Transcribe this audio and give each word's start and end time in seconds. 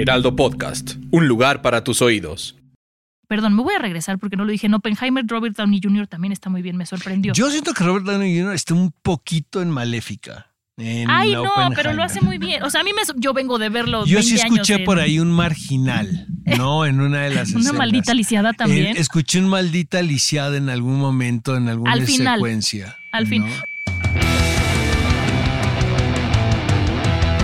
Heraldo 0.00 0.34
Podcast, 0.34 0.94
un 1.10 1.28
lugar 1.28 1.60
para 1.60 1.84
tus 1.84 2.00
oídos. 2.00 2.56
Perdón, 3.28 3.54
me 3.54 3.62
voy 3.62 3.74
a 3.74 3.78
regresar 3.78 4.18
porque 4.18 4.34
no 4.36 4.44
lo 4.46 4.50
dije. 4.52 4.66
En 4.66 4.72
Oppenheimer, 4.74 5.24
Robert 5.26 5.54
Downey 5.56 5.78
Jr. 5.82 6.06
también 6.06 6.32
está 6.32 6.48
muy 6.48 6.62
bien, 6.62 6.76
me 6.76 6.86
sorprendió. 6.86 7.34
Yo 7.34 7.50
siento 7.50 7.74
que 7.74 7.84
Robert 7.84 8.06
Downey 8.06 8.36
Jr. 8.40 8.54
está 8.54 8.72
un 8.74 8.92
poquito 9.02 9.60
en 9.60 9.68
Maléfica. 9.70 10.46
en 10.78 11.08
Ay, 11.10 11.32
no, 11.34 11.44
pero 11.76 11.92
lo 11.92 12.02
hace 12.02 12.22
muy 12.22 12.38
bien. 12.38 12.62
O 12.62 12.70
sea, 12.70 12.80
a 12.80 12.84
mí 12.84 12.92
me, 12.94 13.02
yo 13.16 13.34
vengo 13.34 13.58
de 13.58 13.68
verlo. 13.68 14.06
Yo 14.06 14.16
20 14.16 14.22
sí 14.22 14.34
escuché 14.36 14.74
años 14.74 14.86
por 14.86 14.98
en- 14.98 15.04
ahí 15.04 15.18
un 15.20 15.30
marginal, 15.30 16.26
¿no? 16.56 16.86
En 16.86 17.00
una 17.02 17.20
de 17.24 17.34
las 17.34 17.50
Una 17.50 17.60
escenas. 17.60 17.78
maldita 17.78 18.14
lisiada 18.14 18.52
también. 18.54 18.86
Eh, 18.86 19.00
escuché 19.00 19.38
un 19.38 19.48
maldita 19.48 20.00
lisiada 20.00 20.56
en 20.56 20.70
algún 20.70 20.98
momento, 20.98 21.56
en 21.56 21.68
alguna 21.68 21.92
Al 21.92 22.02
final. 22.06 22.38
secuencia. 22.38 22.96
Al 23.12 23.26
fin. 23.26 23.44
¿no? 23.46 23.52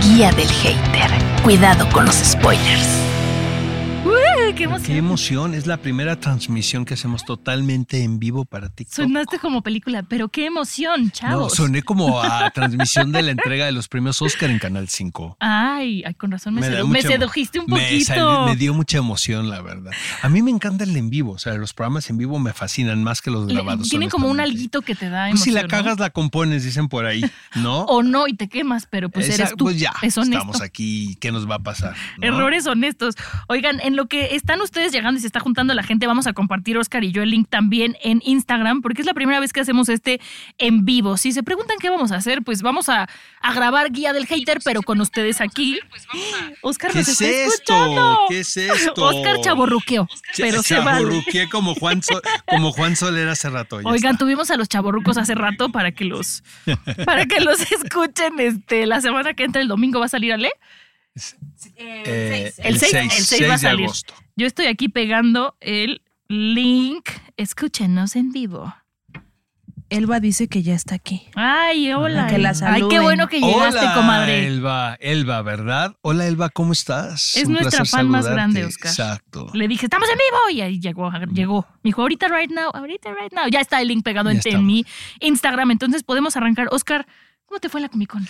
Guía 0.01 0.31
del 0.31 0.47
hater. 0.49 1.26
Cuidado 1.47 1.87
con 1.93 2.03
los 2.03 2.15
spoilers. 2.15 3.06
¡Uy, 4.57 4.59
qué 4.59 4.63
emoción! 4.65 4.87
Qué 4.87 4.97
emoción, 4.97 5.53
es 5.53 5.67
la 5.67 5.77
primera 5.77 6.19
transmisión 6.19 6.83
que 6.85 6.95
hacemos 6.95 7.23
totalmente 7.25 8.03
en 8.03 8.19
vivo 8.19 8.45
para 8.45 8.69
TikTok. 8.69 8.95
Sonaste 8.95 9.39
como 9.39 9.61
película, 9.61 10.03
pero 10.03 10.29
qué 10.29 10.45
emoción, 10.45 11.05
No, 11.05 11.09
chavos. 11.11 11.53
soné 11.53 11.83
como 11.83 12.21
a 12.21 12.49
transmisión 12.53 13.11
de 13.11 13.21
la 13.21 13.31
entrega 13.31 13.65
de 13.65 13.71
los 13.71 13.87
premios 13.87 14.21
Oscar 14.21 14.49
en 14.49 14.59
Canal 14.59 14.87
5. 14.89 15.37
Ay, 15.39 16.03
ay, 16.05 16.13
con 16.15 16.31
razón 16.31 16.55
me, 16.55 16.61
sedu- 16.61 16.87
me 16.87 17.01
sedujiste 17.01 17.59
un 17.59 17.65
me 17.67 17.79
poquito. 17.81 18.45
Me, 18.45 18.55
dio 18.55 18.73
mucha 18.73 18.97
emoción, 18.97 19.49
la 19.49 19.61
verdad. 19.61 19.91
A 20.21 20.29
mí 20.29 20.41
me 20.41 20.51
encanta 20.51 20.83
el 20.83 20.95
en 20.95 21.09
vivo, 21.09 21.31
o 21.33 21.37
sea, 21.39 21.53
los 21.55 21.73
programas 21.73 22.09
en 22.09 22.17
vivo 22.17 22.39
me 22.39 22.53
fascinan 22.53 23.03
más 23.03 23.21
que 23.21 23.29
los 23.31 23.47
grabados. 23.47 23.89
Tiene 23.89 24.09
como 24.09 24.27
un 24.27 24.39
alguito 24.39 24.81
que 24.81 24.95
te 24.95 25.09
da 25.09 25.27
Pues 25.29 25.41
si 25.41 25.49
emoción. 25.51 25.55
la 25.55 25.61
¿no? 25.63 25.67
cagas, 25.83 25.99
la 25.99 26.09
compones, 26.09 26.63
dicen 26.63 26.87
por 26.89 27.05
ahí, 27.05 27.23
¿no? 27.55 27.81
O 27.87 28.03
no, 28.03 28.27
y 28.27 28.33
te 28.33 28.47
quemas, 28.49 28.87
pero 28.89 29.09
pues 29.09 29.27
Esa- 29.29 29.43
eres 29.43 29.55
tú. 29.55 29.65
Pues 29.65 29.79
ya, 29.79 29.93
es 30.01 30.17
honesto. 30.17 30.37
estamos 30.37 30.61
aquí, 30.61 31.15
¿qué 31.19 31.31
nos 31.31 31.49
va 31.49 31.55
a 31.55 31.59
pasar? 31.59 31.95
no? 32.17 32.25
Errores 32.27 32.65
honestos. 32.67 33.15
Oigan, 33.47 33.79
en 33.81 33.95
lo 33.95 34.07
que 34.07 34.35
están 34.47 34.61
ustedes 34.61 34.93
llegando 34.93 35.17
y 35.17 35.21
se 35.21 35.27
está 35.27 35.41
juntando 35.41 35.73
la 35.73 35.83
gente, 35.83 36.07
vamos 36.07 36.25
a 36.25 36.31
compartir 36.31 36.77
Oscar 36.77 37.03
y 37.03 37.11
yo 37.11 37.21
el 37.21 37.31
link 37.31 37.49
también 37.49 37.97
en 38.01 38.21
Instagram, 38.23 38.81
porque 38.81 39.01
es 39.01 39.05
la 39.05 39.13
primera 39.13 39.41
vez 39.41 39.51
que 39.51 39.59
hacemos 39.59 39.89
este 39.89 40.21
en 40.57 40.85
vivo. 40.85 41.17
Si 41.17 41.33
se 41.33 41.43
preguntan 41.43 41.75
qué 41.81 41.89
vamos 41.89 42.13
a 42.13 42.15
hacer, 42.15 42.41
pues 42.43 42.61
vamos 42.61 42.87
a, 42.87 43.09
a 43.41 43.53
grabar 43.53 43.91
Guía 43.91 44.13
del 44.13 44.25
Hater, 44.25 44.59
pero 44.63 44.83
con 44.83 45.01
ustedes 45.01 45.41
aquí. 45.41 45.77
Oscar 46.61 46.91
¿Qué 46.93 46.99
nos 46.99 47.09
es 47.09 47.19
está 47.19 47.25
esto? 47.35 47.73
escuchando. 47.73 48.19
¿Qué 48.29 48.39
es 48.39 48.55
esto? 48.55 49.03
Oscar 49.05 49.41
chaborruqueó, 49.41 50.07
pero 50.37 50.63
se. 50.63 50.75
Chaburruqué 50.75 51.49
como 51.49 51.75
Juan, 51.75 52.01
Sol- 52.01 52.21
como 52.47 52.71
Juan 52.71 52.95
Soler 52.95 53.27
hace 53.27 53.49
rato. 53.49 53.81
ya 53.81 53.89
Oigan, 53.89 54.13
está. 54.13 54.23
tuvimos 54.23 54.49
a 54.49 54.55
los 54.55 54.69
chaborrucos 54.69 55.17
hace 55.17 55.35
rato 55.35 55.69
para 55.73 55.91
que 55.91 56.05
los 56.05 56.41
para 57.05 57.25
que 57.25 57.41
los 57.41 57.59
escuchen 57.71 58.39
este 58.39 58.85
la 58.85 59.01
semana 59.01 59.33
que 59.33 59.43
entra 59.43 59.61
el 59.61 59.67
domingo 59.67 59.99
va 59.99 60.05
a 60.05 60.09
salir 60.09 60.31
Ale. 60.31 60.51
Eh, 61.75 62.53
El 62.59 62.79
6, 62.79 62.93
el 62.93 63.09
6 63.09 63.41
va 63.43 63.47
a 63.47 63.51
de 63.53 63.57
salir. 63.57 63.85
agosto. 63.87 64.13
Yo 64.37 64.45
estoy 64.45 64.67
aquí 64.67 64.87
pegando 64.87 65.57
el 65.61 66.03
link. 66.27 67.09
Escúchenos 67.37 68.15
en 68.15 68.31
vivo. 68.31 68.71
Elba 69.89 70.19
dice 70.19 70.47
que 70.47 70.61
ya 70.61 70.75
está 70.75 70.93
aquí. 70.93 71.23
Ay, 71.33 71.91
hola. 71.91 72.27
Que 72.27 72.37
la 72.37 72.53
Ay, 72.61 72.83
qué 72.87 72.99
bueno 72.99 73.27
que 73.29 73.39
llegaste, 73.39 73.79
Hola, 73.79 73.95
comadre. 73.95 74.45
Elba, 74.45 74.95
Elba, 74.99 75.41
¿verdad? 75.41 75.95
Hola, 76.01 76.27
Elba, 76.27 76.49
¿cómo 76.49 76.73
estás? 76.73 77.35
Es 77.35 77.47
Un 77.47 77.53
nuestra 77.53 77.83
fan 77.83 78.07
más 78.09 78.25
saludarte. 78.25 78.35
grande, 78.53 78.65
Oscar. 78.65 78.91
Exacto. 78.91 79.47
Le 79.53 79.67
dije, 79.67 79.87
estamos 79.87 80.07
en 80.09 80.17
vivo. 80.17 80.49
Y 80.51 80.61
ahí 80.61 80.79
llegó, 80.79 81.09
llegó. 81.33 81.65
Me 81.81 81.89
dijo, 81.89 82.01
ahorita 82.03 82.27
right 82.27 82.51
now, 82.51 82.69
ahorita 82.75 83.11
right 83.13 83.33
now. 83.33 83.47
Ya 83.49 83.59
está 83.61 83.81
el 83.81 83.87
link 83.87 84.03
pegado 84.03 84.29
en, 84.29 84.39
en 84.43 84.65
mi 84.67 84.85
Instagram. 85.19 85.71
Entonces 85.71 86.03
podemos 86.03 86.37
arrancar. 86.37 86.67
Oscar, 86.69 87.07
¿cómo 87.47 87.59
te 87.59 87.69
fue 87.69 87.81
la 87.81 87.89
Comic 87.89 88.09
Con? 88.09 88.27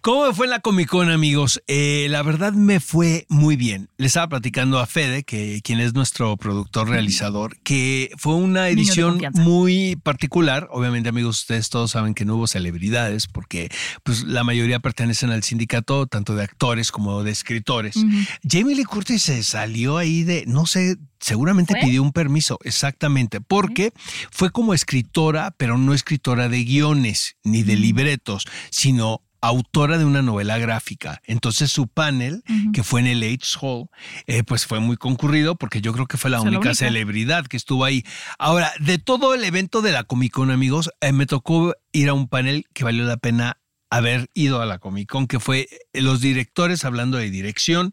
¿Cómo 0.00 0.26
me 0.26 0.34
fue 0.34 0.46
en 0.46 0.50
la 0.50 0.60
Comic 0.60 0.88
Con, 0.88 1.10
amigos? 1.10 1.62
Eh, 1.66 2.06
la 2.08 2.22
verdad 2.22 2.52
me 2.52 2.80
fue 2.80 3.26
muy 3.28 3.56
bien. 3.56 3.88
Le 3.96 4.06
estaba 4.06 4.28
platicando 4.28 4.78
a 4.78 4.86
Fede, 4.86 5.24
que 5.24 5.60
quien 5.62 5.80
es 5.80 5.94
nuestro 5.94 6.36
productor 6.36 6.88
realizador, 6.88 7.58
que 7.62 8.10
fue 8.16 8.34
una 8.34 8.68
edición 8.68 9.20
muy 9.34 9.96
particular. 9.96 10.68
Obviamente, 10.70 11.08
amigos, 11.08 11.40
ustedes 11.40 11.68
todos 11.70 11.90
saben 11.90 12.14
que 12.14 12.24
no 12.24 12.36
hubo 12.36 12.46
celebridades, 12.46 13.26
porque 13.26 13.70
pues 14.04 14.22
la 14.22 14.44
mayoría 14.44 14.80
pertenecen 14.80 15.30
al 15.30 15.42
sindicato, 15.42 16.06
tanto 16.06 16.34
de 16.34 16.44
actores 16.44 16.92
como 16.92 17.22
de 17.24 17.32
escritores. 17.32 17.96
Jamie 18.48 18.76
Lee 18.76 18.84
Curtis 18.84 19.22
se 19.22 19.42
salió 19.42 19.98
ahí 19.98 20.22
de, 20.22 20.44
no 20.46 20.66
sé, 20.66 20.96
seguramente 21.22 21.72
¿Fue? 21.72 21.80
pidió 21.80 22.02
un 22.02 22.12
permiso, 22.12 22.58
exactamente, 22.64 23.40
porque 23.40 23.94
fue 24.30 24.50
como 24.50 24.74
escritora, 24.74 25.54
pero 25.56 25.78
no 25.78 25.94
escritora 25.94 26.50
de 26.50 26.64
guiones 26.64 27.36
ni 27.42 27.62
de 27.62 27.76
libretos, 27.76 28.44
sino 28.70 29.22
autora 29.42 29.98
de 29.98 30.04
una 30.04 30.22
novela 30.22 30.56
gráfica. 30.58 31.20
Entonces 31.24 31.70
su 31.70 31.88
panel, 31.88 32.44
que 32.72 32.84
fue 32.84 33.00
en 33.00 33.08
el 33.08 33.22
H 33.24 33.58
Hall, 33.60 33.88
eh, 34.26 34.44
pues 34.44 34.66
fue 34.66 34.78
muy 34.78 34.96
concurrido 34.96 35.56
porque 35.56 35.80
yo 35.80 35.92
creo 35.92 36.06
que 36.06 36.16
fue 36.16 36.30
la 36.30 36.40
única. 36.40 36.74
celebridad 36.74 37.46
que 37.46 37.56
estuvo 37.56 37.84
ahí. 37.84 38.04
Ahora, 38.38 38.72
de 38.78 38.98
todo 38.98 39.34
el 39.34 39.42
evento 39.42 39.82
de 39.82 39.90
la 39.90 40.04
Comic 40.04 40.32
Con, 40.32 40.52
amigos, 40.52 40.90
eh, 41.00 41.12
me 41.12 41.26
tocó 41.26 41.74
ir 41.90 42.08
a 42.08 42.14
un 42.14 42.28
panel 42.28 42.66
que 42.72 42.84
valió 42.84 43.04
la 43.04 43.16
pena 43.16 43.58
haber 43.92 44.30
ido 44.32 44.62
a 44.62 44.66
la 44.66 44.78
Comic 44.78 45.10
Con, 45.10 45.26
que 45.26 45.38
fue 45.38 45.68
eh, 45.92 46.00
los 46.00 46.22
directores 46.22 46.86
hablando 46.86 47.18
de 47.18 47.28
dirección. 47.30 47.92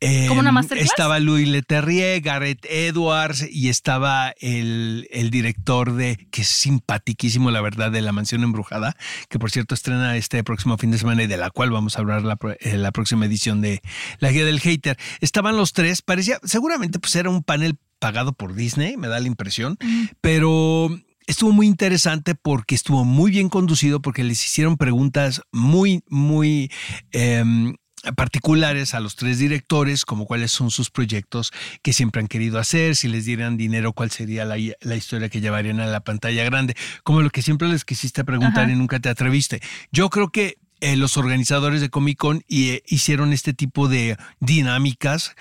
Eh, 0.00 0.24
¿Como 0.26 0.40
una 0.40 0.52
masterclass? 0.52 0.88
Estaba 0.88 1.20
Louis 1.20 1.46
Leterrier, 1.46 2.22
Garrett 2.22 2.64
Edwards 2.64 3.46
y 3.50 3.68
estaba 3.68 4.32
el, 4.40 5.06
el 5.10 5.28
director 5.28 5.92
de, 5.92 6.16
que 6.30 6.40
es 6.40 6.48
simpatiquísimo, 6.48 7.50
la 7.50 7.60
verdad, 7.60 7.92
de 7.92 8.00
La 8.00 8.12
Mansión 8.12 8.42
Embrujada, 8.42 8.96
que 9.28 9.38
por 9.38 9.50
cierto 9.50 9.74
estrena 9.74 10.16
este 10.16 10.42
próximo 10.44 10.78
fin 10.78 10.90
de 10.90 10.98
semana 10.98 11.24
y 11.24 11.26
de 11.26 11.36
la 11.36 11.50
cual 11.50 11.70
vamos 11.70 11.96
a 11.96 12.00
hablar 12.00 12.22
la, 12.22 12.38
eh, 12.60 12.78
la 12.78 12.90
próxima 12.90 13.26
edición 13.26 13.60
de 13.60 13.82
La 14.20 14.30
Guía 14.30 14.46
del 14.46 14.60
Hater. 14.60 14.96
Estaban 15.20 15.58
los 15.58 15.74
tres, 15.74 16.00
parecía, 16.00 16.38
seguramente 16.42 16.98
pues 16.98 17.14
era 17.16 17.28
un 17.28 17.42
panel 17.42 17.76
pagado 17.98 18.32
por 18.32 18.54
Disney, 18.54 18.96
me 18.96 19.08
da 19.08 19.20
la 19.20 19.26
impresión, 19.26 19.76
pero 20.22 20.88
estuvo 21.26 21.52
muy 21.52 21.66
interesante 21.66 22.34
porque 22.34 22.74
estuvo 22.74 23.04
muy 23.04 23.30
bien 23.30 23.48
conducido, 23.48 24.00
porque 24.00 24.24
les 24.24 24.44
hicieron 24.44 24.76
preguntas 24.76 25.42
muy, 25.52 26.02
muy... 26.08 26.70
em, 27.12 27.74
particulares 28.16 28.92
a 28.92 29.00
los 29.00 29.16
tres 29.16 29.38
directores, 29.38 30.04
como 30.04 30.26
cuáles 30.26 30.50
son 30.50 30.70
sus 30.70 30.90
proyectos 30.90 31.52
que 31.82 31.94
siempre 31.94 32.20
han 32.20 32.28
querido 32.28 32.58
hacer, 32.58 32.96
si 32.96 33.08
les 33.08 33.24
dieran 33.24 33.56
dinero, 33.56 33.94
cuál 33.94 34.10
sería 34.10 34.44
la, 34.44 34.56
la 34.80 34.96
historia 34.96 35.30
que 35.30 35.40
llevarían 35.40 35.80
a 35.80 35.86
la 35.86 36.00
pantalla 36.00 36.44
grande, 36.44 36.74
como 37.02 37.22
lo 37.22 37.30
que 37.30 37.40
siempre 37.40 37.66
les 37.68 37.86
quisiste 37.86 38.22
preguntar 38.22 38.64
Ajá. 38.64 38.72
y 38.72 38.76
nunca 38.76 39.00
te 39.00 39.08
atreviste. 39.08 39.62
Yo 39.90 40.10
creo 40.10 40.28
que 40.28 40.58
eh, 40.80 40.96
los 40.96 41.16
organizadores 41.16 41.80
de 41.80 41.88
Comic 41.88 42.18
Con 42.18 42.42
y, 42.46 42.70
eh, 42.70 42.82
hicieron 42.86 43.32
este 43.32 43.54
tipo 43.54 43.88
de 43.88 44.18
dinámicas 44.40 45.34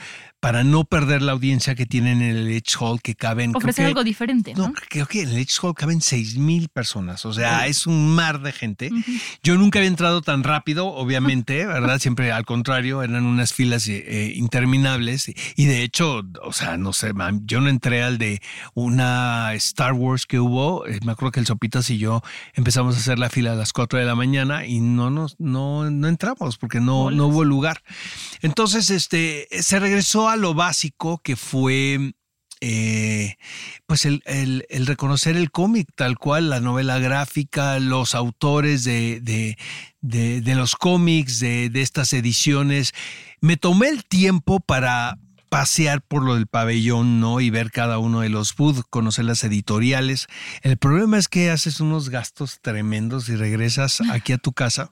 para 0.43 0.65
no 0.65 0.83
perder 0.83 1.21
la 1.21 1.31
audiencia 1.31 1.73
que 1.73 1.85
tienen 1.85 2.21
en 2.21 2.35
el 2.35 2.51
Edge 2.51 2.75
Hall, 2.77 3.01
que 3.01 3.15
caben... 3.15 3.55
Ofrecer 3.55 3.85
algo 3.85 4.03
diferente, 4.03 4.53
¿no? 4.53 4.67
no, 4.67 4.73
creo 4.89 5.05
que 5.05 5.21
en 5.21 5.29
el 5.29 5.37
Edge 5.37 5.53
Hall 5.61 5.73
caben 5.73 6.01
6 6.01 6.35
mil 6.35 6.67
personas. 6.67 7.25
O 7.25 7.31
sea, 7.31 7.65
es 7.67 7.87
un 7.87 8.13
mar 8.13 8.41
de 8.41 8.51
gente. 8.51 8.89
Yo 9.41 9.55
nunca 9.57 9.79
había 9.79 9.87
entrado 9.87 10.21
tan 10.21 10.43
rápido, 10.43 10.87
obviamente, 10.87 11.65
¿verdad? 11.65 11.97
Siempre 11.97 12.33
al 12.33 12.43
contrario, 12.43 13.03
eran 13.03 13.25
unas 13.25 13.53
filas 13.53 13.87
eh, 13.87 14.03
eh, 14.05 14.33
interminables. 14.35 15.31
Y 15.55 15.65
de 15.65 15.81
hecho, 15.81 16.23
o 16.41 16.51
sea, 16.51 16.75
no 16.75 16.91
sé, 16.91 17.13
yo 17.45 17.61
no 17.61 17.69
entré 17.69 18.03
al 18.03 18.17
de 18.17 18.41
una 18.73 19.53
Star 19.53 19.93
Wars 19.93 20.25
que 20.25 20.41
hubo. 20.41 20.85
Eh, 20.85 20.99
me 21.05 21.13
acuerdo 21.13 21.31
que 21.31 21.39
el 21.39 21.45
Sopitas 21.45 21.89
y 21.89 21.99
yo 21.99 22.21
empezamos 22.53 22.97
a 22.97 22.99
hacer 22.99 23.17
la 23.17 23.29
fila 23.29 23.53
a 23.53 23.55
las 23.55 23.71
4 23.71 23.97
de 23.97 24.03
la 24.03 24.15
mañana 24.15 24.65
y 24.65 24.81
no 24.81 25.09
nos, 25.09 25.39
no, 25.39 25.89
no 25.89 26.09
entramos 26.09 26.57
porque 26.57 26.81
no, 26.81 27.11
no 27.11 27.27
hubo 27.27 27.45
lugar. 27.45 27.81
Entonces, 28.41 28.89
este, 28.89 29.47
se 29.49 29.79
regresó 29.79 30.27
a 30.27 30.32
lo 30.35 30.53
básico 30.53 31.19
que 31.23 31.35
fue 31.35 32.13
eh, 32.65 33.35
pues 33.87 34.05
el, 34.05 34.21
el- 34.25 34.65
el 34.69 34.85
reconocer 34.85 35.35
el 35.35 35.51
cómic 35.51 35.89
tal 35.95 36.17
cual, 36.17 36.49
la 36.49 36.61
novela 36.61 36.97
gráfica, 36.99 37.77
los 37.79 38.15
autores 38.15 38.83
de, 38.85 39.19
de- 39.21 39.57
de- 40.01 40.39
de 40.41 40.55
los 40.55 40.75
cómics, 40.75 41.39
de, 41.39 41.69
de 41.69 41.81
estas 41.81 42.13
ediciones. 42.13 42.93
Me 43.41 43.57
tomé 43.57 43.89
el 43.89 44.05
tiempo 44.05 44.61
para 44.61 45.17
pasear 45.49 46.01
por 46.01 46.23
lo 46.23 46.35
del 46.35 46.47
pabellón, 46.47 47.19
¿no? 47.19 47.41
Y 47.41 47.49
ver 47.49 47.69
cada 47.69 47.99
uno 47.99 48.21
de 48.21 48.29
los 48.29 48.55
booths, 48.55 48.83
conocer 48.89 49.25
las 49.25 49.43
editoriales. 49.43 50.27
El 50.61 50.77
problema 50.77 51.17
es 51.17 51.27
que 51.27 51.51
haces 51.51 51.79
unos 51.81 52.09
gastos 52.09 52.59
tremendos 52.61 53.27
y 53.29 53.35
regresas 53.35 53.99
aquí 54.09 54.31
a 54.33 54.37
tu 54.37 54.53
casa 54.53 54.89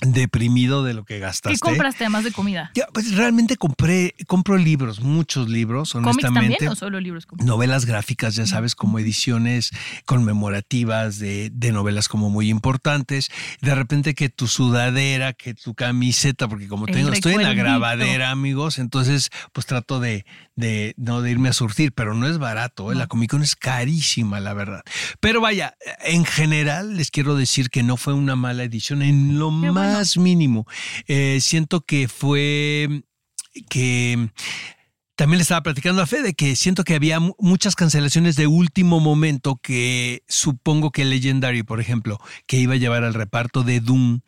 deprimido 0.00 0.84
de 0.84 0.94
lo 0.94 1.04
que 1.04 1.18
gastaste. 1.18 1.54
¿Qué 1.54 1.58
compraste 1.58 2.04
además 2.04 2.24
de 2.24 2.32
comida? 2.32 2.70
Ya, 2.74 2.86
pues 2.92 3.14
realmente 3.14 3.56
compré, 3.56 4.14
compro 4.26 4.56
libros, 4.56 5.00
muchos 5.00 5.48
libros, 5.48 5.92
¿Cómics 5.92 6.24
honestamente. 6.24 6.56
también 6.56 6.72
o 6.72 6.76
solo 6.76 7.00
libros? 7.00 7.26
Novelas 7.38 7.86
gráficas, 7.86 8.34
ya 8.34 8.46
sabes, 8.46 8.74
como 8.74 8.98
ediciones 8.98 9.70
conmemorativas 10.04 11.18
de, 11.18 11.50
de 11.52 11.72
novelas 11.72 12.08
como 12.08 12.30
muy 12.30 12.50
importantes. 12.50 13.30
De 13.60 13.74
repente 13.74 14.14
que 14.14 14.28
tu 14.28 14.48
sudadera, 14.48 15.32
que 15.32 15.54
tu 15.54 15.74
camiseta, 15.74 16.48
porque 16.48 16.68
como 16.68 16.86
El 16.86 16.94
tengo, 16.94 17.12
estoy 17.12 17.34
en 17.34 17.42
la 17.42 17.54
grabadera, 17.54 18.30
amigos, 18.30 18.78
entonces 18.78 19.30
pues 19.52 19.66
trato 19.66 20.00
de, 20.00 20.24
de, 20.56 20.94
no, 20.96 21.22
de 21.22 21.30
irme 21.30 21.48
a 21.48 21.52
surtir, 21.52 21.92
pero 21.92 22.14
no 22.14 22.26
es 22.26 22.38
barato, 22.38 22.90
¿eh? 22.90 22.94
la 22.94 23.06
Comic 23.06 23.30
Con 23.30 23.42
es 23.42 23.56
carísima, 23.56 24.40
la 24.40 24.54
verdad. 24.54 24.82
Pero 25.20 25.40
vaya, 25.40 25.76
en 26.04 26.24
general 26.24 26.96
les 26.96 27.10
quiero 27.10 27.36
decir 27.36 27.70
que 27.70 27.82
no 27.82 27.96
fue 27.96 28.14
una 28.14 28.36
mala 28.36 28.64
edición 28.64 29.02
en 29.02 29.38
lo 29.38 29.51
más 29.72 30.16
mínimo. 30.16 30.66
Eh, 31.06 31.38
siento 31.40 31.80
que 31.82 32.08
fue 32.08 33.02
que 33.68 34.30
también 35.14 35.38
le 35.38 35.42
estaba 35.42 35.62
platicando 35.62 36.00
a 36.02 36.06
Fede 36.06 36.34
que 36.34 36.56
siento 36.56 36.84
que 36.84 36.94
había 36.94 37.20
mu- 37.20 37.34
muchas 37.38 37.76
cancelaciones 37.76 38.34
de 38.36 38.46
último 38.46 38.98
momento 38.98 39.60
que 39.62 40.22
supongo 40.28 40.90
que 40.90 41.04
Legendary, 41.04 41.62
por 41.62 41.80
ejemplo, 41.80 42.18
que 42.46 42.56
iba 42.58 42.74
a 42.74 42.78
llevar 42.78 43.04
al 43.04 43.14
reparto 43.14 43.62
de 43.62 43.80
Doom, 43.80 44.20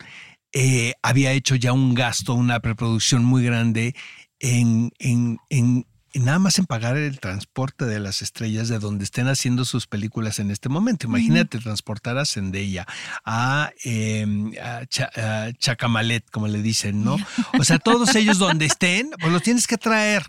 eh, 0.53 0.93
había 1.01 1.33
hecho 1.33 1.55
ya 1.55 1.73
un 1.73 1.95
gasto, 1.95 2.33
una 2.33 2.59
preproducción 2.59 3.25
muy 3.25 3.43
grande 3.43 3.95
en- 4.39 4.91
en 4.99 5.85
nada 6.19 6.39
más 6.39 6.57
en 6.59 6.65
pagar 6.65 6.97
el 6.97 7.19
transporte 7.19 7.85
de 7.85 7.99
las 7.99 8.21
estrellas 8.21 8.67
de 8.69 8.79
donde 8.79 9.03
estén 9.03 9.27
haciendo 9.27 9.65
sus 9.65 9.87
películas 9.87 10.39
en 10.39 10.51
este 10.51 10.69
momento. 10.69 11.07
Imagínate 11.07 11.59
transportar 11.59 12.17
a 12.17 12.25
Zendaya, 12.25 12.85
a, 13.25 13.71
eh, 13.83 14.25
a 14.63 14.85
Cha- 14.85 15.11
a 15.15 15.51
Chacamalet, 15.53 16.23
como 16.31 16.47
le 16.47 16.61
dicen, 16.61 17.03
¿no? 17.03 17.17
O 17.59 17.63
sea, 17.63 17.79
todos 17.79 18.15
ellos 18.15 18.37
donde 18.37 18.65
estén, 18.65 19.09
pues 19.19 19.31
los 19.31 19.41
tienes 19.43 19.67
que 19.67 19.77
traer. 19.77 20.23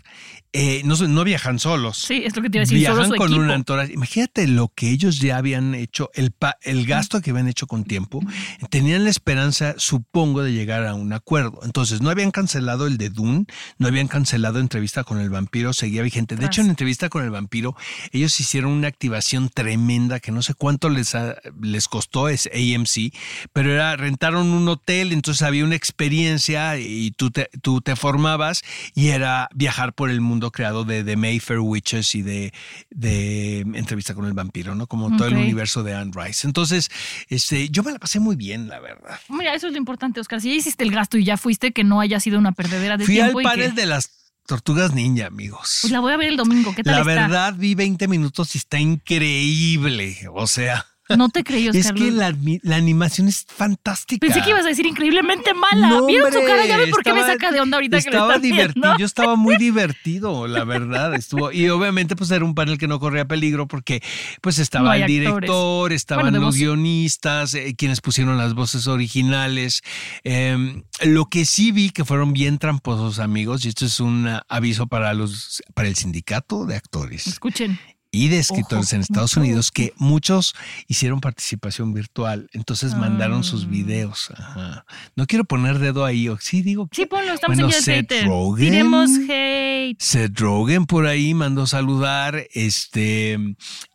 Eh, 0.53 0.81
no, 0.85 1.23
viajan 1.23 1.59
solos. 1.59 1.97
Sí, 1.97 2.23
es 2.25 2.35
lo 2.35 2.41
que 2.41 2.49
te 2.49 2.57
iba 2.57 2.63
a 2.63 2.65
decir. 2.65 2.77
Solo 2.83 2.95
Viajan 2.95 3.11
su 3.11 3.17
con 3.17 3.33
un 3.33 3.51
entourage. 3.51 3.93
Imagínate 3.93 4.47
lo 4.47 4.69
que 4.69 4.89
ellos 4.89 5.19
ya 5.19 5.37
habían 5.37 5.75
hecho, 5.75 6.09
el, 6.15 6.31
pa- 6.31 6.57
el 6.61 6.85
gasto 6.87 7.21
que 7.21 7.31
habían 7.31 7.47
hecho 7.47 7.67
con 7.67 7.83
tiempo. 7.83 8.21
Tenían 8.69 9.03
la 9.03 9.09
esperanza, 9.09 9.75
supongo, 9.77 10.41
de 10.41 10.53
llegar 10.53 10.85
a 10.87 10.95
un 10.95 11.11
acuerdo. 11.13 11.59
Entonces, 11.63 12.01
no 12.01 12.09
habían 12.09 12.31
cancelado 12.31 12.87
el 12.87 12.97
de 12.97 13.09
Dune, 13.09 13.45
no 13.77 13.87
habían 13.87 14.07
cancelado 14.07 14.59
entrevista 14.59 15.03
con 15.03 15.19
el 15.19 15.29
vampiro, 15.29 15.73
seguía 15.73 16.01
vigente. 16.01 16.35
De 16.35 16.45
hecho, 16.45 16.61
en 16.61 16.69
entrevista 16.69 17.09
con 17.09 17.23
el 17.23 17.29
vampiro, 17.29 17.75
ellos 18.11 18.39
hicieron 18.39 18.71
una 18.71 18.87
activación 18.87 19.49
tremenda 19.49 20.19
que 20.19 20.31
no 20.31 20.41
sé 20.41 20.53
cuánto 20.53 20.89
les, 20.89 21.13
ha- 21.13 21.35
les 21.61 21.87
costó, 21.87 22.29
es 22.29 22.47
AMC, 22.47 23.13
pero 23.53 23.71
era 23.73 23.95
rentaron 23.97 24.47
un 24.47 24.67
hotel, 24.69 25.11
entonces 25.11 25.41
había 25.43 25.65
una 25.65 25.75
experiencia 25.75 26.79
y 26.79 27.11
tú 27.11 27.31
te, 27.31 27.49
tú 27.61 27.81
te 27.81 27.95
formabas 27.95 28.63
y 28.95 29.09
era 29.09 29.49
viajar 29.53 29.93
por 29.93 30.09
el 30.09 30.21
mundo 30.21 30.36
creado 30.51 30.83
de, 30.85 31.03
de 31.03 31.15
Mayfair 31.15 31.59
Witches 31.59 32.15
y 32.15 32.21
de, 32.21 32.53
de 32.89 33.59
entrevista 33.73 34.13
con 34.15 34.25
el 34.25 34.33
vampiro, 34.33 34.75
¿no? 34.75 34.87
Como 34.87 35.15
todo 35.17 35.27
el 35.27 35.35
universo 35.35 35.83
de 35.83 35.93
Anne 35.93 36.11
Rice. 36.15 36.47
Entonces, 36.47 36.89
este, 37.29 37.69
yo 37.69 37.83
me 37.83 37.91
la 37.91 37.99
pasé 37.99 38.19
muy 38.19 38.35
bien, 38.35 38.67
la 38.69 38.79
verdad. 38.79 39.19
Mira, 39.29 39.53
eso 39.53 39.67
es 39.67 39.73
lo 39.73 39.79
importante, 39.79 40.19
Oscar. 40.19 40.39
Si 40.41 40.49
ya 40.49 40.55
hiciste 40.55 40.83
el 40.83 40.91
gasto 40.91 41.17
y 41.17 41.23
ya 41.23 41.37
fuiste, 41.37 41.71
que 41.73 41.83
no 41.83 41.99
haya 41.99 42.19
sido 42.19 42.37
una 42.39 42.51
perdedera 42.51 42.97
de 42.97 43.05
Fui 43.05 43.19
al 43.19 43.27
tiempo. 43.31 43.41
y 43.41 43.43
panel 43.43 43.73
que- 43.75 43.81
de 43.81 43.85
las 43.87 44.11
tortugas 44.45 44.93
ninja, 44.93 45.25
amigos. 45.27 45.79
Pues 45.81 45.91
la 45.91 45.99
voy 45.99 46.13
a 46.13 46.17
ver 46.17 46.29
el 46.29 46.37
domingo. 46.37 46.73
¿Qué 46.73 46.81
tal 46.83 46.93
La 46.95 46.99
está? 47.01 47.13
verdad, 47.27 47.53
vi 47.57 47.75
20 47.75 48.07
minutos 48.07 48.55
y 48.55 48.59
está 48.59 48.79
increíble. 48.79 50.17
O 50.33 50.47
sea, 50.47 50.85
No 51.15 51.29
te 51.29 51.43
creí, 51.43 51.69
Oscar. 51.69 51.79
es 51.79 51.91
que 51.93 52.11
la, 52.11 52.75
animación 52.75 53.27
es 53.27 53.45
fantástica. 53.47 54.25
Pensé 54.25 54.41
que 54.41 54.49
ibas 54.49 54.65
a 54.65 54.69
decir 54.69 54.85
increíblemente 54.85 55.53
mala. 55.53 55.89
No, 55.89 56.05
¿Vieron 56.05 56.31
su 56.33 56.39
cara? 56.43 56.65
Ya 56.65 56.77
ven 56.77 56.89
por 56.91 57.03
qué 57.03 57.13
me 57.13 57.21
saca 57.23 57.51
de 57.51 57.59
onda 57.61 57.77
ahorita 57.77 57.97
que 58.01 58.09
Estaba 58.09 58.27
están 58.35 58.41
viendo. 58.41 58.61
divertido, 58.63 58.97
yo 58.97 59.05
estaba 59.05 59.35
muy 59.35 59.57
divertido, 59.59 60.47
la 60.47 60.63
verdad. 60.65 61.13
Estuvo, 61.15 61.51
y 61.51 61.69
obviamente, 61.69 62.15
pues 62.15 62.29
era 62.31 62.43
un 62.43 62.55
panel 62.55 62.77
que 62.77 62.87
no 62.87 62.99
corría 62.99 63.25
peligro 63.25 63.67
porque 63.67 64.01
pues 64.41 64.59
estaba 64.59 64.97
el 64.97 65.05
director, 65.07 65.93
estaban 65.93 66.25
Bueno, 66.25 66.39
los 66.39 66.47
voz. 66.47 66.55
guionistas, 66.57 67.53
eh, 67.53 67.75
quienes 67.77 68.01
pusieron 68.01 68.37
las 68.37 68.53
voces 68.53 68.87
originales. 68.87 69.81
Eh, 70.23 70.83
lo 71.03 71.25
que 71.25 71.45
sí 71.45 71.71
vi 71.71 71.89
que 71.91 72.03
fueron 72.05 72.33
bien 72.33 72.57
tramposos, 72.57 73.19
amigos, 73.19 73.65
y 73.65 73.69
esto 73.69 73.85
es 73.85 73.99
un 73.99 74.27
aviso 74.49 74.87
para 74.87 75.13
los, 75.13 75.61
para 75.73 75.87
el 75.87 75.95
sindicato 75.95 76.65
de 76.65 76.75
actores 76.75 77.27
Escuchen. 77.27 77.79
Y 78.11 78.29
de 78.29 78.39
escritores 78.39 78.87
Ojo, 78.87 78.95
en 78.95 79.01
Estados 79.01 79.31
mucho 79.35 79.39
Unidos 79.41 79.71
que 79.71 79.93
muchos 79.97 80.55
hicieron 80.87 81.19
participación 81.19 81.93
virtual, 81.93 82.49
entonces 82.53 82.95
mandaron 82.95 83.43
sus 83.43 83.65
Ah. 83.65 83.67
videos. 83.69 84.31
Ajá. 84.35 84.85
No 85.15 85.25
quiero 85.27 85.43
poner 85.45 85.79
dedo 85.79 86.05
ahí, 86.05 86.29
o 86.29 86.37
sí 86.39 86.61
digo 86.61 86.87
que 86.87 86.95
Sí, 86.95 87.05
ponlo, 87.05 87.33
estamos 87.33 87.57
Bueno, 87.57 87.73
en 87.75 87.81
Seth 87.81 88.07
Twitter. 88.07 88.25
Rogen. 88.27 88.69
Tiremos 88.71 89.09
hate. 89.29 90.01
Seth 90.01 90.39
Rogen 90.39 90.85
por 90.85 91.05
ahí 91.05 91.33
mandó 91.33 91.67
saludar, 91.67 92.47
este 92.53 93.37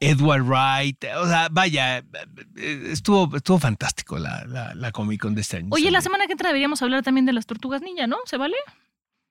Edward 0.00 0.42
Wright, 0.44 1.04
o 1.18 1.26
sea, 1.26 1.48
vaya, 1.50 2.04
estuvo, 2.56 3.36
estuvo 3.36 3.58
fantástico 3.58 4.18
la, 4.18 4.44
la, 4.46 4.74
la 4.74 4.92
Comic 4.92 5.20
Con 5.22 5.34
de 5.34 5.40
este 5.40 5.58
año. 5.58 5.68
Oye, 5.70 5.90
la 5.90 6.00
semana 6.00 6.26
que 6.26 6.32
entra 6.32 6.48
deberíamos 6.48 6.82
hablar 6.82 7.02
también 7.02 7.26
de 7.26 7.32
las 7.32 7.46
tortugas 7.46 7.82
ninja, 7.82 8.06
¿no? 8.06 8.16
¿Se 8.26 8.36
vale? 8.36 8.56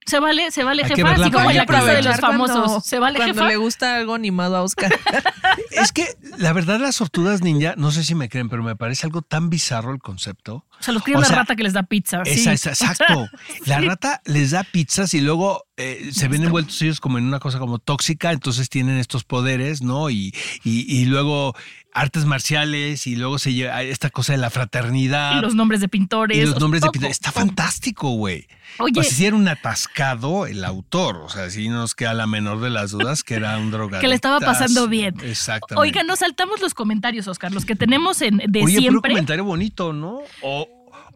Se 0.06 0.20
vale, 0.20 0.52
se 0.52 0.64
vale, 0.64 0.84
jefa. 0.84 1.12
Así 1.12 1.32
como 1.32 1.50
en 1.52 1.58
la 1.58 1.66
casa 1.66 1.86
de 1.94 2.02
los 2.02 2.20
famosos. 2.20 2.58
cuando- 2.58 2.82
¿Se 2.82 3.00
vale, 3.00 3.18
Cuando 3.18 3.34
jefa? 3.36 3.48
le 3.48 3.56
gusta 3.58 3.96
algo 3.98 4.14
animado 4.16 4.56
a 4.58 4.64
Oscar. 4.64 4.92
Es 5.72 5.92
que 5.92 6.06
la 6.38 6.54
verdad 6.54 6.80
las 6.80 6.98
tortugas 6.98 7.42
ninja, 7.42 7.76
no 7.78 7.92
sé 7.92 8.04
si 8.04 8.16
me 8.16 8.30
creen, 8.30 8.50
pero 8.50 8.64
me 8.64 8.76
parece 8.76 9.06
algo 9.06 9.22
tan 9.22 9.50
bizarro 9.50 9.92
el 9.94 10.00
concepto. 10.00 10.66
O 10.82 10.84
sea, 10.84 10.94
los 10.94 11.04
crían 11.04 11.20
o 11.20 11.22
la 11.22 11.28
sea, 11.28 11.38
rata 11.38 11.56
que 11.56 11.64
les 11.64 11.74
da 11.74 11.84
pizza. 11.84 12.24
sí. 12.26 12.32
Esa, 12.32 12.54
esa, 12.54 12.70
exacto. 12.72 13.30
La 13.66 13.80
sí. 13.80 13.86
rata 13.86 14.22
les 14.26 14.52
da 14.52 14.64
pizzas 14.64 15.14
y 15.14 15.22
luego 15.22 15.64
eh, 15.78 16.10
se 16.12 16.28
ven 16.28 16.44
envueltos 16.44 16.82
ellos 16.82 17.00
como 17.00 17.18
en 17.18 17.26
una 17.26 17.40
cosa 17.40 17.60
como 17.60 17.80
tóxica, 17.80 18.32
entonces 18.32 18.70
tienen 18.70 18.98
estos 18.98 19.24
poderes, 19.24 19.82
¿no? 19.82 20.10
Y, 20.10 20.34
y, 20.64 20.92
y 20.94 21.06
luego 21.06 21.56
artes 21.94 22.26
marciales 22.26 23.06
y 23.08 23.16
luego 23.16 23.38
se 23.38 23.54
lleva 23.54 23.84
esta 23.84 24.10
cosa 24.10 24.34
de 24.34 24.38
la 24.40 24.50
fraternidad. 24.50 25.38
Y 25.38 25.42
los 25.42 25.56
nombres 25.56 25.82
de 25.82 25.88
pintores. 25.88 26.38
y 26.38 26.42
los 26.46 26.60
nombres 26.60 26.82
de 26.82 26.90
pintores. 26.90 27.18
Está 27.18 27.32
fantástico, 27.32 28.12
güey. 28.12 28.48
Oye, 28.80 29.04
sea, 29.04 29.12
si 29.12 29.26
era 29.26 29.36
un 29.36 29.48
atascado 29.48 30.46
el 30.46 30.64
autor, 30.64 31.18
o 31.18 31.30
sea, 31.30 31.50
si 31.50 31.68
nos 31.68 31.94
queda 31.94 32.14
la 32.14 32.26
menor 32.26 32.62
de 32.62 32.70
las 32.70 32.92
dudas 32.92 33.24
que 33.24 33.36
era 33.36 33.58
un 33.58 33.72
drogadicto. 33.72 34.02
Que 34.02 34.08
le 34.08 34.16
estaba 34.16 34.40
pasando 34.40 34.88
bien. 34.88 35.16
Exactamente. 35.24 35.76
oiga, 35.82 36.04
nos 36.04 36.20
saltamos 36.20 36.62
los 36.62 36.74
comentarios, 36.74 37.28
Oscar, 37.28 37.52
los 37.52 37.66
que 37.66 37.76
tenemos 37.76 38.22
en, 38.22 38.38
de 38.48 38.64
Oye, 38.64 38.78
siempre. 38.78 39.12
comentario 39.12 39.44
bonito, 39.44 39.92
¿no? 39.94 40.22
O, 40.42 40.68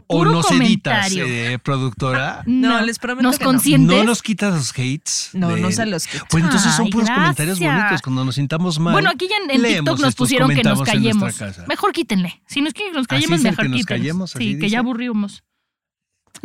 o 0.07 0.25
nos 0.25 0.49
editas, 0.51 1.11
eh, 1.15 1.57
productora. 1.63 2.43
No, 2.45 2.81
les 2.81 2.99
prometo 2.99 3.23
¿Nos 3.23 3.37
que 3.37 3.43
no. 3.45 3.51
consientes? 3.51 3.97
No 3.97 4.03
nos 4.03 4.21
quitas 4.21 4.53
los 4.53 4.71
hates. 4.71 5.29
No, 5.33 5.49
de- 5.49 5.61
no 5.61 5.71
se 5.71 5.85
los 5.85 6.05
quito. 6.07 6.25
Pues 6.29 6.43
entonces 6.43 6.73
son 6.73 6.85
Ay, 6.85 6.91
puros 6.91 7.09
comentarios 7.09 7.59
bonitos. 7.59 8.01
Cuando 8.01 8.25
nos 8.25 8.35
sintamos 8.35 8.79
mal. 8.79 8.93
Bueno, 8.93 9.09
aquí 9.09 9.27
ya 9.29 9.35
en, 9.53 9.61
TikTok 9.61 9.99
nos 9.99 10.15
pusieron 10.15 10.49
que 10.53 10.63
nos 10.63 10.81
callemos. 10.83 11.33
Mejor 11.67 11.91
quítenle. 11.93 12.41
Si 12.47 12.61
nos 12.61 12.73
quieren 12.73 12.93
que 12.93 12.97
nos 12.99 13.05
¿Así 13.05 13.07
callemos, 13.09 13.39
dicen 13.39 13.51
mejor 13.51 13.65
que 13.65 13.69
nos 13.69 13.77
quítenle. 13.79 13.99
callemos? 14.01 14.35
¿Así 14.35 14.53
Sí, 14.53 14.59
que 14.59 14.69
ya 14.69 14.79
aburrimos. 14.79 15.43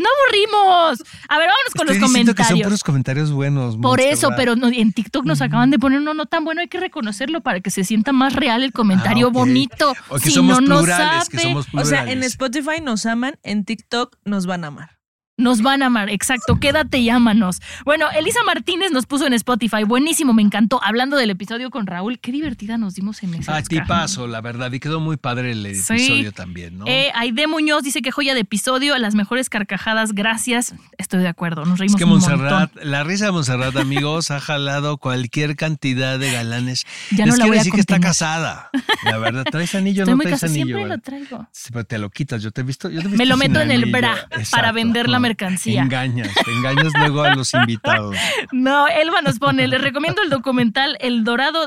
¡No 0.00 0.08
aburrimos! 0.24 1.02
A 1.28 1.38
ver, 1.38 1.48
vámonos 1.48 1.74
con 1.76 1.86
Estoy 1.88 2.00
los 2.00 2.08
diciendo 2.10 2.34
que 2.34 2.42
son 2.42 2.48
comentarios. 2.48 2.66
puros 2.66 2.84
comentarios 2.84 3.32
buenos. 3.32 3.76
Por 3.76 4.00
eso, 4.00 4.30
pero 4.36 4.56
no- 4.56 4.68
en 4.68 4.92
TikTok 4.92 5.24
nos 5.26 5.40
acaban 5.42 5.70
de 5.70 5.78
poner 5.78 6.00
uno 6.00 6.14
no 6.14 6.26
tan 6.26 6.44
bueno, 6.44 6.60
hay 6.62 6.68
que 6.68 6.80
reconocerlo 6.80 7.40
para 7.42 7.60
que 7.60 7.70
se 7.70 7.84
sienta 7.84 8.12
más 8.12 8.34
real 8.34 8.62
el 8.62 8.72
comentario 8.72 9.26
Ah, 9.28 9.30
bonito. 9.30 9.92
O 10.08 10.14
que 10.16 10.20
si 10.28 10.30
somos 10.30 10.60
no, 10.62 10.68
no 10.68 10.78
plurales, 10.80 11.28
que 11.28 11.36
sabe, 11.38 11.48
somos 11.50 11.66
O 11.66 11.70
plurales. 11.70 11.88
sea, 11.90 12.10
en 12.12 12.22
Spotify 12.22 12.80
nos 12.82 13.04
aman, 13.06 13.34
en 13.42 13.64
TikTok 13.64 14.16
nos 14.24 14.46
van 14.46 14.64
a 14.64 14.68
amar. 14.68 14.99
Nos 15.40 15.62
van 15.62 15.82
a 15.82 15.86
amar, 15.86 16.10
exacto. 16.10 16.58
Quédate 16.60 16.98
y 16.98 17.08
ámanos. 17.10 17.60
Bueno, 17.84 18.06
Elisa 18.16 18.40
Martínez 18.44 18.90
nos 18.92 19.06
puso 19.06 19.26
en 19.26 19.32
Spotify. 19.32 19.84
Buenísimo, 19.84 20.32
me 20.34 20.42
encantó. 20.42 20.80
Hablando 20.82 21.16
del 21.16 21.30
episodio 21.30 21.70
con 21.70 21.86
Raúl, 21.86 22.18
qué 22.20 22.30
divertida 22.32 22.76
nos 22.78 22.94
dimos 22.94 23.22
en 23.22 23.34
ese. 23.34 23.50
A 23.50 23.54
Oscar. 23.56 23.64
ti 23.68 23.80
paso, 23.86 24.26
la 24.26 24.40
verdad. 24.40 24.70
Y 24.72 24.80
quedó 24.80 25.00
muy 25.00 25.16
padre 25.16 25.52
el 25.52 25.74
Sí. 25.74 25.94
episodio 25.94 26.32
también, 26.32 26.78
¿no? 26.78 26.84
Eh, 26.86 27.10
Aide 27.14 27.46
Muñoz 27.46 27.82
dice 27.82 28.02
que 28.02 28.10
joya 28.10 28.34
de 28.34 28.40
episodio, 28.40 28.96
las 28.98 29.14
mejores 29.14 29.48
carcajadas, 29.48 30.12
gracias. 30.12 30.74
Estoy 30.98 31.20
de 31.22 31.28
acuerdo, 31.28 31.62
nos 31.64 31.74
Es 31.74 31.78
reímos 31.80 31.96
que 31.98 32.04
un 32.04 32.10
Montserrat, 32.10 32.72
montón. 32.74 32.90
la 32.90 33.02
risa 33.04 33.26
de 33.26 33.32
Montserrat, 33.32 33.76
amigos, 33.76 34.30
ha 34.30 34.40
jalado 34.40 34.98
cualquier 34.98 35.56
cantidad 35.56 36.18
de 36.18 36.32
galanes. 36.32 36.86
Ya 37.10 37.24
no 37.24 37.32
Les 37.32 37.38
la 37.38 37.44
quiero 37.44 37.48
voy 37.48 37.56
a 37.56 37.60
decir 37.60 37.72
que 37.72 37.80
está 37.80 37.94
contener. 37.94 38.10
casada. 38.10 38.70
La 39.04 39.18
verdad, 39.18 39.44
¿traes 39.50 39.74
anillo 39.74 40.02
Estoy 40.02 40.14
no 40.16 40.22
traes 40.22 40.44
anillo? 40.44 40.64
siempre 40.66 40.82
lo 40.82 40.88
¿verdad? 40.90 41.02
traigo. 41.02 41.48
Sí, 41.52 41.70
pero 41.72 41.84
te 41.84 41.98
lo 41.98 42.10
quitas, 42.10 42.42
yo 42.42 42.50
te 42.50 42.60
he 42.60 42.64
visto. 42.64 42.88
Yo 42.90 43.00
te 43.00 43.06
he 43.06 43.10
Me 43.10 43.16
visto 43.16 43.24
lo 43.24 43.36
sin 43.40 43.50
meto 43.52 43.60
en 43.62 43.70
el 43.70 43.90
bra 43.90 44.16
para 44.50 44.72
vender 44.72 45.08
la 45.08 45.18
mercancía. 45.30 45.82
Engañas, 45.82 46.30
engañas 46.46 46.92
luego 46.98 47.22
a 47.22 47.34
los 47.34 47.52
invitados. 47.54 48.16
No, 48.52 48.88
Elba 48.88 49.22
nos 49.22 49.38
pone, 49.38 49.66
les 49.68 49.80
recomiendo 49.80 50.22
el 50.22 50.30
documental 50.30 50.96
El 51.00 51.24
Dorado 51.24 51.66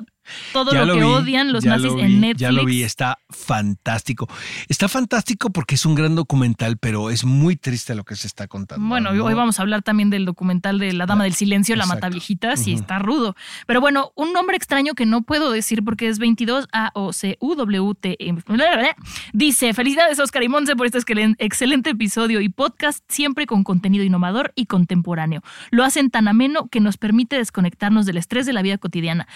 todo 0.54 0.74
lo, 0.74 0.94
que 0.94 1.00
vi, 1.00 1.06
odian 1.06 1.52
los 1.54 1.66
nazis 1.66 1.92
lo 1.92 2.00
en 2.00 2.20
Netflix. 2.22 2.40
Ya 2.42 2.52
lo 2.52 2.66
vi, 2.66 2.84
está 2.84 3.20
fantástico. 3.30 4.28
Está 4.68 4.88
fantástico 4.88 5.50
porque 5.50 5.76
es 5.76 5.86
un 5.86 5.96
gran 5.96 6.16
documental, 6.16 6.78
pero 6.78 7.10
es 7.10 7.24
muy 7.26 7.56
triste 7.56 7.96
lo 7.96 8.04
que 8.04 8.16
se 8.16 8.28
está 8.28 8.48
contando. 8.48 8.86
Bueno, 8.88 9.12
¿no? 9.14 9.26
hoy 9.26 9.34
vamos 9.34 9.60
a 9.60 9.62
hablar 9.62 9.82
también 9.84 10.10
del 10.10 10.26
documental 10.26 10.80
de 10.80 10.94
La 10.94 11.06
Dama 11.06 11.24
del 11.26 11.34
Silencio, 11.34 11.76
La. 11.76 11.86
Mataviejitas, 11.86 12.68
y 12.68 12.74
Ujú. 12.74 12.82
está 12.82 13.00
rudo. 13.00 13.36
Pero 13.68 13.82
bueno, 13.82 14.12
un 14.16 14.34
nombre 14.34 14.56
extraño 14.58 14.94
que 14.94 15.06
no 15.06 15.22
puedo 15.22 15.52
decir 15.52 15.84
porque 15.84 16.08
es 16.08 16.20
22 16.20 16.68
A 16.72 16.92
O 16.96 17.14
C 17.14 17.38
U 17.40 17.56
W 17.56 17.94
T 18.00 18.16
E. 18.20 18.34
Dice, 19.34 19.74
felicidades 19.74 20.20
Oscar 20.20 20.44
y 20.44 20.50
Monse 20.50 20.76
por 20.76 20.86
este 20.86 21.00
excelen- 21.00 21.36
excelente 21.40 21.92
episodio 21.92 22.42
y 22.42 22.50
podcast 22.50 23.04
siempre 23.08 23.46
con 23.46 23.64
contenido 23.64 24.04
innovador 24.04 24.52
y 24.56 24.66
contemporáneo. 24.66 25.42
Lo 25.72 25.84
hacen 25.84 26.10
tan 26.10 26.28
ameno 26.28 26.68
que 26.70 26.80
nos 26.80 26.98
permite 26.98 27.38
desconectarnos 27.38 28.06
del 28.06 28.18
estrés 28.18 28.46
de 28.46 28.54
la 28.54 28.62
vida 28.62 28.78
cotidiana. 28.78 29.28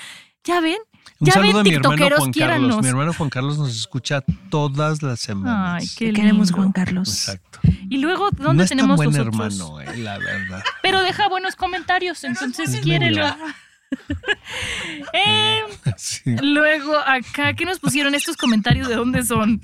¿Ya 0.48 0.62
ven? 0.62 0.78
Un 1.20 1.28
¿Ya 1.28 1.34
saludo 1.34 1.48
ven, 1.50 1.60
a 1.60 1.64
mi 1.64 1.70
hermano 1.76 1.90
tiktokeros? 1.96 2.20
Juan 2.20 2.32
Carlos. 2.32 2.82
Mi 2.82 2.88
hermano 2.88 3.14
Juan 3.14 3.30
Carlos 3.30 3.58
nos 3.58 3.76
escucha 3.76 4.22
todas 4.50 5.02
las 5.04 5.20
semanas. 5.20 5.82
Ay, 5.84 5.90
qué 5.98 6.14
queremos. 6.14 6.52
Juan 6.52 6.72
Carlos. 6.72 7.10
Exacto. 7.10 7.60
Y 7.90 7.98
luego, 7.98 8.30
¿dónde 8.32 8.54
no 8.54 8.64
es 8.64 8.70
tan 8.70 8.78
tenemos 8.78 8.96
buen 8.98 9.10
los 9.10 9.20
otros? 9.20 9.36
hermano, 9.60 9.82
eh, 9.82 9.98
la 9.98 10.18
verdad. 10.20 10.64
Pero 10.84 11.02
deja 11.02 11.28
buenos 11.28 11.56
comentarios, 11.56 12.24
entonces 12.24 12.74
Es 12.74 12.82
quiérelo. 12.82 13.26
Eh, 15.14 15.62
Sí. 15.98 16.36
luego 16.42 16.98
acá, 16.98 17.54
¿qué 17.54 17.66
nos 17.66 17.80
pusieron 17.80 18.16
estos 18.16 18.36
comentarios? 18.38 18.88
¿De 18.88 18.96
dónde 18.96 19.24
son? 19.24 19.62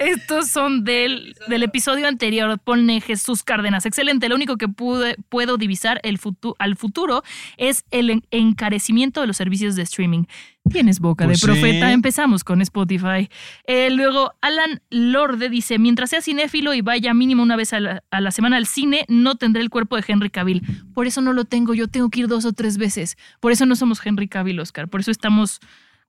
Estos 0.00 0.48
son 0.48 0.82
del, 0.84 1.36
del 1.48 1.62
episodio 1.62 2.08
anterior. 2.08 2.58
Pone 2.58 3.00
Jesús 3.00 3.42
Cárdenas. 3.42 3.84
Excelente. 3.86 4.28
Lo 4.28 4.34
único 4.34 4.56
que 4.56 4.66
pude, 4.66 5.16
puedo 5.28 5.58
divisar 5.58 6.00
el 6.02 6.18
futu- 6.18 6.54
al 6.58 6.74
futuro 6.76 7.22
es 7.58 7.84
el 7.90 8.10
en- 8.10 8.24
encarecimiento 8.30 9.20
de 9.20 9.26
los 9.26 9.36
servicios 9.36 9.76
de 9.76 9.82
streaming. 9.82 10.24
Tienes 10.70 11.00
boca 11.00 11.24
Pues 11.26 11.40
de 11.40 11.46
profeta. 11.46 11.88
sí. 11.88 11.92
Empezamos 11.92 12.44
con 12.44 12.60
Spotify. 12.62 13.28
Eh, 13.66 13.90
luego, 13.90 14.32
Alan 14.40 14.80
Lorde 14.90 15.48
dice: 15.48 15.78
Mientras 15.78 16.10
sea 16.10 16.20
cinéfilo 16.22 16.72
y 16.74 16.80
vaya 16.80 17.12
mínimo 17.14 17.42
una 17.42 17.56
vez 17.56 17.72
a 17.72 17.80
la, 17.80 18.02
a 18.10 18.20
la 18.20 18.30
semana 18.30 18.56
al 18.56 18.66
cine, 18.66 19.04
no 19.08 19.36
tendré 19.36 19.62
el 19.62 19.70
cuerpo 19.70 19.96
de 19.96 20.04
Henry 20.06 20.30
Cavill. 20.30 20.62
Por 20.94 21.06
eso 21.06 21.20
no 21.20 21.32
lo 21.32 21.44
tengo. 21.44 21.74
Yo 21.74 21.88
tengo 21.88 22.08
que 22.10 22.20
ir 22.20 22.28
dos 22.28 22.44
o 22.46 22.52
tres 22.52 22.78
veces. 22.78 23.16
Por 23.40 23.52
eso 23.52 23.66
no 23.66 23.76
somos 23.76 24.04
Henry 24.04 24.28
Cavill, 24.28 24.60
Oscar. 24.60 24.88
Por 24.88 25.00
eso 25.00 25.10
estamos 25.10 25.60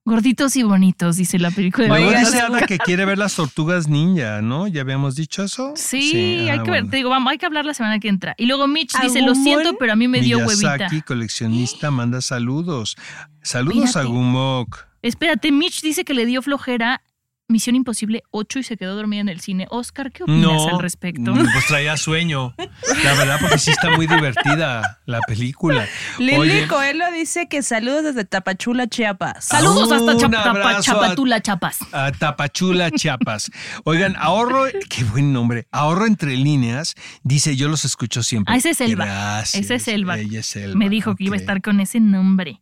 gorditos 0.04 0.56
y 0.56 0.62
bonitos, 0.62 1.16
dice 1.16 1.38
la 1.38 1.50
película 1.50 1.84
de 1.84 1.88
Luego 1.90 2.08
Oigan, 2.08 2.24
dice 2.24 2.40
Ana 2.40 2.62
que 2.62 2.78
quiere 2.78 3.04
ver 3.04 3.18
las 3.18 3.36
tortugas 3.36 3.88
ninja, 3.88 4.42
¿no? 4.42 4.66
¿Ya 4.66 4.80
habíamos 4.80 5.14
dicho 5.14 5.44
eso? 5.44 5.72
Sí, 5.76 6.48
hay 6.48 6.48
ah, 6.48 6.62
que 6.62 6.70
ver, 6.70 6.80
bueno. 6.82 6.90
te 6.90 6.96
digo, 6.96 7.10
vamos, 7.10 7.30
hay 7.30 7.38
que 7.38 7.46
hablar 7.46 7.64
la 7.64 7.74
semana 7.74 7.98
que 8.00 8.08
entra. 8.08 8.34
Y 8.36 8.46
luego 8.46 8.66
Mitch 8.66 8.92
dice, 9.00 9.22
lo 9.22 9.34
siento, 9.34 9.76
pero 9.78 9.92
a 9.92 9.96
mí 9.96 10.08
me 10.08 10.20
dio 10.20 10.38
huevita. 10.38 10.76
Miyazaki, 10.76 11.02
coleccionista, 11.02 11.90
manda 11.90 12.20
saludos. 12.20 12.96
Saludos 13.42 13.90
Espérate. 13.90 14.08
a 14.08 14.12
Gumok. 14.12 14.78
Espérate, 15.02 15.52
Mitch 15.52 15.82
dice 15.82 16.04
que 16.04 16.14
le 16.14 16.26
dio 16.26 16.42
flojera 16.42 17.02
Misión 17.48 17.76
Imposible 17.76 18.22
8 18.30 18.60
y 18.60 18.62
se 18.62 18.76
quedó 18.78 18.96
dormida 18.96 19.20
en 19.20 19.28
el 19.28 19.40
cine. 19.40 19.66
Oscar, 19.68 20.10
¿qué 20.10 20.22
opinas 20.22 20.40
No, 20.40 20.68
al 20.68 20.80
respecto? 20.80 21.34
mm, 21.34 21.52
pues 21.52 21.66
traía 21.66 21.96
sueño. 21.98 22.54
La 23.04 23.14
verdad, 23.14 23.38
porque 23.40 23.58
sí 23.58 23.70
está 23.70 23.90
muy 23.90 24.06
divertida 24.06 25.00
la 25.04 25.20
película. 25.20 25.86
Lili 26.18 26.36
Oye, 26.38 26.66
Coelho 26.68 27.04
dice 27.12 27.48
que 27.48 27.62
saludos 27.62 28.04
desde 28.04 28.24
Tapachula, 28.24 28.86
Chiapas. 28.86 29.44
Saludos 29.44 29.92
hasta 29.92 30.12
Un 30.12 30.18
Chap- 30.18 30.30
Tapa- 30.30 30.50
abrazo 30.50 30.78
a- 30.78 30.82
Chapatula, 30.82 31.40
Chapas. 31.42 31.78
a 31.92 32.12
Tapachula, 32.12 32.90
Chiapas. 32.90 33.50
Oigan, 33.84 34.16
ahorro, 34.16 34.64
qué 34.88 35.04
buen 35.04 35.32
nombre. 35.34 35.66
Ahorro 35.72 36.06
entre 36.06 36.36
líneas. 36.36 36.94
Dice, 37.22 37.54
yo 37.56 37.68
los 37.68 37.84
escucho 37.84 38.22
siempre. 38.22 38.54
Ah, 38.54 38.56
ese 38.56 38.70
es 38.70 38.80
Elba. 38.80 39.04
Gracias. 39.04 39.62
Ese 39.64 39.74
es 39.74 39.88
Elba. 39.88 40.18
Ella 40.18 40.40
es 40.40 40.56
Elba. 40.56 40.76
Me 40.78 40.88
dijo 40.88 41.16
que 41.16 41.24
iba 41.24 41.34
a 41.36 41.38
estar 41.38 41.60
con 41.60 41.80
ese 41.80 42.00
nombre. 42.00 42.60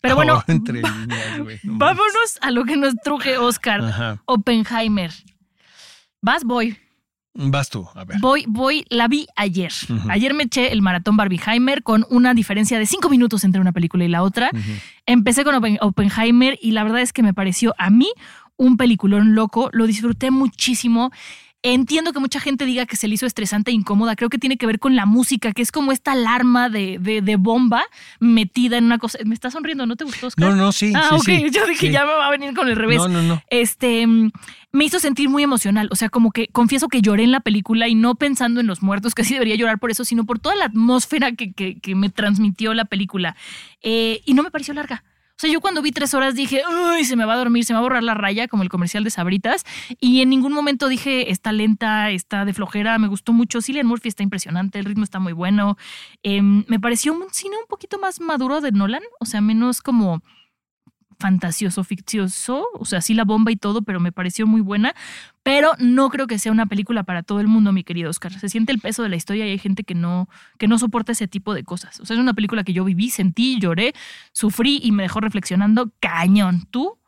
Pero 0.00 0.14
bueno, 0.16 0.34
Ahorro 0.34 0.44
entre 0.52 0.74
líneas, 0.82 1.38
güey. 1.40 1.58
no 1.64 1.78
vámonos 1.78 2.38
a 2.40 2.50
lo 2.50 2.64
que 2.64 2.76
nos 2.76 2.94
truje 3.04 3.36
Oscar. 3.38 3.82
Ajá. 3.82 4.22
Oppenheimer. 4.26 5.12
Vas, 6.22 6.44
voy. 6.44 6.76
Vas 7.32 7.70
tú, 7.70 7.86
a 7.94 8.04
ver. 8.04 8.18
Voy, 8.20 8.44
voy, 8.48 8.84
la 8.90 9.06
vi 9.06 9.26
ayer. 9.36 9.72
Ayer 10.08 10.34
me 10.34 10.42
eché 10.44 10.72
el 10.72 10.82
maratón 10.82 11.16
Barbieheimer 11.16 11.82
con 11.82 12.04
una 12.10 12.34
diferencia 12.34 12.78
de 12.78 12.86
cinco 12.86 13.08
minutos 13.08 13.44
entre 13.44 13.60
una 13.60 13.72
película 13.72 14.04
y 14.04 14.08
la 14.08 14.22
otra. 14.22 14.50
Empecé 15.06 15.44
con 15.44 15.54
Oppen- 15.54 15.78
Oppenheimer 15.80 16.58
y 16.60 16.72
la 16.72 16.82
verdad 16.82 17.00
es 17.00 17.12
que 17.12 17.22
me 17.22 17.32
pareció 17.32 17.74
a 17.78 17.88
mí 17.90 18.10
un 18.56 18.76
peliculón 18.76 19.34
loco. 19.34 19.70
Lo 19.72 19.86
disfruté 19.86 20.30
muchísimo. 20.32 21.12
Entiendo 21.62 22.14
que 22.14 22.20
mucha 22.20 22.40
gente 22.40 22.64
diga 22.64 22.86
que 22.86 22.96
se 22.96 23.06
le 23.06 23.14
hizo 23.16 23.26
estresante 23.26 23.70
e 23.70 23.74
incómoda. 23.74 24.16
Creo 24.16 24.30
que 24.30 24.38
tiene 24.38 24.56
que 24.56 24.64
ver 24.66 24.78
con 24.78 24.96
la 24.96 25.04
música, 25.04 25.52
que 25.52 25.60
es 25.60 25.70
como 25.70 25.92
esta 25.92 26.12
alarma 26.12 26.70
de, 26.70 26.96
de- 26.98 27.20
de 27.20 27.36
bomba 27.36 27.82
metida 28.18 28.78
en 28.78 28.84
una 28.84 28.96
cosa. 28.98 29.18
¿Me 29.26 29.34
estás 29.34 29.52
sonriendo? 29.52 29.84
¿No 29.84 29.94
te 29.96 30.04
gustó, 30.04 30.28
Oscar? 30.28 30.48
No, 30.48 30.56
no, 30.56 30.72
sí. 30.72 30.90
Ah, 30.96 31.08
sí, 31.10 31.14
ok. 31.16 31.22
sí. 31.24 31.50
Yo 31.50 31.66
dije, 31.66 31.88
Sí. 31.88 31.92
ya 31.92 32.06
me 32.06 32.12
va 32.14 32.28
a 32.28 32.30
venir 32.30 32.54
con 32.54 32.66
el 32.68 32.76
revés 32.76 32.96
No, 32.98 33.08
no, 33.08 33.22
no. 33.22 33.42
este 33.50 34.06
mm, 34.06 34.30
me 34.72 34.84
hizo 34.86 34.98
sentir 35.00 35.28
muy 35.28 35.42
emocional. 35.42 35.88
O 35.92 35.96
sea, 35.96 36.08
como 36.08 36.30
que 36.30 36.48
confieso 36.48 36.88
que 36.88 37.02
lloré 37.02 37.24
en 37.24 37.30
la 37.32 37.40
película 37.40 37.88
y 37.88 37.94
no 37.94 38.14
pensando 38.14 38.60
en 38.60 38.66
los 38.66 38.82
muertos, 38.82 39.14
que 39.14 39.24
sí 39.24 39.34
debería 39.34 39.56
llorar 39.56 39.78
por 39.78 39.90
eso, 39.90 40.04
sino 40.06 40.24
por 40.24 40.38
toda 40.38 40.54
la 40.54 40.64
atmósfera 40.64 41.32
que, 41.32 41.52
que- 41.52 41.78
que 41.78 41.94
me 41.94 42.08
transmitió 42.08 42.72
la 42.72 42.86
película. 42.86 43.36
Eh, 43.82 44.22
y 44.24 44.32
no 44.32 44.42
me 44.42 44.50
pareció 44.50 44.72
larga. 44.72 45.04
O 45.40 45.42
sea, 45.42 45.50
yo 45.50 45.62
cuando 45.62 45.80
vi 45.80 45.90
tres 45.90 46.12
horas 46.12 46.34
dije, 46.34 46.60
uy, 46.68 47.02
se 47.02 47.16
me 47.16 47.24
va 47.24 47.32
a 47.32 47.36
dormir, 47.38 47.64
se 47.64 47.72
me 47.72 47.76
va 47.76 47.80
a 47.80 47.82
borrar 47.84 48.02
la 48.02 48.12
raya, 48.12 48.46
como 48.46 48.62
el 48.62 48.68
comercial 48.68 49.04
de 49.04 49.08
Sabritas. 49.08 49.64
Y 49.98 50.20
en 50.20 50.28
ningún 50.28 50.52
momento 50.52 50.86
dije, 50.86 51.30
está 51.30 51.50
lenta, 51.50 52.10
está 52.10 52.44
de 52.44 52.52
flojera, 52.52 52.98
me 52.98 53.08
gustó 53.08 53.32
mucho. 53.32 53.62
Cillian 53.62 53.86
Murphy 53.86 54.10
está 54.10 54.22
impresionante, 54.22 54.78
el 54.78 54.84
ritmo 54.84 55.02
está 55.02 55.18
muy 55.18 55.32
bueno. 55.32 55.78
Em, 56.22 56.66
me 56.68 56.78
pareció 56.78 57.14
un 57.14 57.24
cine 57.32 57.56
un 57.56 57.66
poquito 57.70 57.98
más 57.98 58.20
maduro 58.20 58.60
de 58.60 58.70
Nolan, 58.70 59.00
o 59.18 59.24
sea, 59.24 59.40
menos 59.40 59.80
como 59.80 60.20
fantasioso, 61.20 61.84
fictioso, 61.84 62.66
o 62.72 62.84
sea, 62.84 63.00
sí 63.00 63.14
la 63.14 63.24
bomba 63.24 63.52
y 63.52 63.56
todo, 63.56 63.82
pero 63.82 64.00
me 64.00 64.10
pareció 64.10 64.46
muy 64.46 64.60
buena, 64.60 64.94
pero 65.42 65.72
no 65.78 66.08
creo 66.10 66.26
que 66.26 66.38
sea 66.38 66.50
una 66.50 66.66
película 66.66 67.04
para 67.04 67.22
todo 67.22 67.40
el 67.40 67.46
mundo, 67.46 67.72
mi 67.72 67.84
querido 67.84 68.10
Oscar. 68.10 68.32
Se 68.32 68.48
siente 68.48 68.72
el 68.72 68.80
peso 68.80 69.02
de 69.02 69.10
la 69.10 69.16
historia 69.16 69.46
y 69.46 69.50
hay 69.50 69.58
gente 69.58 69.84
que 69.84 69.94
no 69.94 70.28
que 70.58 70.66
no 70.66 70.78
soporta 70.78 71.12
ese 71.12 71.28
tipo 71.28 71.54
de 71.54 71.62
cosas. 71.62 72.00
O 72.00 72.06
sea, 72.06 72.16
es 72.16 72.20
una 72.20 72.34
película 72.34 72.64
que 72.64 72.72
yo 72.72 72.84
viví, 72.84 73.10
sentí, 73.10 73.58
lloré, 73.60 73.92
sufrí 74.32 74.80
y 74.82 74.92
me 74.92 75.04
dejó 75.04 75.20
reflexionando 75.20 75.92
cañón. 76.00 76.66
¿Tú? 76.70 77.00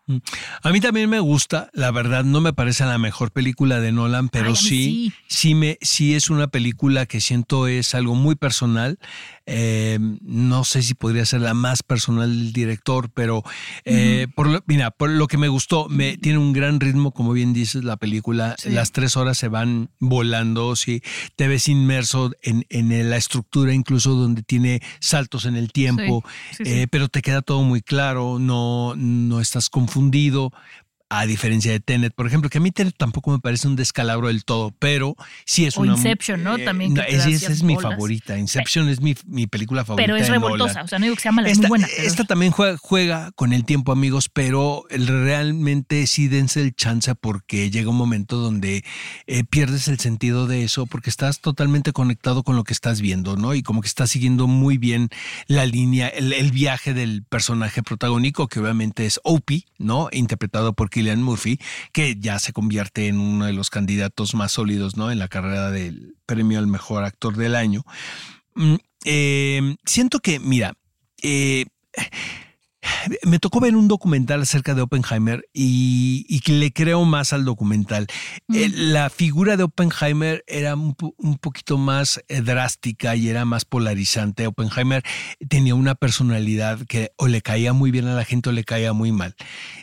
A 0.62 0.70
mí 0.70 0.80
también 0.80 1.08
me 1.08 1.20
gusta, 1.20 1.70
la 1.72 1.90
verdad, 1.92 2.24
no 2.24 2.40
me 2.40 2.52
parece 2.52 2.84
la 2.84 2.98
mejor 2.98 3.30
película 3.30 3.80
de 3.80 3.92
Nolan, 3.92 4.28
pero 4.28 4.48
Ay, 4.48 4.56
sí, 4.56 4.66
sí. 4.66 5.12
sí, 5.28 5.54
me, 5.54 5.78
sí 5.80 6.14
es 6.14 6.28
una 6.28 6.48
película 6.48 7.06
que 7.06 7.20
siento 7.20 7.68
es 7.68 7.94
algo 7.94 8.14
muy 8.14 8.34
personal. 8.34 8.98
Eh, 9.46 9.98
no 10.20 10.64
sé 10.64 10.82
si 10.82 10.94
podría 10.94 11.26
ser 11.26 11.40
la 11.40 11.54
más 11.54 11.82
personal 11.82 12.30
del 12.30 12.52
director, 12.52 13.10
pero 13.12 13.42
eh, 13.84 14.26
por 14.34 14.48
lo, 14.48 14.62
mira, 14.66 14.90
por 14.90 15.10
lo 15.10 15.26
que 15.26 15.38
me 15.38 15.48
gustó, 15.48 15.88
me, 15.88 16.16
tiene 16.16 16.38
un 16.38 16.52
gran 16.52 16.80
ritmo, 16.80 17.12
como 17.12 17.32
bien 17.32 17.52
dices, 17.52 17.84
la 17.84 17.96
película. 17.96 18.54
Sí. 18.58 18.70
Las 18.70 18.92
tres 18.92 19.16
horas 19.16 19.38
se 19.38 19.48
van 19.48 19.90
volando, 19.98 20.76
sí, 20.76 21.02
te 21.36 21.48
ves 21.48 21.68
inmerso 21.68 22.32
en, 22.42 22.66
en 22.68 23.10
la 23.10 23.16
estructura, 23.16 23.72
incluso 23.72 24.14
donde 24.14 24.42
tiene 24.42 24.82
saltos 25.00 25.44
en 25.44 25.56
el 25.56 25.72
tiempo. 25.72 26.24
Sí, 26.50 26.56
sí, 26.58 26.64
sí. 26.64 26.72
Eh, 26.72 26.86
pero 26.88 27.08
te 27.08 27.22
queda 27.22 27.42
todo 27.42 27.62
muy 27.62 27.82
claro, 27.82 28.38
no, 28.38 28.94
no 28.96 29.40
estás 29.40 29.68
confundido. 29.68 30.52
A 31.14 31.26
diferencia 31.26 31.70
de 31.72 31.78
Tenet, 31.80 32.14
por 32.14 32.26
ejemplo, 32.26 32.48
que 32.48 32.56
a 32.56 32.60
mí 32.60 32.70
Tenet 32.70 32.94
tampoco 32.96 33.30
me 33.32 33.38
parece 33.38 33.68
un 33.68 33.76
descalabro 33.76 34.28
del 34.28 34.44
todo, 34.44 34.70
pero 34.78 35.14
sí 35.44 35.66
es 35.66 35.76
O 35.76 35.82
una. 35.82 35.92
Inception, 35.92 36.42
¿no? 36.42 36.56
También 36.58 36.94
que 36.94 37.02
esa 37.08 37.28
es 37.52 37.62
mi 37.62 37.74
bolas. 37.74 37.92
favorita. 37.92 38.38
Inception 38.38 38.88
es 38.88 39.00
mi, 39.02 39.14
mi 39.26 39.46
película 39.46 39.84
favorita. 39.84 40.06
Pero 40.06 40.16
es 40.16 40.28
revoltosa, 40.30 40.72
Nolan. 40.72 40.84
o 40.86 40.88
sea, 40.88 40.98
no 40.98 41.04
digo 41.04 41.14
que 41.16 41.20
sea 41.22 41.32
mala, 41.32 41.48
es 41.48 41.52
Esta, 41.58 41.68
muy 41.68 41.78
buena. 41.80 41.88
pero- 41.94 42.08
esta 42.08 42.24
también 42.24 42.52
juega, 42.52 42.76
juega 42.78 43.30
con 43.32 43.52
el 43.52 43.64
tiempo, 43.66 43.92
amigos, 43.92 44.30
pero 44.32 44.84
realmente 44.90 46.06
sí 46.06 46.28
dense 46.28 46.62
el 46.62 46.74
chance 46.74 47.14
porque 47.14 47.70
llega 47.70 47.90
un 47.90 47.96
momento 47.96 48.36
donde 48.36 48.84
eh, 49.26 49.44
pierdes 49.44 49.88
el 49.88 49.98
sentido 49.98 50.46
de 50.46 50.64
eso 50.64 50.86
porque 50.86 51.10
estás 51.10 51.40
totalmente 51.40 51.92
conectado 51.92 52.42
con 52.42 52.56
lo 52.56 52.64
que 52.64 52.72
estás 52.72 53.00
viendo, 53.00 53.36
¿no? 53.36 53.54
Y 53.54 53.62
como 53.62 53.80
que 53.82 53.88
estás 53.88 54.10
siguiendo 54.10 54.46
muy 54.46 54.78
bien 54.78 55.08
la 55.46 55.66
línea, 55.66 56.08
el, 56.08 56.32
el 56.32 56.50
viaje 56.52 56.94
del 56.94 57.22
personaje 57.24 57.82
protagónico, 57.82 58.48
que 58.48 58.60
obviamente 58.60 59.06
es 59.06 59.20
Opie, 59.24 59.66
¿no? 59.78 60.08
Interpretado 60.12 60.72
por 60.72 60.90
Killian 61.02 61.22
Murphy, 61.22 61.58
que 61.92 62.16
ya 62.18 62.38
se 62.38 62.52
convierte 62.52 63.08
en 63.08 63.18
uno 63.18 63.46
de 63.46 63.52
los 63.52 63.70
candidatos 63.70 64.34
más 64.34 64.52
sólidos, 64.52 64.96
¿no? 64.96 65.10
En 65.10 65.18
la 65.18 65.28
carrera 65.28 65.70
del 65.70 66.14
premio 66.26 66.60
al 66.60 66.68
mejor 66.68 67.02
actor 67.04 67.36
del 67.36 67.56
año. 67.56 67.82
Mm, 68.54 68.76
eh, 69.04 69.76
siento 69.84 70.20
que, 70.20 70.38
mira, 70.38 70.74
eh, 71.22 71.66
me 73.24 73.38
tocó 73.38 73.60
ver 73.60 73.76
un 73.76 73.88
documental 73.88 74.42
acerca 74.42 74.74
de 74.74 74.82
Oppenheimer 74.82 75.48
y, 75.52 76.40
le 76.46 76.72
creo 76.72 77.04
más 77.04 77.32
al 77.32 77.44
documental. 77.44 78.06
Eh, 78.52 78.68
la 78.74 79.10
figura 79.10 79.56
de 79.56 79.62
Oppenheimer 79.62 80.44
era 80.46 80.74
un 80.74 80.94
poquito 81.40 81.78
más 81.78 82.22
eh, 82.28 82.40
drástica 82.40 83.16
y 83.16 83.28
era 83.28 83.44
más 83.44 83.64
polarizante. 83.64 84.46
Oppenheimer 84.46 85.02
tenía 85.48 85.74
una 85.74 85.94
personalidad 85.94 86.80
que 86.86 87.12
o 87.16 87.28
le 87.28 87.42
caía 87.42 87.72
muy 87.72 87.90
bien 87.90 88.06
a 88.06 88.14
la 88.14 88.24
gente 88.24 88.50
o 88.50 88.52
le 88.52 88.64
caía 88.64 88.92
muy 88.92 89.12
mal. 89.12 89.34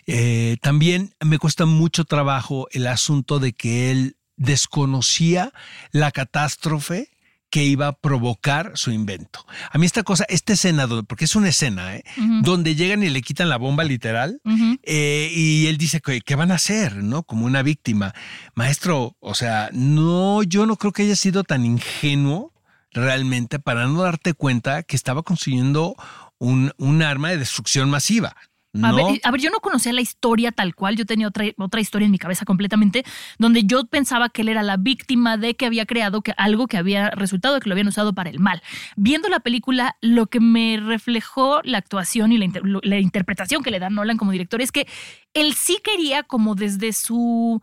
Eh, 0.06 0.58
también 0.62 1.14
me 1.24 1.38
cuesta 1.38 1.66
mucho 1.66 2.06
trabajo 2.06 2.68
el 2.72 2.88
asunto 2.88 3.40
de 3.40 3.54
que 3.54 3.92
él 3.92 4.18
desconocía 4.36 5.52
la 5.92 6.12
catástrofe 6.12 7.10
que 7.50 7.64
iba 7.64 7.88
a 7.88 7.94
provocar 7.94 8.72
su 8.76 8.92
invento. 8.92 9.46
A 9.72 9.78
mí 9.78 9.86
esta 9.86 10.04
cosa, 10.04 10.26
esta 10.30 10.54
escena, 10.54 10.88
porque 11.08 11.26
es 11.26 11.36
una 11.36 11.50
escena, 11.50 11.96
¿eh? 11.96 12.04
donde 12.44 12.76
llegan 12.76 13.04
y 13.04 13.10
le 13.10 13.22
quitan 13.22 13.50
la 13.50 13.58
bomba 13.58 13.84
literal, 13.84 14.42
eh, 14.84 15.32
y 15.34 15.68
él 15.68 15.78
dice, 15.78 16.02
que, 16.02 16.22
¿qué 16.22 16.36
van 16.36 16.52
a 16.52 16.56
hacer? 16.56 16.98
¿No? 16.98 17.24
Como 17.24 17.46
una 17.46 17.64
víctima. 17.64 18.14
Maestro, 18.56 19.16
o 19.20 19.34
sea, 19.34 19.70
no, 19.74 20.44
yo 20.44 20.66
no 20.66 20.76
creo 20.76 20.94
que 20.94 21.04
haya 21.04 21.16
sido 21.16 21.44
tan 21.44 21.66
ingenuo 21.66 22.54
realmente 22.92 23.60
para 23.60 23.88
no 23.88 24.02
darte 24.02 24.34
cuenta 24.34 24.84
que 24.84 24.96
estaba 24.96 25.24
construyendo 25.24 25.96
un, 26.38 26.74
un 26.78 27.02
arma 27.04 27.30
de 27.30 27.38
destrucción 27.38 27.90
masiva. 27.90 28.36
A, 28.84 28.92
ver, 28.92 29.22
a 29.24 29.32
ver, 29.32 29.42
yo 29.42 29.50
no 29.50 29.60
conocía 29.62 29.92
la 29.94 30.02
historia 30.02 30.52
tal 30.52 30.76
cual, 30.76 30.96
yo 30.96 31.06
tenía 31.06 31.28
otra, 31.28 31.46
otra 31.58 31.82
historia 31.82 32.06
en 32.06 32.12
mi 32.12 32.20
cabeza 32.20 32.46
completamente, 32.46 33.04
donde 33.40 33.64
yo 33.64 33.86
pensaba 33.88 34.30
que 34.30 34.44
él 34.44 34.50
era 34.50 34.62
la 34.62 34.78
víctima 34.78 35.38
de 35.38 35.56
que 35.56 35.66
había 35.66 35.88
creado 35.88 36.22
que, 36.22 36.34
algo 36.38 36.68
que 36.68 36.78
había 36.78 37.10
resultado 37.10 37.56
de 37.56 37.62
que 37.62 37.70
lo 37.70 37.74
habían 37.74 37.88
usado 37.88 38.14
para 38.14 38.30
el 38.30 38.40
mal. 38.40 38.62
Viendo 38.96 39.28
la 39.28 39.40
película, 39.40 39.96
lo 40.02 40.28
que 40.28 40.40
me 40.40 40.80
reflejó 40.80 41.62
la 41.64 41.80
actuación 41.80 42.32
y 42.32 42.38
la, 42.38 42.46
inter- 42.46 42.64
lo- 42.64 42.80
la 42.84 43.00
interpretación 43.00 43.64
que 43.64 43.72
le 43.72 43.80
da 43.80 43.90
Nolan 43.90 44.18
como 44.18 44.32
director 44.32 44.62
es 44.62 44.72
que 44.72 44.88
él 45.34 45.54
sí 45.56 45.80
quería 45.84 46.22
como 46.24 46.54
desde 46.54 46.94
su 46.94 47.62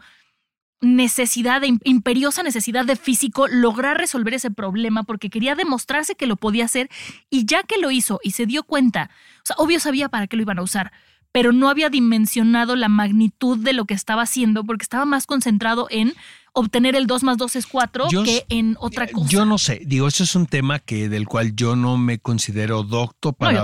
necesidad, 0.80 1.61
de, 1.61 1.78
imperiosa 1.85 2.42
necesidad 2.42 2.85
de 2.85 2.97
físico, 2.97 3.49
lograr 3.49 3.99
resolver 3.99 4.35
ese 4.35 4.50
problema 4.50 5.02
porque 5.02 5.30
quería 5.30 5.54
demostrarse 5.54 6.14
que 6.14 6.26
lo 6.26 6.37
podía 6.37 6.66
hacer 6.66 6.90
y 7.30 7.47
ya 7.47 7.62
que 7.62 7.78
lo 7.78 7.90
hizo 7.90 8.21
y 8.23 8.33
se 8.33 8.47
dio 8.47 8.62
cuenta, 8.62 9.11
o 9.38 9.47
sea, 9.47 9.56
obvio 9.59 9.80
sabía 9.80 10.09
para 10.09 10.26
qué 10.26 10.37
lo 10.37 10.42
iban 10.42 10.59
a 10.59 10.62
usar, 10.62 10.92
pero 11.33 11.52
no 11.52 11.68
había 11.68 11.90
dimensionado 11.90 12.76
la 12.76 12.88
magnitud 12.88 13.59
de 13.59 13.73
lo 13.73 13.85
que 13.85 13.95
estaba 13.95 14.23
haciendo 14.23 14.64
porque 14.64 14.83
estaba 14.83 15.04
más 15.04 15.26
concentrado 15.26 15.87
en 15.90 16.14
obtener 16.56 16.96
el 16.96 17.06
2 17.06 17.22
más 17.22 17.36
2 17.36 17.54
es 17.56 17.66
4 17.66 18.08
Yo- 18.10 18.25
que 18.25 18.46
en 18.48 18.76
otra 18.80 19.06
cosa. 19.06 19.28
Yo 19.28 19.44
no 19.44 19.58
sé, 19.58 19.82
digo, 19.84 20.08
eso 20.08 20.25
es 20.25 20.34
un 20.34 20.46
tema 20.46 20.78
que 20.78 21.08
del 21.08 21.26
cual 21.26 21.54
yo 21.54 21.76
no 21.76 21.98
me 21.98 22.18
considero 22.18 22.82
docto 22.82 23.34
para 23.34 23.60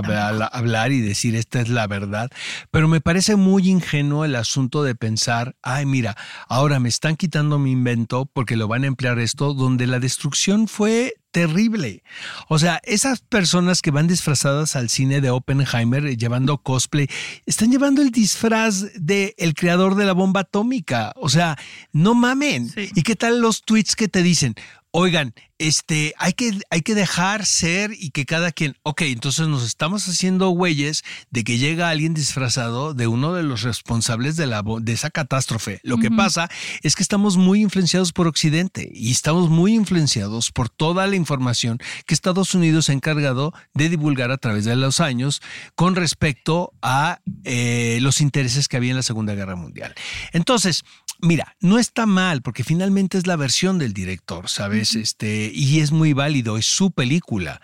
hablar 0.47 0.91
y 0.91 1.01
decir 1.01 1.35
esta 1.35 1.59
es 1.59 1.69
la 1.69 1.87
verdad, 1.87 2.29
pero 2.71 2.87
me 2.87 3.01
parece 3.01 3.35
muy 3.35 3.67
ingenuo 3.69 4.25
el 4.25 4.35
asunto 4.35 4.83
de 4.83 4.93
pensar, 4.93 5.55
ay, 5.63 5.85
mira, 5.85 6.15
ahora 6.47 6.79
me 6.79 6.89
están 6.89 7.15
quitando 7.15 7.57
mi 7.57 7.71
invento 7.71 8.29
porque 8.31 8.55
lo 8.55 8.67
van 8.67 8.83
a 8.83 8.87
emplear 8.87 9.17
esto, 9.19 9.53
donde 9.55 9.87
la 9.87 9.99
destrucción 9.99 10.67
fue 10.67 11.15
terrible. 11.33 12.03
O 12.47 12.59
sea, 12.59 12.79
esas 12.83 13.21
personas 13.21 13.81
que 13.81 13.89
van 13.89 14.07
disfrazadas 14.07 14.75
al 14.75 14.89
cine 14.89 15.19
de 15.19 15.31
Oppenheimer 15.31 16.05
eh, 16.05 16.15
llevando 16.15 16.59
cosplay, 16.59 17.07
están 17.47 17.71
llevando 17.71 18.03
el 18.03 18.11
disfraz 18.11 18.85
de 18.95 19.33
el 19.39 19.55
creador 19.55 19.95
de 19.95 20.05
la 20.05 20.13
bomba 20.13 20.41
atómica. 20.41 21.11
O 21.15 21.29
sea, 21.29 21.57
no 21.91 22.13
mamen. 22.13 22.69
Sí. 22.69 22.82
¿Y 22.93 23.03
qué 23.03 23.15
tal 23.15 23.39
los 23.39 23.63
tweets 23.63 23.95
que 23.95 24.07
te 24.07 24.23
dicen? 24.23 24.55
Oigan, 24.91 25.33
este, 25.63 26.13
hay 26.17 26.33
que, 26.33 26.59
hay 26.69 26.81
que 26.81 26.93
dejar 26.93 27.45
ser 27.45 27.91
y 27.97 28.09
que 28.09 28.25
cada 28.25 28.51
quien, 28.51 28.75
ok, 28.83 29.03
entonces 29.03 29.47
nos 29.47 29.63
estamos 29.63 30.05
haciendo 30.09 30.49
güeyes 30.49 31.03
de 31.31 31.45
que 31.45 31.57
llega 31.57 31.89
alguien 31.89 32.13
disfrazado 32.13 32.93
de 32.93 33.07
uno 33.07 33.33
de 33.33 33.43
los 33.43 33.61
responsables 33.61 34.35
de, 34.35 34.45
la, 34.45 34.61
de 34.81 34.91
esa 34.91 35.09
catástrofe. 35.09 35.79
Lo 35.83 35.99
que 35.99 36.11
pasa 36.11 36.49
es 36.81 36.97
que 36.97 37.03
estamos 37.03 37.37
muy 37.37 37.61
influenciados 37.61 38.11
por 38.11 38.27
Occidente 38.27 38.91
y 38.93 39.11
estamos 39.11 39.49
muy 39.49 39.73
influenciados 39.73 40.51
por 40.51 40.67
toda 40.67 41.07
la 41.07 41.15
información 41.15 41.79
que 42.05 42.13
Estados 42.13 42.53
Unidos 42.55 42.89
ha 42.89 42.93
encargado 42.93 43.53
de 43.73 43.87
divulgar 43.87 44.31
a 44.31 44.37
través 44.37 44.65
de 44.65 44.75
los 44.75 44.99
años 44.99 45.41
con 45.75 45.95
respecto 45.95 46.73
a 46.81 47.19
eh, 47.45 47.99
los 48.01 48.19
intereses 48.19 48.67
que 48.67 48.75
había 48.75 48.91
en 48.91 48.97
la 48.97 49.03
Segunda 49.03 49.33
Guerra 49.33 49.55
Mundial. 49.55 49.95
Entonces, 50.33 50.83
mira, 51.19 51.55
no 51.61 51.79
está 51.79 52.05
mal 52.05 52.41
porque 52.41 52.63
finalmente 52.63 53.17
es 53.17 53.27
la 53.27 53.37
versión 53.37 53.79
del 53.79 53.93
director, 53.93 54.49
¿sabes? 54.49 54.95
Este, 54.95 55.51
y 55.53 55.79
es 55.79 55.91
muy 55.91 56.13
válido, 56.13 56.57
es 56.57 56.65
su 56.65 56.91
película. 56.91 57.61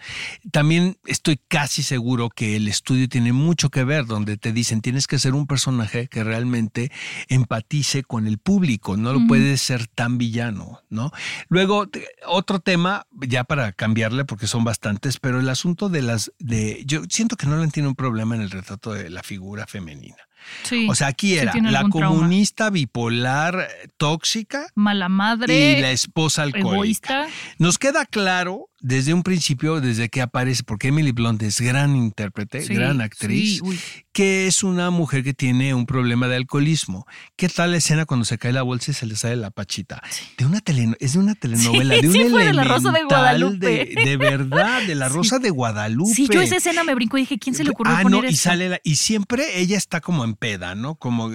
También 0.52 0.98
estoy 1.06 1.40
casi 1.48 1.84
seguro 1.84 2.30
que 2.30 2.56
el 2.56 2.68
estudio 2.68 3.10
tiene 3.10 3.34
mucho 3.34 3.70
que 3.70 3.84
ver, 3.84 4.06
donde 4.06 4.38
te 4.38 4.54
dicen 4.54 4.82
tienes 4.82 5.08
que 5.08 5.20
ser 5.20 5.34
un 5.34 5.48
personaje 5.48 6.08
que 6.08 6.24
realmente 6.24 6.92
empatice 7.28 8.04
con 8.04 8.28
el 8.28 8.38
público, 8.38 8.96
no 8.98 9.12
lo 9.12 9.20
Ujú. 9.20 9.28
puedes 9.28 9.62
ser 9.62 9.88
tan 9.88 10.18
villano, 10.18 10.82
¿no? 10.90 11.12
Luego, 11.48 11.88
otro 12.28 12.60
tema, 12.60 13.08
ya 13.28 13.44
para 13.44 13.72
cambiarle, 13.72 14.26
porque 14.26 14.48
son 14.48 14.64
bastantes, 14.64 15.20
pero 15.20 15.40
el 15.40 15.50
asunto 15.50 15.90
de 15.90 16.02
las, 16.02 16.32
de, 16.40 16.84
yo 16.86 17.02
siento 17.10 17.36
que 17.36 17.48
Nolan 17.48 17.72
tiene 17.72 17.90
un 17.90 17.96
problema 17.96 18.36
en 18.36 18.42
el 18.42 18.52
retrato 18.52 18.94
de 18.94 19.10
la 19.10 19.24
figura 19.24 19.66
femenina. 19.68 20.29
Sí, 20.64 20.88
O 20.90 20.96
sea, 20.96 21.08
aquí 21.08 21.38
era 21.38 21.54
la 21.56 21.80
trauma. 21.82 22.08
comunista 22.08 22.70
bipolar 22.70 23.68
tóxica 23.98 24.68
mala 24.76 25.10
madre, 25.10 25.78
y 25.78 25.82
la 25.82 25.92
esposa 25.92 26.44
alcohólica. 26.44 26.74
egoísta. 26.76 27.28
Nos 27.58 27.78
queda 27.78 28.06
claro 28.06 28.70
desde 28.82 29.14
un 29.14 29.24
principio, 29.24 29.82
desde 29.82 30.10
que 30.10 30.22
aparece, 30.22 30.64
porque 30.64 30.88
Emily 30.90 31.12
Blunt 31.12 31.42
es 31.44 31.60
gran 31.62 31.96
intérprete, 31.96 32.62
Sí, 32.62 32.74
gran 32.74 33.02
actriz, 33.02 33.62
sí, 33.64 33.80
que 34.12 34.48
es 34.48 34.64
una 34.64 34.90
mujer 34.90 35.24
que 35.24 35.34
tiene 35.34 35.74
un 35.74 35.86
problema 35.86 36.28
de 36.28 36.36
alcoholismo. 36.38 37.06
¿Qué 37.36 37.50
tal 37.50 37.72
la 37.72 37.78
escena 37.78 38.06
cuando 38.06 38.26
se 38.26 38.38
cae 38.38 38.52
la 38.54 38.62
bolsa 38.64 38.92
y 38.92 38.94
se 38.94 39.06
le 39.06 39.16
sale 39.16 39.36
la 39.36 39.50
pachita? 39.52 40.02
De 40.38 40.46
una 40.46 40.62
tele, 40.62 40.96
es 41.00 41.14
de 41.14 41.20
una 41.20 41.36
telenovela, 41.36 41.96
de 41.96 42.08
un 42.08 42.14
sí, 42.14 42.24
fue 42.30 42.46
de 42.46 42.54
La 42.54 42.64
Rosa 42.64 42.92
de 42.92 43.04
Guadalupe. 43.04 43.92
De, 43.96 44.02
de 44.04 44.18
verdad, 44.18 44.82
de 44.84 44.96
la 44.96 45.10
Rosa 45.10 45.40
de 45.40 45.50
Guadalupe. 45.50 46.14
Sí, 46.14 46.28
yo 46.32 46.42
esa 46.42 46.58
escena 46.58 46.84
me 46.84 46.96
brinco 46.96 47.18
y 47.18 47.22
dije, 47.22 47.38
¿quién 47.40 47.56
se 47.56 47.64
le 47.64 47.72
ocurrió 47.72 47.96
Ah, 47.96 48.02
poner 48.02 48.24
no, 48.24 48.30
y 48.30 48.34
eso? 48.34 48.44
sale 48.44 48.70
la- 48.70 48.80
y 48.84 48.96
siempre 48.96 49.60
ella 49.60 49.78
está 49.78 50.02
como 50.02 50.24
en 50.24 50.36
peda, 50.36 50.76
¿no? 50.76 50.96
Como 50.96 51.32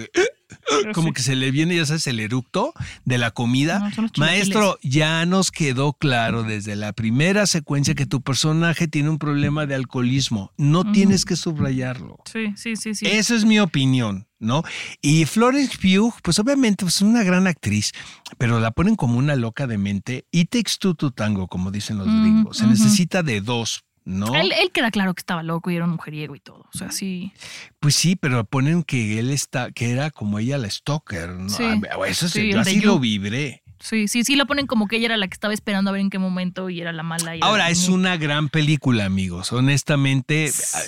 como 0.93 1.13
que 1.13 1.21
se 1.21 1.35
le 1.35 1.51
viene, 1.51 1.75
ya 1.75 1.85
sabes, 1.85 2.07
el 2.07 2.19
eructo 2.19 2.73
de 3.03 3.17
la 3.17 3.31
comida. 3.31 3.79
No. 3.79 4.07
Maestro, 4.17 4.77
ya 4.81 5.25
nos 5.25 5.51
quedó 5.51 5.93
claro 5.93 6.43
desde 6.43 6.75
la 6.75 6.93
primera 6.93 7.45
secuencia 7.47 7.95
que 7.95 8.05
tu 8.05 8.21
personaje 8.21 8.87
tiene 8.87 9.09
un 9.09 9.17
problema 9.17 9.65
de 9.65 9.75
alcoholismo. 9.75 10.51
No 10.57 10.91
tienes 10.91 11.25
que 11.25 11.35
subrayarlo. 11.35 12.19
Sí, 12.31 12.53
sí, 12.55 12.75
sí, 12.75 12.95
sí. 12.95 13.05
Esa 13.05 13.35
es 13.35 13.45
mi 13.45 13.59
opinión, 13.59 14.27
¿no? 14.39 14.63
Y 15.01 15.25
Florence 15.25 15.77
Pugh, 15.77 16.13
pues 16.21 16.39
obviamente 16.39 16.85
pues, 16.85 16.95
es 16.97 17.01
una 17.01 17.23
gran 17.23 17.47
actriz, 17.47 17.91
pero 18.37 18.59
la 18.59 18.71
ponen 18.71 18.95
como 18.95 19.17
una 19.17 19.35
loca 19.35 19.67
de 19.67 19.77
mente. 19.77 20.25
Y 20.31 20.45
two 20.45 20.95
to 20.95 21.11
tango, 21.11 21.47
como 21.47 21.71
dicen 21.71 21.97
los 21.97 22.07
Mm, 22.07 22.21
gringos. 22.21 22.57
Se 22.57 22.67
necesita 22.67 23.23
de 23.23 23.41
dos, 23.41 23.83
¿no? 24.05 24.33
Él, 24.35 24.51
él 24.61 24.71
queda 24.71 24.91
claro 24.91 25.13
que 25.13 25.19
estaba 25.19 25.43
loco 25.43 25.69
y 25.71 25.75
era 25.75 25.85
un 25.85 25.91
mujeriego 25.91 26.35
y 26.35 26.39
todo. 26.39 26.65
O 26.73 26.77
sea, 26.77 26.91
sí. 26.91 27.33
Pues 27.79 27.95
sí, 27.95 28.15
pero 28.15 28.45
ponen 28.45 28.83
que 28.83 29.19
él 29.19 29.31
está, 29.31 29.71
que 29.71 29.91
era 29.91 30.11
como 30.11 30.39
ella 30.39 30.57
la 30.57 30.69
stalker, 30.69 31.29
¿no? 31.31 31.49
Sí. 31.49 31.63
Eso 32.07 32.29
sí, 32.29 32.41
Sí, 32.41 32.51
yo 32.51 32.59
así 32.61 32.79
You. 32.79 32.87
lo 32.87 32.99
vibré. 32.99 33.63
Sí, 33.79 34.07
sí, 34.07 34.23
sí 34.23 34.35
lo 34.35 34.47
ponen 34.47 34.67
como 34.67 34.87
que 34.87 34.95
ella 34.97 35.07
era 35.07 35.17
la 35.17 35.27
que 35.27 35.33
estaba 35.33 35.53
esperando 35.53 35.89
a 35.89 35.93
ver 35.93 36.01
en 36.01 36.09
qué 36.09 36.17
momento 36.17 36.69
y 36.69 36.79
era 36.81 36.91
la 36.93 37.03
mala. 37.03 37.35
y 37.35 37.39
Ahora, 37.43 37.69
es 37.69 37.89
una 37.89 38.15
gran 38.17 38.49
película, 38.49 39.05
amigos. 39.05 39.51
Honestamente, 39.51 40.49
ah, 40.73 40.79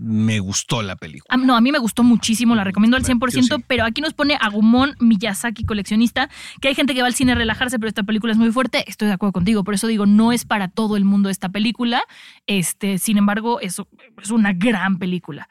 me 0.00 0.38
gustó 0.38 0.82
la 0.82 0.96
película. 0.96 1.36
No, 1.36 1.56
a 1.56 1.60
mí 1.60 1.72
me 1.72 1.78
gustó 1.78 2.02
muchísimo, 2.02 2.54
la 2.54 2.64
recomiendo 2.64 2.96
al 2.96 3.02
Bueno, 3.02 3.26
100%, 3.26 3.48
yo 3.48 3.56
sí. 3.56 3.64
pero 3.66 3.84
aquí 3.84 4.00
nos 4.00 4.14
pone 4.14 4.36
Agumon 4.40 4.94
Miyazaki, 5.00 5.64
coleccionista, 5.64 6.30
que 6.60 6.68
hay 6.68 6.74
gente 6.74 6.94
que 6.94 7.00
va 7.00 7.08
al 7.08 7.14
cine 7.14 7.32
a 7.32 7.34
relajarse, 7.34 7.78
pero 7.78 7.88
esta 7.88 8.04
película 8.04 8.32
es 8.32 8.38
muy 8.38 8.52
fuerte. 8.52 8.84
Estoy 8.88 9.08
de 9.08 9.14
acuerdo 9.14 9.32
contigo, 9.32 9.64
por 9.64 9.74
eso 9.74 9.86
digo, 9.86 10.06
no 10.06 10.32
es 10.32 10.44
para 10.44 10.68
todo 10.68 10.96
el 10.96 11.04
mundo 11.04 11.28
esta 11.30 11.48
película. 11.48 12.02
Este, 12.46 12.98
sin 12.98 13.18
embargo, 13.18 13.60
es, 13.60 13.80
es 14.22 14.30
una 14.30 14.52
gran 14.52 14.98
película. 14.98 15.48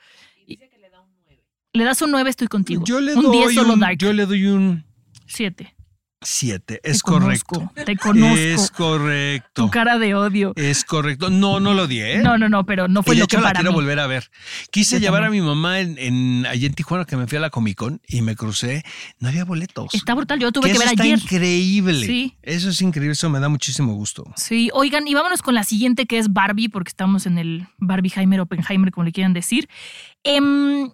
Le 1.73 1.83
das 1.83 2.01
un 2.01 2.11
9, 2.11 2.29
estoy 2.29 2.47
contigo. 2.47 2.83
Yo 2.85 2.99
le 2.99 3.13
un 3.15 3.31
10 3.31 3.45
doy 3.45 3.53
solo 3.53 3.73
un, 3.73 3.79
Dark. 3.79 3.97
yo 3.99 4.11
le 4.11 4.25
doy 4.25 4.45
un 4.47 4.83
7. 5.27 5.75
7. 6.21 6.81
Es 6.83 6.97
te 6.97 7.01
conozco, 7.03 7.59
correcto. 7.59 7.83
Te 7.85 7.95
conozco. 7.95 8.35
Es 8.37 8.71
correcto. 8.71 9.63
tu 9.65 9.69
cara 9.69 9.99
de 9.99 10.15
odio. 10.15 10.53
Es 10.55 10.83
correcto. 10.83 11.29
No, 11.29 11.59
no 11.59 11.73
lo 11.73 11.85
di, 11.87 12.01
¿eh? 12.01 12.21
No, 12.23 12.37
no, 12.37 12.49
no, 12.49 12.65
pero 12.65 12.87
no 12.87 13.03
fue 13.03 13.13
y 13.13 13.17
de 13.17 13.19
lo 13.19 13.25
hecho 13.25 13.37
que 13.37 13.41
la 13.43 13.49
para 13.49 13.59
quiero 13.59 13.71
mí. 13.71 13.75
volver 13.75 13.99
a 13.99 14.07
ver. 14.07 14.29
Quise 14.71 14.95
Yo 14.95 14.99
llevar 15.01 15.21
también. 15.23 15.43
a 15.43 15.45
mi 15.45 15.49
mamá 15.55 15.79
en, 15.79 15.97
en, 15.99 16.45
allí 16.47 16.65
en 16.65 16.73
Tijuana, 16.73 17.05
que 17.05 17.15
me 17.17 17.27
fui 17.27 17.37
a 17.37 17.41
la 17.41 17.49
Comic 17.51 17.77
Con 17.77 18.01
y 18.07 18.21
me 18.23 18.35
crucé. 18.35 18.83
No 19.19 19.29
había 19.29 19.45
boletos. 19.45 19.93
Está 19.93 20.15
brutal, 20.15 20.39
yo 20.39 20.51
tuve 20.51 20.65
que 20.65 20.71
eso 20.71 20.79
ver 20.79 20.89
está 20.89 21.03
ayer. 21.03 21.19
increíble. 21.19 22.05
Sí. 22.07 22.35
Eso 22.41 22.69
es 22.69 22.81
increíble, 22.81 23.13
eso 23.13 23.29
me 23.29 23.39
da 23.39 23.49
muchísimo 23.49 23.93
gusto. 23.93 24.23
Sí, 24.35 24.69
oigan, 24.73 25.07
y 25.07 25.13
vámonos 25.13 25.41
con 25.43 25.53
la 25.53 25.63
siguiente 25.63 26.07
que 26.07 26.17
es 26.17 26.33
Barbie, 26.33 26.69
porque 26.69 26.89
estamos 26.89 27.27
en 27.27 27.37
el 27.37 27.67
Barbieheimer, 27.77 28.39
Oppenheimer, 28.41 28.91
como 28.91 29.03
le 29.05 29.11
quieran 29.11 29.33
decir. 29.33 29.69
Em, 30.23 30.89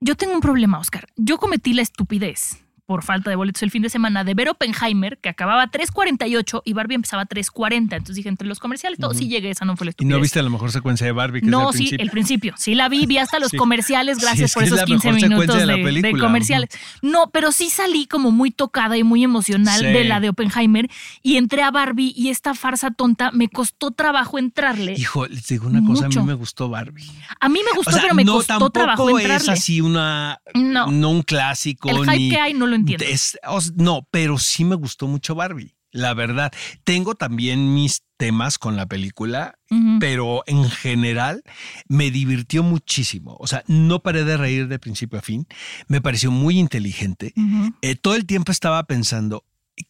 yo 0.00 0.14
tengo 0.14 0.32
un 0.34 0.40
problema, 0.40 0.78
Oscar. 0.78 1.08
Yo 1.16 1.38
cometí 1.38 1.72
la 1.74 1.82
estupidez 1.82 2.64
por 2.90 3.04
falta 3.04 3.30
de 3.30 3.36
boletos 3.36 3.62
el 3.62 3.70
fin 3.70 3.82
de 3.82 3.88
semana 3.88 4.24
de 4.24 4.34
ver 4.34 4.48
Oppenheimer, 4.48 5.16
que 5.18 5.28
acababa 5.28 5.62
a 5.62 5.70
3.48 5.70 6.62
y 6.64 6.72
Barbie 6.72 6.96
empezaba 6.96 7.22
a 7.22 7.26
3.40. 7.28 7.72
Entonces 7.78 8.16
dije, 8.16 8.28
entre 8.28 8.48
los 8.48 8.58
comerciales, 8.58 8.98
todo 8.98 9.14
sí 9.14 9.28
llegué, 9.28 9.50
esa 9.50 9.64
no 9.64 9.76
fue 9.76 9.84
la 9.84 9.90
Y 9.90 9.92
estupidez. 9.92 10.10
no 10.16 10.20
viste 10.20 10.42
la 10.42 10.50
mejor 10.50 10.72
secuencia 10.72 11.06
de 11.06 11.12
Barbie, 11.12 11.40
que 11.42 11.46
No, 11.46 11.70
es 11.70 11.76
el 11.76 11.78
sí, 11.78 11.78
principio. 11.84 12.04
el 12.04 12.10
principio. 12.10 12.54
Sí 12.56 12.74
la 12.74 12.88
vi, 12.88 13.06
vi 13.06 13.18
hasta 13.18 13.38
los 13.38 13.50
Sí. 13.52 13.56
comerciales, 13.58 14.18
gracias 14.18 14.50
es 14.50 14.54
por 14.54 14.64
es 14.64 14.66
esos 14.70 14.78
la 14.80 14.84
15 14.86 15.06
mejor 15.06 15.20
secuencia 15.20 15.28
minutos 15.38 15.60
de 15.60 15.66
la 15.66 16.00
de, 16.02 16.12
de 16.12 16.18
comerciales. 16.18 16.70
No, 17.00 17.30
pero 17.30 17.52
sí 17.52 17.70
salí 17.70 18.06
como 18.08 18.32
muy 18.32 18.50
tocada 18.50 18.96
y 18.98 19.04
muy 19.04 19.22
emocional 19.22 19.78
Sí. 19.78 19.86
de 19.86 20.02
la 20.02 20.18
de 20.18 20.30
Oppenheimer 20.30 20.88
y 21.22 21.36
entré 21.36 21.62
a 21.62 21.70
Barbie 21.70 22.12
y 22.16 22.30
esta 22.30 22.54
farsa 22.54 22.90
tonta 22.90 23.30
me 23.30 23.48
costó 23.48 23.92
trabajo 23.92 24.36
entrarle. 24.36 24.94
Hijo, 24.98 25.28
les 25.28 25.46
digo 25.46 25.68
una 25.68 25.80
cosa, 25.86 26.06
a 26.06 26.08
mí 26.08 26.16
me 26.22 26.34
gustó 26.34 26.68
Barbie. 26.68 27.08
A 27.38 27.48
mí 27.48 27.60
me 27.64 27.76
gustó, 27.76 27.90
O 27.90 27.92
sea, 27.92 28.02
pero 28.02 28.14
me 28.16 28.24
no 28.24 28.32
costó 28.34 28.70
trabajo 28.70 29.16
es 29.16 29.24
entrarle. 29.26 29.52
así 29.52 29.80
una, 29.80 30.40
No. 30.56 30.88
no 30.90 31.10
un 31.10 31.22
clásico. 31.22 31.88
El 31.88 31.98
hype 32.00 32.18
ni- 32.18 32.30
que 32.30 32.40
hay 32.40 32.52
no 32.54 32.66
lo 32.66 32.79
entiendo. 32.80 33.04
es- 33.04 33.38
no, 33.76 34.06
pero 34.10 34.38
sí 34.38 34.64
me 34.64 34.74
gustó 34.76 35.06
mucho 35.06 35.34
Barbie. 35.34 35.74
la 35.92 36.14
verdad. 36.14 36.52
Tengo 36.84 37.16
también 37.16 37.74
mis 37.74 38.02
temas 38.16 38.58
con 38.58 38.76
la 38.76 38.86
película, 38.86 39.58
pero 39.98 40.44
en 40.46 40.70
general 40.70 41.42
me 41.88 42.12
divirtió 42.12 42.62
muchísimo. 42.62 43.36
O 43.40 43.48
sea, 43.48 43.64
no 43.66 44.00
paré 44.00 44.22
de 44.24 44.36
reír 44.36 44.68
de 44.68 44.78
principio 44.78 45.18
a 45.18 45.22
fin. 45.22 45.48
Me 45.88 46.00
pareció 46.00 46.30
muy 46.30 46.60
inteligente. 46.60 47.32
Eh, 47.82 47.96
todo 47.96 48.14
el 48.14 48.24
tiempo 48.26 48.52
estaba 48.52 48.84
pensando, 48.84 49.44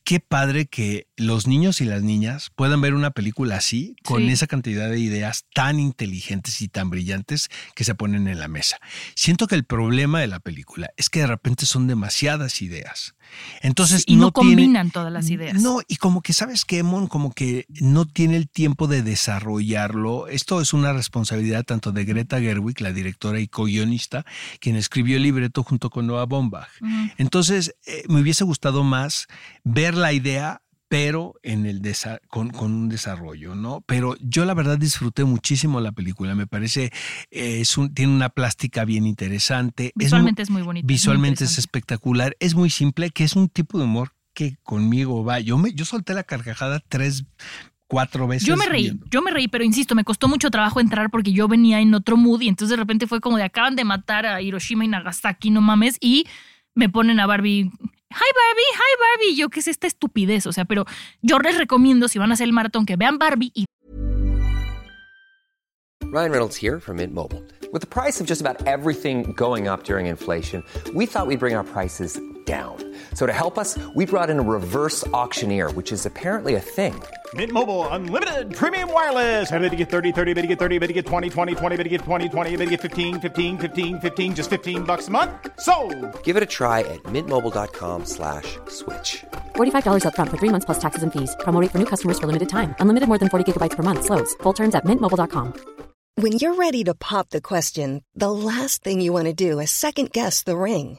qué 0.05 0.21
padre 0.21 0.67
que 0.67 1.07
los 1.17 1.47
niños 1.47 1.81
y 1.81 1.85
las 1.85 2.03
niñas 2.03 2.51
puedan 2.55 2.81
ver 2.81 2.95
una 2.95 3.11
película 3.11 3.57
así, 3.57 3.97
con 4.03 4.23
Sí. 4.23 4.31
esa 4.31 4.47
cantidad 4.47 4.89
de 4.91 4.99
ideas 4.99 5.47
tan 5.55 5.79
inteligentes 5.81 6.61
y 6.63 6.69
tan 6.69 6.91
brillantes 6.91 7.49
que 7.75 7.85
se 7.85 7.95
ponen 7.95 8.29
en 8.29 8.39
la 8.39 8.49
mesa. 8.49 8.79
Siento 9.15 9.47
que 9.47 9.55
el 9.55 9.65
problema 9.65 10.21
de 10.21 10.27
la 10.27 10.41
película 10.41 10.91
es 10.97 11.09
que 11.11 11.21
de 11.21 11.27
repente 11.27 11.67
son 11.67 11.87
demasiadas 11.87 12.63
ideas. 12.63 13.15
Entonces 13.63 14.05
y 14.07 14.17
no, 14.17 14.33
combinan 14.33 14.91
todas 14.91 15.13
las 15.13 15.31
ideas. 15.31 15.61
no, 15.61 15.81
y 15.87 15.97
como 15.97 16.23
que 16.23 16.33
sabes 16.33 16.65
que 16.65 16.83
Mon 16.83 17.07
como 17.07 17.33
que 17.33 17.67
no 17.81 18.07
tiene 18.07 18.37
el 18.37 18.49
tiempo 18.49 18.87
de 18.87 19.03
desarrollarlo. 19.03 20.29
Esto 20.29 20.61
es 20.61 20.73
una 20.73 20.93
responsabilidad 20.93 21.65
tanto 21.65 21.93
de 21.93 22.05
Greta 22.05 22.41
Gerwig, 22.41 22.81
la 22.81 22.93
directora 22.93 23.41
y 23.41 23.49
co-guionista, 23.49 24.25
quien 24.61 24.77
escribió 24.77 25.17
el 25.17 25.23
libreto 25.23 25.63
junto 25.63 25.91
con 25.91 26.07
Noah 26.07 26.27
Baumbach. 26.27 26.69
Ujú. 26.81 27.11
Entonces, 27.19 27.75
eh, 27.87 28.05
me 28.09 28.21
hubiese 28.21 28.45
gustado 28.45 28.85
más 28.85 29.27
ver 29.65 29.95
la 29.95 30.13
idea 30.13 30.63
pero 30.91 31.35
en 31.45 31.67
el 31.67 31.81
con, 32.27 32.51
con 32.51 32.73
un 32.75 32.89
desarrollo, 32.89 33.55
¿no? 33.55 33.81
Pero 33.87 34.17
yo 34.21 34.45
la 34.45 34.55
verdad 34.55 34.77
disfruté 34.77 35.23
muchísimo 35.23 35.81
la 35.81 35.93
película, 35.93 36.35
me 36.35 36.49
parece, 36.49 36.87
eh, 37.31 37.61
es 37.61 37.79
un- 37.79 37.95
tiene 37.95 38.13
una 38.13 38.29
plástica 38.29 38.85
bien 38.85 39.07
interesante. 39.07 39.93
Visualmente 39.95 40.43
es 40.43 40.51
muy 40.51 40.63
bonita. 40.63 40.85
muy 40.85 40.93
Visualmente 40.93 41.45
es 41.45 41.59
espectacular, 41.59 42.37
es 42.41 42.57
muy 42.57 42.71
simple, 42.71 43.11
que 43.11 43.23
es 43.23 43.37
un 43.37 43.49
tipo 43.49 43.79
de 43.79 43.85
humor 43.85 44.15
que 44.35 44.57
conmigo 44.65 45.25
va. 45.25 45.39
Yo 45.39 45.59
me, 45.59 45.73
yo 45.73 45.85
solté 45.85 46.13
la 46.13 46.25
carcajada 46.25 46.81
tres, 46.89 47.25
cuatro 47.87 48.27
veces. 48.27 48.49
Yo 48.49 48.57
me 48.57 48.67
reí, 48.67 48.83
viendo. 48.83 49.07
yo 49.13 49.23
me 49.23 49.31
reí, 49.31 49.47
pero 49.47 49.63
insisto, 49.63 49.95
me 49.95 50.03
costó 50.03 50.27
mucho 50.27 50.51
trabajo 50.51 50.81
entrar 50.81 51.09
porque 51.09 51.33
yo 51.33 51.47
venía 51.47 51.81
en 51.81 51.95
otro 51.95 52.17
mood 52.17 52.41
y 52.41 52.49
entonces 52.49 52.71
de 52.71 52.83
repente 52.83 53.07
fue 53.07 53.21
como 53.21 53.37
de 53.37 53.45
acaban 53.45 53.77
de 53.77 53.85
matar 53.85 54.27
a 54.27 54.43
Hiroshima 54.43 54.85
y 54.85 54.89
Nagasaki, 54.89 55.51
no 55.51 55.61
mames, 55.61 55.99
y 56.01 56.25
me 56.75 56.89
ponen 56.89 57.21
a 57.21 57.27
Barbie. 57.27 57.71
Hi 58.13 58.33
Barbie, 58.35 58.63
hi 58.75 58.97
Barbie. 58.99 59.37
Yo, 59.37 59.51
¿qué 59.51 59.61
es 59.61 59.69
esta 59.69 59.87
estupidez? 59.87 60.47
O 60.47 60.53
sea, 60.53 60.65
pero 60.65 60.85
yo 61.23 61.39
les 61.39 61.57
recomiendo, 61.57 62.09
si 62.09 62.19
van 62.19 62.33
a 62.33 62.35
hacer 62.35 62.47
el 62.47 62.53
maratón, 62.53 62.85
que 62.85 62.97
vean 62.97 63.19
Barbie 63.19 63.53
y 63.55 63.67
Ryan 66.13 66.33
Reynolds 66.33 66.57
here 66.57 66.81
from 66.81 66.97
Mint 66.97 67.15
Mobile. 67.15 67.41
With 67.73 67.83
the 67.83 67.87
price 67.87 68.21
of 68.21 68.27
just 68.27 68.41
about 68.41 68.67
everything 68.67 69.33
going 69.37 69.69
up 69.69 69.85
during 69.85 70.07
inflation, 70.07 70.65
we 70.93 71.07
thought 71.07 71.29
we'd 71.29 71.39
bring 71.39 71.55
our 71.55 71.63
prices 71.63 72.21
down. 72.47 72.79
So 73.15 73.27
to 73.27 73.33
help 73.33 73.57
us, 73.57 73.79
we 73.95 74.07
brought 74.07 74.29
in 74.29 74.41
a 74.41 74.43
reverse 74.43 75.07
auctioneer, 75.15 75.71
which 75.71 75.93
is 75.93 76.05
apparently 76.05 76.57
a 76.57 76.61
thing. 76.61 77.01
Mint 77.35 77.53
Mobile 77.53 77.87
unlimited 77.89 78.53
premium 78.53 78.93
wireless. 78.93 79.53
Ready 79.53 79.71
to 79.71 79.77
get 79.77 79.91
30, 79.91 80.11
30, 80.11 80.35
bit 80.35 80.43
to 80.43 80.49
get 80.49 80.59
30, 80.59 80.79
bit 80.79 80.89
to 80.89 80.93
get 80.93 81.07
20, 81.07 81.29
20, 81.29 81.55
20, 81.55 81.77
bit 81.77 81.85
to 81.85 81.89
get 81.89 82.01
20, 82.01 82.29
20, 82.29 82.51
bit 82.57 82.65
to 82.65 82.71
get 82.71 82.81
15, 82.81 83.21
15, 83.21 83.59
15, 83.59 84.01
15 84.01 84.35
just 84.35 84.51
15 84.51 84.83
bucks 84.83 85.07
a 85.07 85.11
month. 85.13 85.31
So, 85.61 85.75
Give 86.25 86.37
it 86.37 86.43
a 86.43 86.47
try 86.47 86.81
at 86.81 87.01
mintmobile.com 87.05 88.05
slash 88.05 88.59
switch. 88.69 89.23
$45 89.55 90.03
upfront 90.07 90.31
for 90.31 90.39
three 90.39 90.53
months 90.55 90.67
plus 90.67 90.81
taxes 90.81 91.05
and 91.05 91.13
fees. 91.13 91.37
Promo 91.41 91.61
rate 91.61 91.71
for 91.71 91.79
new 91.79 91.87
customers 91.87 92.19
for 92.19 92.27
limited 92.27 92.49
time. 92.49 92.75
Unlimited 92.81 93.09
more 93.09 93.19
than 93.19 93.29
40 93.29 93.45
gigabytes 93.47 93.77
per 93.77 93.85
month. 93.85 94.05
Slows. 94.07 94.35
Full 94.43 94.55
terms 94.55 94.75
at 94.75 94.85
mintmobile.com. 94.85 95.55
When 96.17 96.33
you're 96.33 96.57
ready 96.57 96.83
to 96.85 96.95
pop 96.95 97.31
the 97.31 97.41
question, 97.41 98.03
the 98.15 98.33
last 98.33 98.83
thing 98.83 99.01
you 99.01 99.13
want 99.13 99.27
to 99.27 99.33
do 99.33 99.61
is 99.61 99.71
second 99.71 100.11
guess 100.13 100.43
the 100.43 100.57
ring. 100.57 100.99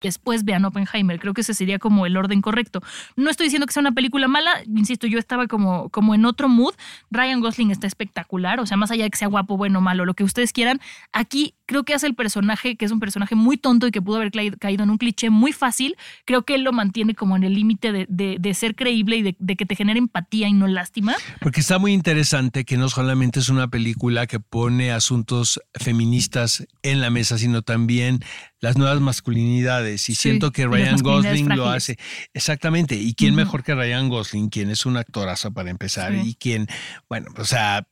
Después 0.00 0.44
vean 0.44 0.64
Oppenheimer. 0.64 1.18
Creo 1.18 1.34
que 1.34 1.40
ese 1.40 1.54
sería 1.54 1.78
como 1.78 2.06
el 2.06 2.16
orden 2.16 2.40
correcto. 2.42 2.80
No 3.16 3.30
estoy 3.30 3.46
diciendo 3.46 3.66
que 3.66 3.72
sea 3.72 3.80
una 3.80 3.92
película 3.92 4.28
mala, 4.28 4.50
insisto, 4.66 5.06
yo 5.06 5.18
estaba 5.18 5.46
como, 5.46 5.88
como 5.90 6.14
en 6.14 6.24
otro 6.24 6.48
mood. 6.48 6.74
Ryan 7.10 7.40
Gosling 7.40 7.70
está 7.70 7.86
espectacular, 7.86 8.60
o 8.60 8.66
sea, 8.66 8.76
más 8.76 8.90
allá 8.90 9.04
de 9.04 9.10
que 9.10 9.18
sea 9.18 9.28
guapo, 9.28 9.56
bueno, 9.56 9.80
malo, 9.80 10.04
lo 10.04 10.14
que 10.14 10.24
ustedes 10.24 10.52
quieran, 10.52 10.80
aquí 11.12 11.54
creo 11.66 11.82
que 11.84 11.94
hace 11.94 12.06
el 12.06 12.14
personaje, 12.14 12.76
que 12.76 12.84
es 12.84 12.92
un 12.92 13.00
personaje 13.00 13.34
muy 13.34 13.56
tonto 13.56 13.86
y 13.86 13.90
que 13.90 14.00
pudo 14.02 14.16
haber 14.16 14.30
caído 14.58 14.84
en 14.84 14.90
un 14.90 14.98
cliché 14.98 15.30
muy 15.30 15.52
fácil, 15.52 15.96
creo 16.24 16.42
que 16.42 16.54
él 16.54 16.62
lo 16.62 16.72
mantiene 16.72 17.14
como 17.14 17.36
en 17.36 17.42
el 17.44 17.54
límite 17.54 17.92
de, 17.92 18.06
de- 18.08 18.36
de 18.38 18.54
ser 18.54 18.74
creíble 18.76 19.16
y 19.16 19.22
de, 19.22 19.36
de 19.38 19.56
que 19.56 19.66
te 19.66 19.74
genere 19.74 19.98
empatía 19.98 20.46
y 20.48 20.52
no 20.52 20.66
lástima. 20.68 21.14
Porque 21.40 21.60
está 21.60 21.78
muy 21.78 21.92
interesante 21.92 22.64
que 22.64 22.76
no 22.76 22.88
solamente 22.88 23.40
es 23.40 23.48
una 23.48 23.68
película 23.68 24.26
que 24.26 24.38
pone 24.40 24.92
asuntos 24.92 25.60
feministas 25.74 26.66
en 26.82 27.00
la 27.00 27.10
mesa, 27.10 27.38
sino 27.38 27.62
también 27.62 28.20
las 28.66 28.76
nuevas 28.76 29.00
masculinidades. 29.00 30.08
Y 30.08 30.14
Sí, 30.14 30.22
siento 30.22 30.50
que 30.50 30.66
Ryan 30.66 30.96
Gosling 30.98 31.48
lo 31.56 31.68
hace. 31.68 31.96
Exactamente. 32.34 32.96
¿Y 32.96 33.14
quién 33.14 33.34
mejor 33.34 33.62
que 33.62 33.74
Ryan 33.74 34.08
Gosling, 34.08 34.48
quien 34.48 34.70
es 34.70 34.86
un 34.86 34.96
actorazo 34.96 35.52
para 35.52 35.70
empezar? 35.70 36.12
Sí. 36.12 36.20
Y 36.30 36.34
quien, 36.34 36.66
bueno, 37.08 37.28
o 37.36 37.44
sea, 37.44 37.86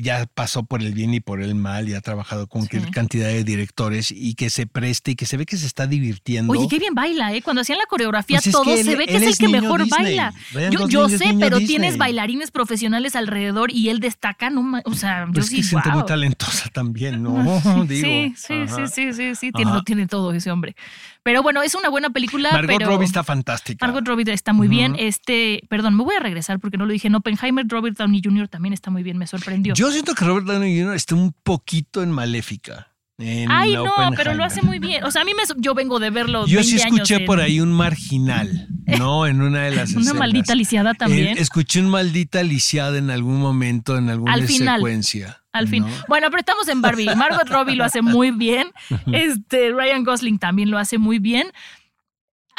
ya 0.00 0.26
pasó 0.34 0.64
por 0.64 0.82
el 0.82 0.92
bien 0.92 1.14
y 1.14 1.20
por 1.20 1.40
el 1.42 1.54
mal 1.54 1.88
y 1.88 1.94
ha 1.94 2.00
trabajado 2.00 2.46
con 2.46 2.62
Sí. 2.68 2.78
cantidad 2.92 3.28
de 3.28 3.42
directores 3.44 4.10
y 4.12 4.34
que 4.34 4.50
se 4.50 4.66
preste 4.66 5.12
y 5.12 5.16
que 5.16 5.24
se 5.26 5.36
ve 5.36 5.46
que 5.46 5.56
se 5.56 5.66
está 5.66 5.86
divirtiendo. 5.86 6.52
Oye, 6.52 6.66
qué 6.68 6.78
bien 6.78 6.94
baila, 6.94 7.32
¿eh? 7.34 7.40
Cuando 7.42 7.62
hacían 7.62 7.78
la 7.78 7.86
coreografía, 7.86 8.36
Pues 8.38 8.48
es 8.48 8.52
todo 8.52 8.64
que 8.64 8.84
se 8.84 8.96
ve 8.96 9.06
que 9.06 9.16
es 9.16 9.22
el 9.22 9.28
es 9.28 9.38
que 9.38 9.48
mejor 9.48 9.82
Disney. 9.82 10.04
baila. 10.04 10.34
Ryan 10.52 10.72
Yo, 10.72 10.88
yo 10.88 11.06
es 11.06 11.12
sé, 11.18 11.34
pero 11.40 11.58
Disney. 11.58 11.66
tienes 11.66 11.96
bailarines 11.96 12.50
profesionales 12.50 13.16
alrededor 13.16 13.70
y 13.72 13.88
él 13.88 14.00
destaca, 14.00 14.50
no 14.50 14.80
o 14.84 14.94
sea, 14.94 15.24
yo 15.26 15.32
Pues 15.32 15.44
es 15.46 15.50
sí, 15.50 15.56
que 15.56 15.62
siente 15.62 15.90
muy 15.90 16.04
talentosa 16.04 16.68
también, 16.70 17.22
¿no? 17.22 17.32
Digo. 17.88 18.06
sí, 18.06 18.34
sí, 18.36 18.54
sí, 18.66 18.86
sí, 18.92 19.12
sí, 19.12 19.34
sí, 19.34 19.52
tiene, 19.52 19.72
lo 19.72 19.82
tiene 19.82 20.06
todo 20.06 20.17
ese 20.32 20.50
hombre. 20.50 20.76
Pero 21.22 21.42
bueno, 21.42 21.62
es 21.62 21.74
una 21.74 21.88
buena 21.88 22.10
película. 22.10 22.50
Margot 22.52 22.76
pero 22.78 22.90
Robbie 22.90 23.06
está 23.06 23.22
fantástica. 23.24 23.84
Margot 23.86 24.06
Robbie 24.06 24.32
está 24.32 24.52
muy 24.52 24.68
bien. 24.68 24.92
Ujú. 24.92 25.00
Este, 25.02 25.62
perdón, 25.68 25.96
me 25.96 26.04
voy 26.04 26.14
a 26.16 26.20
regresar 26.20 26.58
porque 26.60 26.76
no 26.78 26.86
lo 26.86 26.92
dije. 26.92 27.08
En 27.08 27.14
Oppenheimer, 27.14 27.66
Robert 27.68 27.96
Downey 27.96 28.20
Jr. 28.22 28.48
también 28.48 28.72
está 28.72 28.90
muy 28.90 29.02
bien, 29.02 29.18
me 29.18 29.26
sorprendió. 29.26 29.74
Yo 29.74 29.90
siento 29.90 30.14
que 30.14 30.24
Robert 30.24 30.46
Downey 30.46 30.78
Jr. 30.80 30.94
está 30.94 31.14
un 31.14 31.32
poquito 31.42 32.02
en 32.02 32.10
Maléfica. 32.12 32.88
en 33.18 33.50
Ay, 33.50 33.72
no, 33.74 33.92
pero 34.16 34.34
lo 34.34 34.44
hace 34.44 34.62
muy 34.62 34.78
bien. 34.78 35.02
O 35.04 35.10
sea, 35.10 35.22
a 35.22 35.24
mí 35.24 35.32
me, 35.34 35.42
yo 35.56 35.74
vengo 35.74 35.98
de 35.98 36.10
verlo. 36.10 36.46
Yo 36.46 36.58
20 36.58 36.64
sí 36.64 36.76
escuché 36.76 37.16
años 37.16 37.26
por 37.26 37.40
en- 37.40 37.44
ahí 37.46 37.60
un 37.60 37.72
marginal, 37.72 38.68
¿no? 38.98 39.26
En 39.26 39.42
una 39.42 39.62
de 39.64 39.70
las 39.74 39.90
Una 39.92 40.00
escenas. 40.02 40.14
maldita 40.18 40.54
lisiada 40.54 40.94
también. 40.94 41.36
Eh, 41.36 41.40
escuché 41.40 41.80
un 41.80 41.88
maldita 41.90 42.42
lisiada 42.44 42.96
en 42.96 43.10
algún 43.10 43.40
momento, 43.40 43.96
en 43.98 44.08
alguna 44.08 44.32
Al 44.34 44.44
final. 44.46 44.76
secuencia. 44.78 45.42
Al 45.52 45.66
fin. 45.66 45.82
¿no? 45.82 45.88
Bueno, 46.08 46.28
pero 46.30 46.40
estamos 46.40 46.68
en 46.68 46.82
Barbie. 46.82 47.14
Margot 47.16 47.48
Robbie 47.48 47.74
lo 47.74 47.84
hace 47.84 48.02
muy 48.02 48.30
bien. 48.30 48.72
Este, 49.12 49.70
Ryan 49.70 50.04
Gosling 50.04 50.38
también 50.38 50.70
lo 50.70 50.78
hace 50.78 50.98
muy 50.98 51.18
bien. 51.18 51.52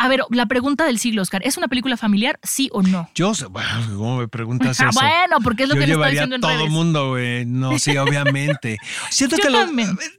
A 0.01 0.07
ver, 0.07 0.21
la 0.29 0.45
pregunta 0.45 0.85
del 0.85 0.97
siglo, 0.97 1.21
Oscar, 1.21 1.41
¿es 1.45 1.57
una 1.57 1.67
película 1.67 1.97
familiar, 1.97 2.39
sí 2.41 2.69
o 2.71 2.81
no? 2.81 3.09
Yo 3.15 3.35
sé, 3.35 3.47
bueno, 3.47 3.69
¿cómo 3.97 4.17
me 4.19 4.27
preguntas 4.29 4.79
Ah, 4.79 4.89
eso? 4.89 4.99
bueno, 4.99 5.37
porque 5.43 5.63
es 5.63 5.69
lo 5.69 5.75
Yo 5.75 5.81
que 5.81 5.87
le 5.87 5.93
está 5.93 6.07
diciendo 6.07 6.35
en 6.35 6.41
todo 6.41 6.63
el 6.63 6.69
mundo, 6.69 7.09
güey. 7.09 7.45
No, 7.45 7.77
sí, 7.77 7.97
obviamente. 7.97 8.77
Siento 9.09 9.35
Yo 9.35 9.43
que, 9.43 9.49
los, 9.49 9.69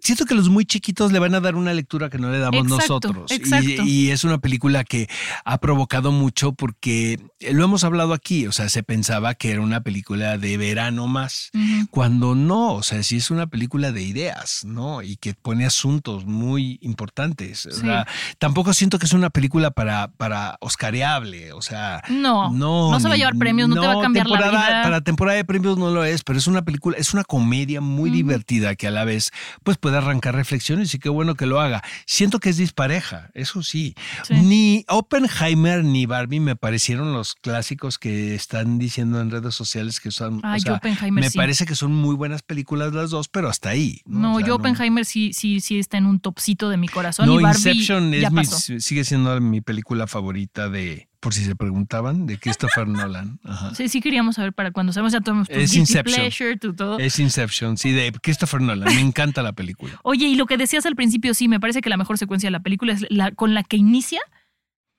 siento 0.00 0.26
que 0.26 0.34
los 0.34 0.50
muy 0.50 0.66
chiquitos 0.66 1.12
le 1.12 1.18
van 1.18 1.34
a 1.34 1.40
dar 1.40 1.54
una 1.54 1.72
lectura 1.72 2.10
que 2.10 2.18
no 2.18 2.30
le 2.30 2.38
damos 2.38 2.60
Exacto, 2.60 2.76
nosotros. 2.76 3.30
Y- 3.30 3.34
exacto. 3.34 3.82
Y, 3.84 4.10
es 4.10 4.24
una 4.24 4.36
película 4.38 4.84
que 4.84 5.08
ha 5.44 5.58
provocado 5.58 6.12
mucho 6.12 6.52
porque 6.52 7.18
lo 7.50 7.64
hemos 7.64 7.82
hablado 7.82 8.12
aquí. 8.12 8.46
O 8.46 8.52
sea, 8.52 8.68
se 8.68 8.82
pensaba 8.82 9.34
que 9.34 9.50
era 9.50 9.62
una 9.62 9.80
película 9.82 10.36
de 10.36 10.56
verano 10.58 11.06
más. 11.08 11.50
Cuando 11.90 12.34
no, 12.34 12.74
o 12.74 12.82
sea, 12.82 13.02
sí 13.02 13.16
es 13.16 13.30
una 13.30 13.46
película 13.46 13.92
de 13.92 14.02
ideas, 14.02 14.64
¿no? 14.66 15.00
Y 15.02 15.16
que 15.16 15.32
pone 15.32 15.64
asuntos 15.64 16.26
muy 16.26 16.78
importantes. 16.82 17.64
O 17.64 17.70
Sí. 17.72 17.80
sea, 17.80 18.06
tampoco 18.38 18.74
siento 18.74 18.98
que 18.98 19.06
es 19.06 19.12
una 19.14 19.30
película 19.30 19.69
para, 19.70 20.08
para 20.08 20.56
Oscareable. 20.60 21.52
O 21.52 21.62
sea, 21.62 22.02
No, 22.08 22.52
no, 22.52 22.90
no 22.90 23.00
se 23.00 23.08
va 23.08 23.14
a 23.14 23.16
llevar 23.16 23.36
premios, 23.36 23.68
no 23.68 23.80
te 23.80 23.86
va 23.86 23.98
a 23.98 24.00
cambiar 24.02 24.26
la 24.28 24.38
vida. 24.50 24.82
Para 24.82 25.00
temporada 25.02 25.36
de 25.36 25.44
premios 25.44 25.78
no 25.78 25.90
lo 25.90 26.04
es, 26.04 26.22
pero 26.24 26.38
es 26.38 26.46
una 26.46 26.62
película, 26.62 26.96
es 26.98 27.12
una 27.14 27.24
comedia 27.24 27.80
muy 27.80 28.10
divertida 28.10 28.74
que 28.74 28.86
a 28.86 28.90
la 28.90 29.04
vez 29.04 29.30
pues 29.62 29.76
puede 29.78 29.96
arrancar 29.98 30.34
reflexiones 30.34 30.94
y 30.94 30.98
qué 30.98 31.08
bueno 31.08 31.34
que 31.34 31.46
lo 31.46 31.60
haga. 31.60 31.82
Siento 32.06 32.38
que 32.40 32.48
es 32.50 32.56
dispareja, 32.56 33.30
eso 33.34 33.62
sí. 33.62 33.94
Sí. 34.26 34.34
Ni 34.34 34.84
Oppenheimer 34.88 35.84
ni 35.84 36.06
Barbie 36.06 36.40
me 36.40 36.56
parecieron 36.56 37.12
los 37.12 37.34
clásicos 37.34 37.98
que 37.98 38.34
están 38.34 38.78
diciendo 38.78 39.20
en 39.20 39.30
redes 39.30 39.54
sociales 39.54 40.00
que 40.00 40.10
son. 40.10 40.40
Ay, 40.42 40.58
o 40.58 40.62
sea, 40.62 40.74
Oppenheimer 40.74 41.24
me 41.24 41.30
sí. 41.30 41.36
parece 41.36 41.66
que 41.66 41.74
son 41.74 41.94
muy 41.94 42.14
buenas 42.14 42.42
películas 42.42 42.92
las 42.92 43.10
dos, 43.10 43.28
pero 43.28 43.48
hasta 43.48 43.70
ahí. 43.70 44.00
No, 44.06 44.34
O 44.34 44.38
sea, 44.38 44.46
yo 44.48 44.54
Oppenheimer 44.56 45.04
sí, 45.04 45.32
sí, 45.32 45.60
sí 45.60 45.78
está 45.78 45.98
en 45.98 46.06
un 46.06 46.20
topcito 46.20 46.68
de 46.68 46.76
mi 46.76 46.88
corazón 46.88 47.26
No, 47.26 47.40
y 47.40 47.42
Barbie 47.42 47.58
Inception 47.70 48.12
ya 48.12 48.30
mi- 48.30 48.36
pasó. 48.36 48.58
sigue 48.78 49.04
siendo 49.04 49.40
mi 49.40 49.59
mi 49.60 49.62
película 49.62 50.06
favorita 50.06 50.68
de, 50.68 51.08
por 51.20 51.34
si 51.34 51.44
se 51.44 51.54
preguntaban, 51.54 52.26
de 52.26 52.38
Christopher 52.38 52.88
Nolan. 52.88 53.38
Ajá. 53.44 53.74
Sí, 53.74 53.88
sí 53.88 54.00
queríamos 54.00 54.36
saber 54.36 54.52
para 54.52 54.70
cuando 54.70 54.92
sabemos 54.92 55.12
ya 55.12 55.20
tomamos 55.20 55.48
tu 55.48 55.54
Es 55.54 55.74
Inception. 55.74 56.14
pleasure, 56.16 56.56
tu 56.56 56.74
todo. 56.74 56.98
Es 56.98 57.18
Inception, 57.18 57.76
sí, 57.76 57.92
de 57.92 58.10
Christopher 58.12 58.60
Nolan. 58.60 58.94
Me 58.94 59.00
encanta 59.00 59.42
la 59.42 59.52
película. 59.52 59.98
Oye, 60.02 60.26
y 60.26 60.34
lo 60.34 60.46
que 60.46 60.56
decías 60.56 60.86
al 60.86 60.96
principio, 60.96 61.34
sí, 61.34 61.46
me 61.48 61.60
parece 61.60 61.82
que 61.82 61.90
la 61.90 61.96
mejor 61.96 62.18
secuencia 62.18 62.46
de 62.46 62.52
la 62.52 62.60
película 62.60 62.94
es 62.94 63.04
la 63.10 63.32
con 63.32 63.54
la 63.54 63.62
que 63.62 63.76
inicia. 63.76 64.20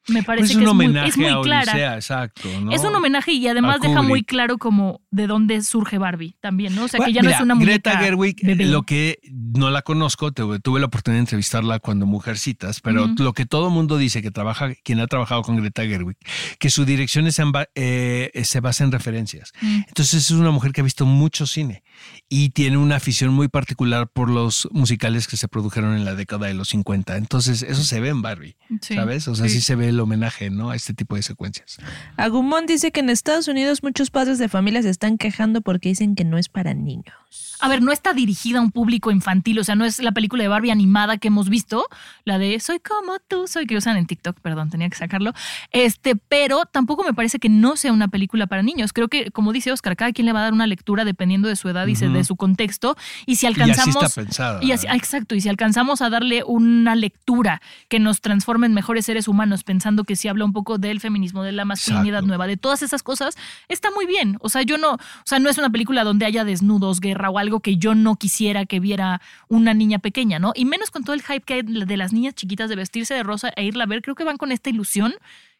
Me 0.07 0.23
parece 0.23 0.41
Pues 0.43 0.51
es 0.51 0.57
que 0.57 0.63
un 0.63 0.69
es 0.69 0.73
muy, 0.75 0.85
homenaje 0.85 1.09
es 1.09 1.17
muy 1.17 1.27
a 1.27 1.41
clara. 1.41 1.71
Odisea, 1.71 1.95
exacto. 1.95 2.49
¿no? 2.61 2.71
Es 2.71 2.83
un 2.83 2.95
homenaje 2.95 3.33
y 3.33 3.47
además 3.47 3.79
deja 3.81 4.01
muy 4.01 4.23
claro 4.23 4.57
como 4.57 5.01
de 5.11 5.27
dónde 5.27 5.61
surge 5.61 5.97
Barbie 5.99 6.35
también, 6.39 6.75
¿no? 6.75 6.85
O 6.85 6.87
sea, 6.87 6.97
que 6.99 7.03
Bueno, 7.05 7.13
ya 7.15 7.21
no 7.21 7.27
mira, 7.27 7.37
es 7.37 7.43
una 7.43 7.55
muñeca 7.55 7.71
Greta 7.91 7.97
Gerwig, 7.99 8.35
bebé. 8.43 8.65
lo 8.65 8.83
que 8.83 9.19
no 9.31 9.69
la 9.69 9.81
conozco, 9.83 10.31
tuve, 10.31 10.59
la 10.79 10.85
oportunidad 10.87 11.17
de 11.17 11.21
entrevistarla 11.21 11.79
cuando 11.79 12.05
Mujercitas, 12.05 12.81
pero 12.81 13.05
Ujú. 13.05 13.15
lo 13.23 13.33
que 13.33 13.45
todo 13.45 13.69
mundo 13.69 13.97
dice 13.97 14.21
que 14.21 14.31
trabaja, 14.31 14.73
quien 14.83 14.99
ha 14.99 15.07
trabajado 15.07 15.43
con 15.43 15.57
Greta 15.57 15.83
Gerwig, 15.85 16.17
que 16.59 16.69
su 16.69 16.85
dirección 16.85 17.27
es 17.27 17.37
en 17.39 17.51
eh, 17.75 18.31
se 18.43 18.59
basa 18.59 18.83
en 18.83 18.91
referencias. 18.91 19.51
Mm. 19.61 19.81
Entonces 19.87 20.25
es 20.25 20.31
una 20.31 20.51
mujer 20.51 20.71
que 20.71 20.81
ha 20.81 20.83
visto 20.83 21.05
mucho 21.05 21.45
cine 21.45 21.83
y 22.29 22.49
tiene 22.49 22.77
una 22.77 22.95
afición 22.95 23.33
muy 23.33 23.49
particular 23.49 24.07
por 24.07 24.29
los 24.29 24.67
musicales 24.71 25.27
que 25.27 25.37
se 25.37 25.47
produjeron 25.47 25.95
en 25.95 26.05
la 26.05 26.15
década 26.15 26.47
de 26.47 26.53
los 26.53 26.69
50. 26.69 27.17
Entonces 27.17 27.61
eso 27.61 27.83
se 27.83 27.99
ve 27.99 28.09
en 28.09 28.21
Barbie, 28.21 28.55
Sí. 28.81 28.95
¿sabes? 28.95 29.27
O 29.27 29.35
sea, 29.35 29.47
sí. 29.47 29.55
Sí. 29.55 29.61
se 29.61 29.75
ve 29.75 29.90
el 29.91 29.99
homenaje, 29.99 30.49
¿no? 30.49 30.71
A 30.71 30.75
este 30.75 30.93
tipo 30.93 31.15
de 31.15 31.21
secuencias. 31.21 31.77
Agumón 32.17 32.65
dice 32.65 32.91
que 32.91 32.99
en 33.01 33.09
Estados 33.09 33.47
Unidos 33.47 33.83
muchos 33.83 34.09
padres 34.09 34.39
de 34.39 34.49
familia 34.49 34.81
se 34.81 34.89
están 34.89 35.17
quejando 35.17 35.61
porque 35.61 35.89
dicen 35.89 36.15
que 36.15 36.25
no 36.25 36.37
es 36.37 36.49
para 36.49 36.73
niños. 36.73 37.50
A 37.61 37.67
ver, 37.69 37.81
no 37.81 37.91
está 37.91 38.13
dirigida 38.13 38.59
a 38.59 38.61
un 38.61 38.71
público 38.71 39.11
infantil, 39.11 39.59
o 39.59 39.63
sea, 39.63 39.75
no 39.75 39.85
es 39.85 39.99
la 40.01 40.11
película 40.11 40.43
de 40.43 40.49
Barbie 40.49 40.71
animada 40.71 41.17
que 41.17 41.27
hemos 41.27 41.47
visto, 41.49 41.85
la 42.25 42.37
de 42.37 42.59
Soy 42.59 42.79
como 42.79 43.19
tú, 43.19 43.47
soy 43.47 43.65
que 43.67 43.77
usan 43.77 43.97
en 43.97 44.07
TikTok, 44.07 44.39
perdón, 44.41 44.69
tenía 44.69 44.89
que 44.89 44.97
sacarlo. 44.97 45.33
Este, 45.71 46.15
pero 46.15 46.65
tampoco 46.65 47.03
me 47.03 47.13
parece 47.13 47.39
que 47.39 47.49
no 47.49 47.75
sea 47.77 47.93
una 47.93 48.07
película 48.07 48.47
para 48.47 48.63
niños. 48.63 48.93
Creo 48.93 49.07
que, 49.07 49.31
como 49.31 49.53
dice 49.53 49.71
Oscar, 49.71 49.95
cada 49.95 50.11
quien 50.11 50.25
le 50.25 50.33
va 50.33 50.39
a 50.39 50.43
dar 50.43 50.53
una 50.53 50.65
lectura 50.67 51.05
dependiendo 51.05 51.47
de 51.47 51.55
su 51.55 51.69
edad 51.69 51.87
y 51.87 51.93
de 51.95 52.23
su 52.23 52.35
contexto. 52.35 52.95
Y 53.25 53.35
si 53.35 53.45
Y 53.45 53.49
así 53.49 53.61
alcanzamos. 53.61 54.03
está 54.03 54.21
pensada, 54.21 54.63
y 54.63 54.71
así- 54.71 54.87
exacto. 54.87 55.35
Y 55.35 55.41
si 55.41 55.49
alcanzamos 55.49 56.01
a 56.01 56.09
darle 56.09 56.43
una 56.45 56.95
lectura 56.95 57.61
que 57.89 57.99
nos 57.99 58.21
transforme 58.21 58.65
en 58.65 58.73
mejores 58.73 59.05
seres 59.05 59.27
humanos, 59.27 59.63
pensando 59.63 60.03
que 60.03 60.15
sí 60.15 60.27
habla 60.27 60.45
un 60.45 60.53
poco 60.53 60.77
del 60.77 60.99
feminismo, 60.99 61.43
de 61.43 61.51
la 61.51 61.65
masculinidad 61.65 62.19
Exacto. 62.19 62.27
nueva, 62.27 62.47
de 62.47 62.57
todas 62.57 62.81
esas 62.81 63.03
cosas, 63.03 63.35
está 63.67 63.91
muy 63.91 64.05
bien. 64.07 64.37
O 64.41 64.49
sea, 64.49 64.63
yo 64.63 64.77
no, 64.77 64.93
o 64.93 64.99
sea, 65.25 65.39
no 65.39 65.49
es 65.49 65.57
una 65.57 65.69
película 65.69 66.03
donde 66.03 66.25
haya 66.25 66.43
desnudos, 66.43 66.99
guerra 66.99 67.29
o 67.29 67.37
algo 67.37 67.50
que 67.59 67.77
yo 67.77 67.93
no 67.95 68.15
quisiera 68.15 68.65
que 68.65 68.79
viera 68.79 69.21
una 69.49 69.73
niña 69.73 69.99
pequeña, 69.99 70.39
¿no? 70.39 70.53
Y 70.55 70.65
menos 70.65 70.89
con 70.91 71.03
todo 71.03 71.13
el 71.13 71.21
hype 71.21 71.41
que 71.41 71.53
hay 71.55 71.61
de 71.63 71.97
las 71.97 72.13
niñas 72.13 72.33
chiquitas 72.35 72.69
de 72.69 72.75
vestirse 72.75 73.13
de 73.13 73.23
rosa 73.23 73.51
e 73.55 73.65
irla 73.65 73.83
a 73.83 73.87
ver, 73.87 74.01
creo 74.01 74.15
que 74.15 74.23
van 74.23 74.37
con 74.37 74.51
esta 74.51 74.69
ilusión 74.69 75.13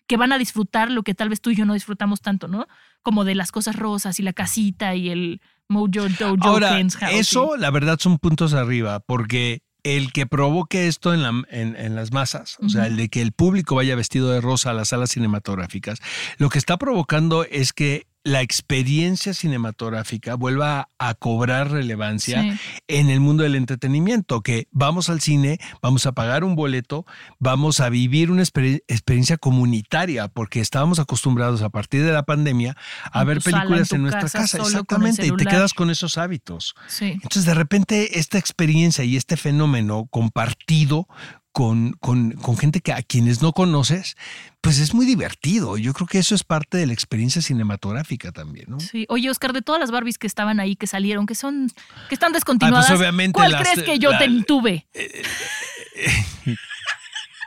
que 0.08 0.17
van 0.17 0.32
a 0.34 0.38
disfrutar 0.38 0.89
lo 0.91 1.04
que 1.04 1.13
tal 1.13 1.30
vez 1.30 1.41
tú 1.41 1.51
y 1.51 1.56
yo 1.56 1.65
no 1.65 1.73
disfrutamos 1.73 2.21
tanto, 2.21 2.47
¿no? 2.47 2.67
Como 3.04 3.23
de 3.23 3.36
las 3.36 3.51
cosas 3.51 3.75
rosas 3.75 4.19
y 4.19 4.23
la 4.23 4.34
casita 4.34 4.95
y 4.95 5.10
el 5.10 5.41
Mojo 5.69 5.88
Dojo 5.88 6.36
Ahora, 6.41 6.75
Ken's 6.77 6.95
House 6.97 7.13
y- 7.13 7.19
eso 7.19 7.56
la 7.58 7.71
verdad 7.71 7.97
son 7.99 8.17
puntos 8.17 8.54
arriba, 8.54 8.99
porque 8.99 9.62
el 9.84 10.12
que 10.12 10.27
provoque 10.27 10.88
esto 10.88 11.13
en, 11.13 11.23
la- 11.23 11.43
en- 11.49 11.75
en 11.77 11.95
las 11.95 12.12
masas, 12.12 12.58
o 12.62 12.67
sea, 12.69 12.88
el 12.88 12.97
de 12.97 13.10
que 13.10 13.21
el 13.21 13.32
público 13.32 13.75
vaya 13.75 13.95
vestido 13.95 14.30
de 14.32 14.41
rosa 14.41 14.71
a 14.71 14.73
las 14.73 14.89
salas 14.89 15.12
cinematográficas, 15.12 15.99
lo 16.38 16.49
que 16.49 16.58
está 16.60 16.77
provocando 16.77 17.45
es 17.45 17.71
que 17.73 18.06
la 18.23 18.41
experiencia 18.41 19.34
cinematográfica 19.34 20.36
vuelva 20.36 20.89
a 20.99 21.13
cobrar 21.15 21.71
relevancia 21.71 22.41
Sí. 22.43 22.60
en 22.88 23.10
el 23.10 23.19
mundo 23.19 23.41
del 23.43 23.55
entretenimiento, 23.55 24.41
que 24.41 24.67
vamos 24.71 25.10
al 25.10 25.21
cine, 25.21 25.57
vamos 25.81 26.05
a 26.05 26.12
pagar 26.12 26.43
un 26.43 26.55
boleto, 26.55 27.05
vamos 27.39 27.79
a 27.79 27.89
vivir 27.89 28.29
una 28.29 28.43
exper- 28.43 28.84
experiencia 28.88 29.38
comunitaria, 29.38 30.27
porque 30.27 30.60
estábamos 30.60 30.99
acostumbrados 30.99 31.63
a 31.63 31.69
partir 31.69 32.03
de 32.03 32.12
la 32.12 32.23
pandemia 32.23 32.75
a 33.12 33.21
En 33.21 33.27
ver 33.27 33.41
sala, 33.41 33.57
películas 33.62 33.91
en 33.91 34.01
nuestra 34.03 34.29
casa, 34.29 34.57
exactamente, 34.57 35.25
y 35.25 35.31
te 35.36 35.45
quedas 35.45 35.73
con 35.73 35.89
esos 35.89 36.17
hábitos. 36.19 36.75
Sí. 36.88 37.05
Entonces, 37.05 37.45
de 37.45 37.53
repente, 37.55 38.19
esta 38.19 38.38
experiencia 38.38 39.03
y 39.03 39.17
este 39.17 39.36
fenómeno 39.38 40.05
compartido 40.12 41.07
con, 41.52 41.94
con, 42.00 42.32
con 42.32 42.58
gente 42.58 42.80
que 42.82 42.94
a 42.94 43.02
quienes 43.02 43.42
no 43.42 43.52
conoces, 43.52 44.16
pues 44.62 44.80
es 44.80 44.94
muy 44.94 45.06
divertido. 45.06 45.78
Yo 45.78 45.94
creo 45.94 46.08
que 46.08 46.18
eso 46.20 46.34
es 46.36 46.44
parte 46.44 46.78
de 46.78 46.86
la 46.88 46.94
experiencia 46.94 47.42
cinematográfica 47.42 48.32
también, 48.32 48.66
¿no? 48.70 48.80
Sí. 48.80 49.06
Oye, 49.10 49.30
Oscar, 49.30 49.52
de 49.54 49.62
todas 49.62 49.80
las 49.82 49.92
Barbies 49.92 50.18
que 50.18 50.28
estaban 50.28 50.60
ahí, 50.60 50.76
que 50.76 50.88
salieron, 50.88 51.26
que 51.26 51.36
son, 51.36 51.70
que 52.10 52.16
están 52.16 52.32
descontinuadas, 52.32 52.86
Ah, 52.86 52.90
pues, 52.94 53.00
obviamente 53.00 53.34
¿cuál 53.34 53.52
las- 53.52 53.62
crees 53.70 53.84
que 53.84 54.00
yo 54.00 54.12
la- 54.12 54.20
te- 54.20 54.44
tuve? 54.48 54.86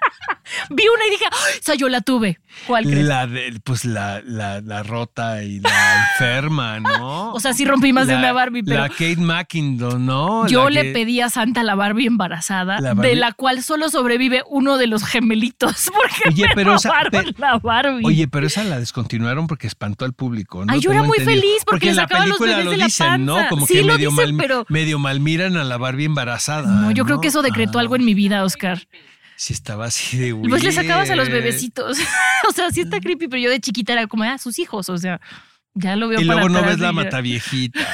Vi 0.70 0.84
una 0.94 1.06
y 1.06 1.10
dije, 1.10 1.24
"Ay, 1.30 1.58
esa 1.60 1.74
yo 1.74 1.88
la 1.88 2.00
tuve. 2.00 2.38
¿Cuál 2.66 2.84
crees? 2.84 3.04
La 3.06 3.26
de, 3.26 3.58
pues 3.64 3.84
la, 3.84 4.20
la, 4.24 4.60
la 4.60 4.82
rota 4.82 5.42
y 5.42 5.58
la 5.60 5.70
enferma, 6.12 6.78
¿no? 6.80 7.32
O 7.32 7.40
sea, 7.40 7.52
sí 7.52 7.64
rompí 7.64 7.92
más 7.92 8.06
de 8.06 8.14
una 8.14 8.32
Barbie, 8.32 8.62
pero 8.62 8.80
La 8.82 8.88
Kate 8.88 9.16
McKinnon, 9.16 10.04
¿no? 10.06 10.46
yo 10.46 10.70
le 10.70 10.82
que- 10.82 10.92
pedí 10.92 11.20
a 11.20 11.28
Santa 11.30 11.62
la 11.64 11.74
Barbie 11.74 12.06
embarazada, 12.06 12.80
La 12.80 12.94
de 12.94 13.16
la 13.16 13.32
cual 13.32 13.62
solo 13.62 13.88
sobrevive 13.88 14.42
uno 14.48 14.76
de 14.78 14.86
los 14.86 15.04
gemelitos. 15.04 15.90
Porque 15.94 16.28
Oye, 16.28 16.48
me 16.48 16.54
pero 16.54 16.74
esa- 16.74 16.92
la 17.38 17.58
Barbie. 17.58 18.04
Oye, 18.06 18.28
pero 18.28 18.46
esa 18.46 18.62
la 18.64 18.78
descontinuaron 18.78 19.46
porque 19.46 19.66
espantó 19.66 20.04
al 20.04 20.12
público. 20.12 20.64
¿no? 20.64 20.72
Ay, 20.72 20.80
yo 20.80 20.90
era 20.92 21.02
muy 21.02 21.18
entendido. 21.18 21.40
feliz 21.42 21.62
porque 21.66 21.88
en 21.88 21.96
le 21.96 21.96
la 21.96 22.02
sacaban 22.02 22.28
los 22.28 22.38
bebés 22.38 22.64
lo 22.64 22.70
de 22.70 22.76
la 22.76 22.84
dicen, 22.86 23.24
¿no? 23.24 23.48
Como 23.48 23.66
Sí, 23.66 23.74
que 23.74 23.82
lo 23.82 23.94
medio, 23.94 24.10
dicen, 24.10 24.36
mal, 24.36 24.46
pero- 24.46 24.66
medio 24.68 24.98
mal 24.98 25.20
miran 25.20 25.56
a 25.56 25.64
la 25.64 25.76
Barbie 25.76 26.04
embarazada. 26.04 26.68
no, 26.70 26.90
yo 26.92 27.04
creo 27.04 27.20
que 27.20 27.28
eso 27.28 27.42
decretó 27.42 27.78
Ah, 27.78 27.82
algo 27.82 27.96
en 27.96 28.04
mi 28.04 28.14
vida, 28.14 28.44
Oscar. 28.44 28.86
Sí, 29.44 29.52
estaba 29.52 29.84
así 29.84 30.16
de 30.16 30.34
Pues 30.34 30.62
le 30.64 30.72
sacabas 30.72 31.10
a 31.10 31.16
los 31.16 31.28
bebecitos. 31.28 31.98
o 32.48 32.52
sea, 32.52 32.70
sí 32.70 32.80
está 32.80 32.98
creepy, 32.98 33.28
pero 33.28 33.42
yo 33.42 33.50
de 33.50 33.60
chiquita 33.60 33.92
era 33.92 34.06
como, 34.06 34.24
ah, 34.24 34.38
sus 34.38 34.58
hijos, 34.58 34.88
o 34.88 34.96
sea, 34.96 35.20
ya 35.74 35.96
lo 35.96 36.08
veo 36.08 36.18
Y 36.18 36.24
para 36.24 36.40
luego 36.40 36.48
no 36.48 36.66
ves 36.66 36.78
la 36.78 36.86
y 36.86 36.88
ya. 36.88 36.92
mataviejita. 36.92 37.80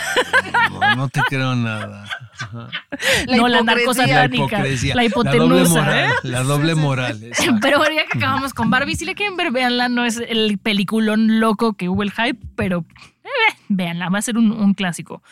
No, 0.71 0.95
no 0.95 1.09
te 1.09 1.21
creo 1.23 1.57
nada. 1.57 2.05
No, 3.29 3.49
la 3.49 3.63
narcosatánica, 3.63 4.59
la 4.59 4.65
doble 4.65 5.05
hipotenusa, 5.07 5.81
moral. 5.81 6.11
¿eh? 6.11 6.15
La 6.23 6.43
doble 6.45 6.75
moral. 6.77 7.25
exacto. 7.25 7.59
Pero 7.61 7.79
bueno, 7.79 7.97
ya 7.97 8.07
que 8.07 8.19
acabamos 8.19 8.55
con 8.55 8.71
Barbie, 8.71 8.95
si 8.95 9.05
le 9.05 9.17
quieren 9.17 9.37
ver, 9.37 9.51
véanla. 9.51 9.89
No 9.89 10.05
es 10.05 10.19
el 10.19 10.59
peliculón 10.59 11.41
loco 11.41 11.73
que 11.73 11.89
hubo 11.89 12.05
el 12.05 12.13
hype, 12.13 12.39
pero 12.55 12.85
eh, 13.25 13.57
véanla, 13.69 14.09
va 14.09 14.19
a 14.19 14.23
ser 14.23 14.39
un, 14.39 14.53
un 14.53 14.75
clásico. 14.75 15.23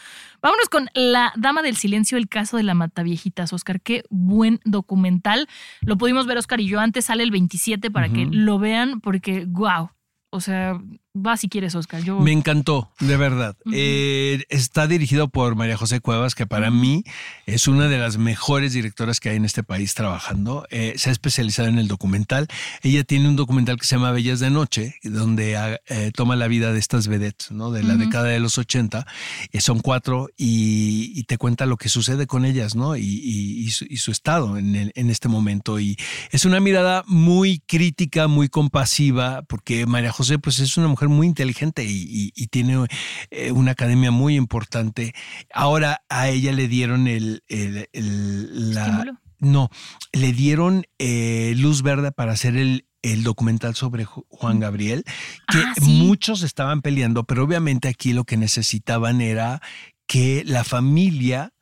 Vámonos 0.40 0.68
con 0.68 0.88
La 0.94 1.33
Dama 1.37 1.62
del 1.62 1.77
Silencio, 1.77 2.16
el 2.18 2.29
caso 2.29 2.57
de 2.57 2.62
la 2.62 2.74
Mataviejitas, 2.74 3.53
Oscar. 3.53 3.81
Qué 3.81 4.05
buen 4.11 4.61
documental. 4.64 5.48
Lo 5.81 5.98
pudimos 5.98 6.27
ver, 6.27 6.38
Oscar 6.38 6.61
y 6.61 6.68
yo. 6.68 6.81
Antes 6.81 7.07
sale 7.07 7.22
el 7.22 7.31
27 7.31 7.90
para 7.90 8.09
que 8.09 8.27
lo 8.31 8.59
vean, 8.59 9.01
porque, 9.01 9.44
wow. 9.46 9.90
O 10.31 10.40
sea, 10.40 10.81
va 11.26 11.37
si 11.37 11.48
quieres, 11.48 11.74
Oscar. 11.74 12.02
Yo, 12.02 12.20
Me 12.20 12.33
encantó, 12.33 12.90
de 13.00 13.16
verdad. 13.16 13.57
Eh, 13.72 14.44
está 14.48 14.87
dirigido 14.87 15.28
por 15.28 15.54
María 15.57 15.76
José 15.76 16.00
Cuevas, 16.00 16.35
que 16.35 16.46
para 16.46 16.70
mí 16.70 17.04
es 17.46 17.68
una 17.68 17.88
de 17.88 17.98
las 17.98 18.16
mejores 18.18 18.72
directoras 18.72 19.20
que 19.20 19.31
hay 19.31 19.37
en 19.37 19.44
este 19.44 19.62
país 19.62 19.94
trabajando. 19.94 20.66
Eh, 20.70 20.94
se 20.96 21.09
ha 21.11 21.12
especializado 21.12 21.68
en 21.68 21.78
el 21.78 21.88
documental. 21.88 22.46
Ella 22.83 23.04
tiene 23.04 23.28
un 23.28 23.37
documental 23.37 23.76
que 23.78 23.87
se 23.87 23.96
llama 23.96 24.12
Bellas 24.12 24.40
de 24.40 24.50
Noche, 24.50 24.96
donde 25.02 25.57
ah, 25.57 25.78
eh, 25.88 26.12
toma 26.14 26.37
la 26.37 26.48
vida 26.48 26.72
de 26.72 26.78
estas 26.78 27.09
vedettes, 27.09 27.50
¿no? 27.50 27.70
De 27.70 27.83
la 27.83 27.94
Ujú. 27.94 28.04
década 28.04 28.26
de 28.28 28.40
los 28.40 28.59
80. 28.59 29.07
Eh, 29.52 29.61
son 29.61 29.81
cuatro 29.81 30.28
y, 30.37 31.12
y 31.14 31.24
te 31.24 31.38
cuenta 31.38 31.66
lo 31.66 31.76
que 31.76 31.88
sucede 31.88 32.26
con 32.26 32.44
ellas, 32.44 32.74
¿no? 32.74 32.96
Y, 32.96 33.02
y- 33.02 33.59
y 33.61 33.70
su, 33.70 33.87
su 33.96 34.11
estado 34.12 34.57
en, 34.59 34.74
el- 34.76 34.92
en 34.94 35.11
este 35.11 35.28
momento. 35.28 35.78
Y 35.81 35.96
es 36.31 36.44
una 36.44 36.61
mirada 36.61 37.02
muy 37.07 37.61
crítica, 37.66 38.28
muy 38.28 38.48
compasiva, 38.48 39.42
porque 39.42 39.87
María 39.87 40.12
José, 40.12 40.38
pues 40.38 40.59
es 40.61 40.76
una 40.76 40.88
mujer 40.88 41.08
muy 41.09 41.27
inteligente 41.27 41.85
y, 41.85 41.90
y- 42.09 42.33
y 42.35 42.47
tiene 42.49 42.87
eh, 43.31 43.53
una 43.53 43.73
academia 43.73 44.11
muy 44.11 44.37
importante. 44.37 45.14
Ahora 45.53 46.03
a 46.09 46.29
ella 46.29 46.53
le 46.53 46.68
dieron 46.68 47.09
el, 47.09 47.42
el- 47.49 47.88
el- 47.92 48.75
la, 48.75 48.83
¿Estímulo? 48.87 49.18
no, 49.40 49.71
le 50.12 50.33
dieron 50.33 50.85
eh, 50.99 51.55
luz 51.57 51.83
verde 51.83 52.12
para 52.12 52.33
hacer 52.33 52.57
el, 52.57 52.87
el 53.03 53.23
documental 53.23 53.75
sobre 53.77 54.05
Ju- 54.07 54.27
Juan 54.29 54.59
Gabriel, 54.61 55.05
que 55.51 55.59
Ah, 55.59 55.75
sí. 55.81 55.85
muchos 56.03 56.42
estaban 56.42 56.83
peleando, 56.83 57.25
pero 57.25 57.44
obviamente 57.44 57.88
aquí 57.88 58.12
lo 58.12 58.25
que 58.25 58.37
necesitaban 58.37 59.21
era 59.21 59.61
que 60.07 60.42
la 60.44 60.64
familia 60.64 61.53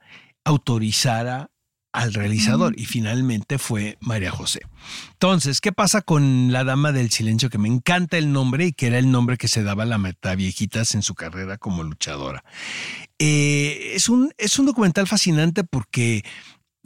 autorizara 0.44 1.50
al 1.96 2.12
realizador 2.12 2.78
y 2.78 2.84
finalmente 2.84 3.56
fue 3.56 3.96
María 4.00 4.30
José. 4.30 4.60
Entonces, 5.12 5.62
¿qué 5.62 5.72
pasa 5.72 6.02
con 6.02 6.52
La 6.52 6.62
Dama 6.62 6.92
del 6.92 7.10
Silencio? 7.10 7.48
Que 7.48 7.56
me 7.56 7.68
encanta 7.68 8.18
el 8.18 8.32
nombre 8.32 8.66
y 8.66 8.72
que 8.72 8.88
era 8.88 8.98
el 8.98 9.10
nombre 9.10 9.38
que 9.38 9.48
se 9.48 9.62
daba 9.62 9.84
a 9.84 9.86
la 9.86 9.96
Mataviejitas 9.96 10.94
en 10.94 11.00
su 11.00 11.14
carrera 11.14 11.56
como 11.56 11.82
luchadora. 11.82 12.44
Eh, 13.18 13.92
es, 13.94 14.10
un, 14.10 14.30
es 14.36 14.58
un 14.58 14.66
documental 14.66 15.06
fascinante 15.06 15.64
porque 15.64 16.22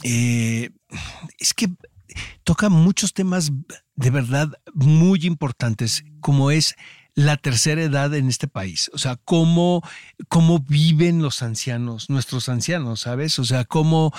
eh, 0.04 0.70
es 1.38 1.54
que 1.54 1.70
toca 2.44 2.68
muchos 2.68 3.12
temas 3.12 3.50
de 3.96 4.10
verdad 4.10 4.48
muy 4.74 5.26
importantes, 5.26 6.04
como 6.20 6.52
es 6.52 6.76
la 7.14 7.36
tercera 7.36 7.82
edad 7.82 8.14
en 8.14 8.28
este 8.28 8.46
país. 8.46 8.92
O 8.94 8.98
sea, 8.98 9.16
cómo, 9.16 9.82
cómo 10.28 10.60
viven 10.60 11.20
los 11.20 11.42
ancianos, 11.42 12.08
nuestros 12.10 12.48
ancianos, 12.48 13.00
¿sabes? 13.00 13.40
O 13.40 13.44
sea, 13.44 13.64
cómo, 13.64 14.12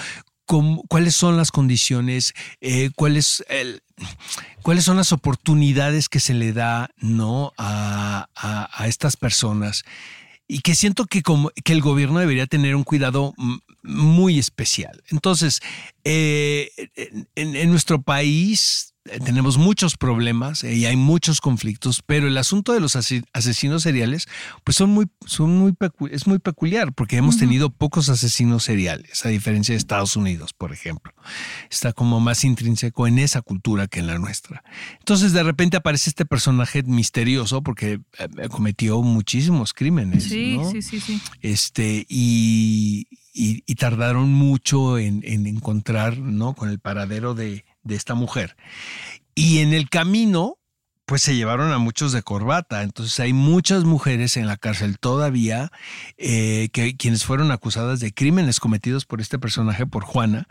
cuáles 0.45 1.15
son 1.15 1.37
las 1.37 1.51
condiciones, 1.51 2.33
eh, 2.59 2.91
cuáles 2.95 3.43
son 4.83 4.97
las 4.97 5.11
oportunidades 5.11 6.09
que 6.09 6.19
se 6.19 6.33
le 6.33 6.53
da 6.53 6.89
¿no? 6.97 7.53
a, 7.57 8.27
a- 8.35 8.87
estas 8.87 9.17
personas 9.17 9.83
y 10.47 10.59
que 10.59 10.75
siento 10.75 11.05
que, 11.05 11.21
como, 11.21 11.49
que 11.63 11.71
el 11.73 11.81
gobierno 11.81 12.19
debería 12.19 12.45
tener 12.47 12.75
un 12.75 12.83
cuidado 12.83 13.33
muy 13.83 14.37
especial. 14.37 15.01
Entonces, 15.09 15.61
eh, 16.03 16.69
en, 17.35 17.55
en 17.55 17.69
nuestro 17.71 18.01
país 18.01 18.90
tenemos 19.25 19.57
muchos 19.57 19.97
problemas 19.97 20.63
eh, 20.63 20.75
y 20.75 20.85
hay 20.85 20.95
muchos 20.95 21.41
conflictos, 21.41 22.03
pero 22.05 22.27
el 22.27 22.37
asunto 22.37 22.71
de 22.73 22.79
los 22.79 22.95
ase- 22.95 23.23
asesinos 23.33 23.81
seriales, 23.83 24.27
pues 24.63 24.77
son 24.77 24.91
muy, 24.91 25.07
son 25.25 25.57
muy 25.57 25.73
es 26.11 26.27
muy 26.27 26.37
peculiar 26.39 26.93
porque 26.93 27.17
hemos 27.17 27.37
tenido 27.37 27.71
pocos 27.71 28.09
asesinos 28.09 28.63
seriales, 28.63 29.25
a 29.25 29.29
diferencia 29.29 29.73
de 29.73 29.77
Estados 29.77 30.15
Unidos, 30.15 30.53
por 30.53 30.71
ejemplo. 30.71 31.13
Está 31.69 31.93
como 31.93 32.19
más 32.19 32.43
intrínseco 32.43 33.07
en 33.07 33.17
esa 33.19 33.41
cultura 33.41 33.87
que 33.87 33.99
en 33.99 34.07
la 34.07 34.19
nuestra. 34.19 34.63
Entonces, 34.99 35.33
de 35.33 35.43
repente 35.43 35.77
aparece 35.77 36.09
este 36.11 36.25
personaje 36.25 36.83
misterioso 36.83 37.63
porque 37.63 38.01
eh, 38.19 38.49
cometió 38.49 39.01
muchísimos 39.01 39.73
crímenes. 39.73 40.25
Sí, 40.25 40.57
¿no? 40.57 40.69
sí, 40.71 40.81
sí, 40.81 40.99
sí. 40.99 41.19
Este, 41.41 42.05
y, 42.07 43.07
y- 43.33 43.63
y 43.65 43.75
tardaron 43.75 44.31
mucho 44.31 44.97
en, 44.99 45.21
en 45.25 45.47
encontrar, 45.47 46.17
¿no? 46.19 46.53
Con 46.53 46.69
el 46.69 46.79
paradero 46.79 47.33
de, 47.33 47.65
de 47.83 47.95
esta 47.95 48.13
mujer. 48.15 48.55
Y 49.35 49.59
en 49.59 49.73
el 49.73 49.89
camino, 49.89 50.57
pues 51.05 51.23
se 51.23 51.35
llevaron 51.35 51.73
a 51.73 51.77
muchos 51.77 52.13
de 52.13 52.23
corbata. 52.23 52.83
Entonces 52.83 53.19
hay 53.19 53.33
muchas 53.33 53.83
mujeres 53.83 54.37
en 54.37 54.47
la 54.47 54.55
cárcel 54.55 54.97
todavía 54.97 55.69
eh, 56.17 56.69
que 56.71 56.95
quienes 56.95 57.25
fueron 57.25 57.51
acusadas 57.51 57.99
de 57.99 58.13
crímenes 58.13 58.61
cometidos 58.61 59.05
por 59.05 59.19
este 59.19 59.37
personaje, 59.37 59.85
por 59.85 60.05
Juana, 60.05 60.47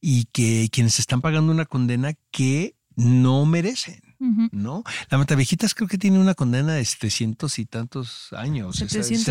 y 0.00 0.26
que 0.26 0.68
quienes 0.70 1.00
están 1.00 1.20
pagando 1.20 1.50
una 1.50 1.64
condena 1.64 2.12
que 2.30 2.76
no 2.94 3.44
merecen. 3.44 4.03
¿No? 4.52 4.82
La 5.10 5.18
Matavejitas 5.18 5.74
creo 5.74 5.88
que 5.88 5.98
tiene 5.98 6.18
una 6.18 6.34
condena 6.34 6.74
de 6.74 6.84
700 6.84 7.58
y 7.58 7.66
tantos 7.66 8.32
años. 8.32 8.80
esa- 8.80 9.02
69, 9.02 9.24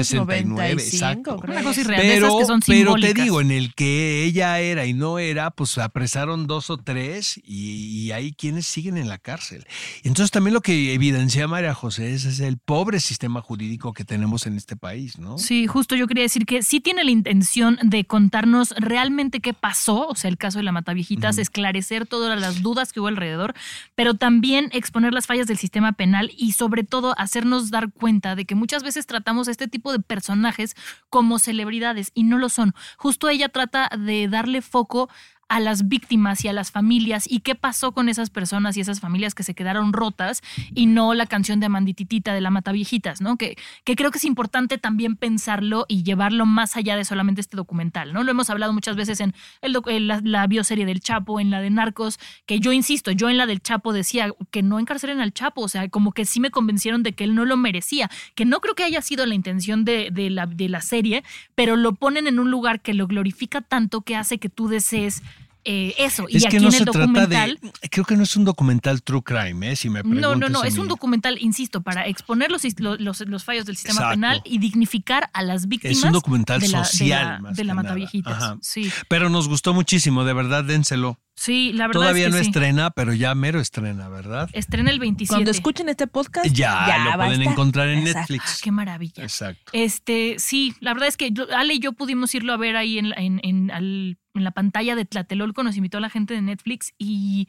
795, 0.79 0.81
exacto. 0.81 1.37
creo. 1.37 1.53
Una 1.55 1.63
cosa 1.63 1.81
irreal, 1.81 2.01
de 2.01 2.07
esas 2.17 2.21
Pero, 2.29 2.37
que 2.39 2.45
son 2.45 2.59
pero 2.65 2.95
te 2.95 3.13
digo, 3.13 3.41
en 3.41 3.51
el 3.51 3.73
que 3.73 4.23
ella 4.25 4.59
era 4.59 4.85
y 4.85 4.93
no 4.93 5.19
era, 5.19 5.51
pues 5.51 5.77
apresaron 5.77 6.47
dos 6.47 6.69
o 6.69 6.77
tres 6.77 7.39
y, 7.43 7.85
y 8.05 8.11
hay 8.11 8.33
quienes 8.33 8.65
siguen 8.65 8.97
en 8.97 9.07
la 9.07 9.17
cárcel. 9.17 9.65
Entonces 10.03 10.31
también 10.31 10.53
lo 10.53 10.61
que 10.61 10.93
evidencia 10.93 11.47
María 11.47 11.73
José 11.73 12.13
es, 12.13 12.25
es 12.25 12.39
el 12.39 12.57
pobre 12.57 12.99
sistema 12.99 13.41
jurídico 13.41 13.93
que 13.93 14.05
tenemos 14.05 14.45
en 14.47 14.55
este 14.57 14.75
país, 14.75 15.17
¿no? 15.19 15.37
Sí, 15.37 15.67
justo 15.67 15.95
yo 15.95 16.07
quería 16.07 16.23
decir 16.23 16.45
que 16.45 16.61
sí 16.63 16.79
tiene 16.79 17.03
la 17.03 17.11
intención 17.11 17.77
de 17.83 18.05
contarnos 18.05 18.73
realmente 18.77 19.39
qué 19.39 19.53
pasó, 19.53 20.07
o 20.07 20.15
sea, 20.15 20.29
el 20.29 20.37
caso 20.37 20.59
de 20.59 20.63
la 20.63 20.71
Mataviejitas, 20.71 21.37
esclarecer 21.37 22.05
todas 22.07 22.39
las 22.39 22.61
dudas 22.61 22.93
que 22.93 22.99
hubo 22.99 23.07
alrededor, 23.07 23.53
pero 23.95 24.13
también 24.15 24.69
exponer 24.83 25.13
las 25.13 25.27
fallas 25.27 25.47
del 25.47 25.57
sistema 25.57 25.93
penal 25.93 26.31
y 26.37 26.51
sobre 26.51 26.83
todo 26.83 27.15
hacernos 27.17 27.71
dar 27.71 27.91
cuenta 27.91 28.35
de 28.35 28.45
que 28.45 28.55
muchas 28.55 28.83
veces 28.83 29.07
tratamos 29.07 29.47
a 29.47 29.51
este 29.51 29.67
tipo 29.67 29.91
de 29.91 29.99
personajes 29.99 30.75
como 31.09 31.39
celebridades 31.39 32.11
y 32.13 32.23
no 32.23 32.37
lo 32.37 32.49
son. 32.49 32.73
Justo 32.97 33.29
ella 33.29 33.49
trata 33.49 33.89
de 33.97 34.27
darle 34.27 34.61
foco 34.61 35.09
a 35.53 35.59
las 35.59 35.87
víctimas 35.87 36.43
y 36.43 36.47
a 36.47 36.53
las 36.53 36.71
familias 36.71 37.25
y 37.29 37.41
qué 37.41 37.53
pasó 37.53 37.91
con 37.91 38.09
esas 38.09 38.31
personas 38.31 38.75
y 38.75 38.81
esas 38.81 38.99
familias 38.99 39.35
que 39.35 39.43
se 39.43 39.53
quedaron 39.53 39.93
rotas 39.93 40.41
y 40.73 40.87
no 40.87 41.13
la 41.13 41.27
canción 41.27 41.59
de 41.59 41.67
Amandititita 41.67 42.33
de 42.33 42.41
la 42.41 42.49
Mataviejitas, 42.49 43.21
¿no? 43.21 43.37
Que, 43.37 43.55
que 43.83 43.95
creo 43.95 44.09
que 44.09 44.17
es 44.17 44.25
importante 44.25 44.79
también 44.79 45.15
pensarlo 45.15 45.85
y 45.87 46.01
llevarlo 46.01 46.47
más 46.47 46.75
allá 46.75 46.95
de 46.95 47.05
solamente 47.05 47.39
este 47.39 47.55
documental, 47.55 48.13
¿no? 48.13 48.23
Lo 48.23 48.31
hemos 48.31 48.49
hablado 48.49 48.73
muchas 48.73 48.95
veces 48.95 49.19
en, 49.19 49.35
el 49.61 49.77
la, 50.07 50.21
la 50.23 50.47
bioserie 50.47 50.87
del 50.87 51.01
Chapo, 51.01 51.39
en 51.39 51.51
la 51.51 51.61
de 51.61 51.69
Narcos, 51.69 52.19
que 52.47 52.59
yo 52.59 52.71
insisto, 52.71 53.11
yo 53.11 53.29
en 53.29 53.37
la 53.37 53.45
del 53.45 53.61
Chapo 53.61 53.93
decía 53.93 54.31
que 54.49 54.63
no 54.63 54.79
encarcelen 54.79 55.21
al 55.21 55.33
Chapo, 55.33 55.61
o 55.61 55.67
sea, 55.67 55.87
como 55.89 56.13
que 56.13 56.25
sí 56.25 56.39
me 56.39 56.49
convencieron 56.49 57.03
de 57.03 57.13
que 57.13 57.25
él 57.25 57.35
no 57.35 57.45
lo 57.45 57.57
merecía, 57.57 58.09
que 58.33 58.45
no 58.45 58.59
creo 58.59 58.73
que 58.73 58.85
haya 58.85 59.03
sido 59.03 59.23
la 59.27 59.35
intención 59.35 59.85
de 59.85 60.09
la, 60.31 60.47
de 60.47 60.67
la 60.67 60.81
serie, 60.81 61.23
pero 61.53 61.75
lo 61.75 61.93
ponen 61.93 62.25
en 62.25 62.39
un 62.39 62.49
lugar 62.49 62.81
que 62.81 62.95
lo 62.95 63.05
glorifica 63.05 63.61
tanto 63.61 64.01
que 64.01 64.15
hace 64.15 64.39
que 64.39 64.49
tú 64.49 64.67
desees 64.67 65.21
eh, 65.65 65.93
eso. 65.97 66.27
Es 66.29 66.43
y 66.43 66.45
aquí 66.45 66.57
que 66.57 66.59
no 66.61 66.67
en 66.69 66.73
el 66.73 66.79
se 66.79 66.83
trata 66.85 66.99
documental... 66.99 67.59
de. 67.61 67.89
Creo 67.89 68.05
que 68.05 68.15
no 68.15 68.23
es 68.23 68.35
un 68.35 68.45
documental 68.45 69.01
true 69.03 69.21
crime, 69.23 69.71
¿eh? 69.71 69.75
Si 69.75 69.89
me 69.89 70.01
No, 70.03 70.09
no, 70.09 70.19
preguntas 70.21 70.51
no, 70.51 70.61
a 70.61 70.67
es 70.67 70.77
un 70.77 70.87
documental, 70.87 71.37
insisto, 71.41 71.81
para 71.81 72.07
exponer 72.07 72.51
los, 72.51 72.63
los, 72.79 72.99
los- 72.99 73.21
los 73.21 73.43
fallos 73.43 73.65
del 73.65 73.75
sistema 73.75 73.99
Exacto. 74.01 74.13
penal 74.15 74.41
y 74.45 74.57
dignificar 74.57 75.29
a 75.33 75.41
las 75.43 75.67
víctimas. 75.67 75.97
Es 75.97 76.03
un 76.03 76.11
documental 76.11 76.59
de 76.61 76.67
la, 76.69 76.79
de 76.79 76.85
social, 76.85 77.25
la- 77.27 77.39
más 77.39 77.55
de 77.55 77.63
la. 77.63 77.73
Mataviejitas. 77.73 78.57
Sí, 78.61 78.91
Pero 79.07 79.29
nos 79.29 79.47
gustó 79.47 79.73
muchísimo, 79.73 80.23
de 80.23 80.33
verdad, 80.33 80.63
dénselo. 80.63 81.19
Sí, 81.35 81.71
la 81.73 81.87
verdad 81.87 82.01
Todavía 82.01 82.27
es 82.27 82.31
que 82.33 82.37
no 82.37 82.43
sí. 82.43 82.49
estrena, 82.49 82.89
pero 82.91 83.13
ya 83.13 83.33
mero 83.35 83.59
estrena, 83.59 84.07
¿verdad? 84.09 84.49
Estrena 84.53 84.89
el 84.91 84.99
27. 84.99 85.33
Cuando 85.35 85.51
escuchen 85.51 85.89
este 85.89 86.07
podcast, 86.07 86.47
Ya, 86.55 86.85
ya, 86.87 87.05
lo 87.17 87.23
pueden 87.23 87.41
encontrar 87.41 87.89
en 87.89 87.99
Exacto. 87.99 88.33
Netflix. 88.33 88.61
Qué 88.61 88.71
maravilla. 88.71 89.23
Exacto. 89.23 89.71
Este, 89.73 90.35
sí, 90.39 90.73
la 90.79 90.93
verdad 90.93 91.09
es 91.09 91.17
que 91.17 91.31
Ale 91.55 91.73
y 91.75 91.79
yo 91.79 91.93
pudimos 91.93 92.33
irlo 92.35 92.53
a 92.53 92.57
ver 92.57 92.75
ahí 92.75 92.97
en, 92.99 93.09
la- 93.09 93.15
en, 93.17 93.39
en, 93.43 93.71
al- 93.71 94.17
en 94.35 94.43
la 94.43 94.51
pantalla 94.51 94.95
de 94.95 95.05
Tlatelolco, 95.05 95.63
nos 95.63 95.75
invitó 95.77 95.99
la 95.99 96.09
gente 96.09 96.33
de 96.33 96.41
Netflix 96.41 96.93
y 96.97 97.47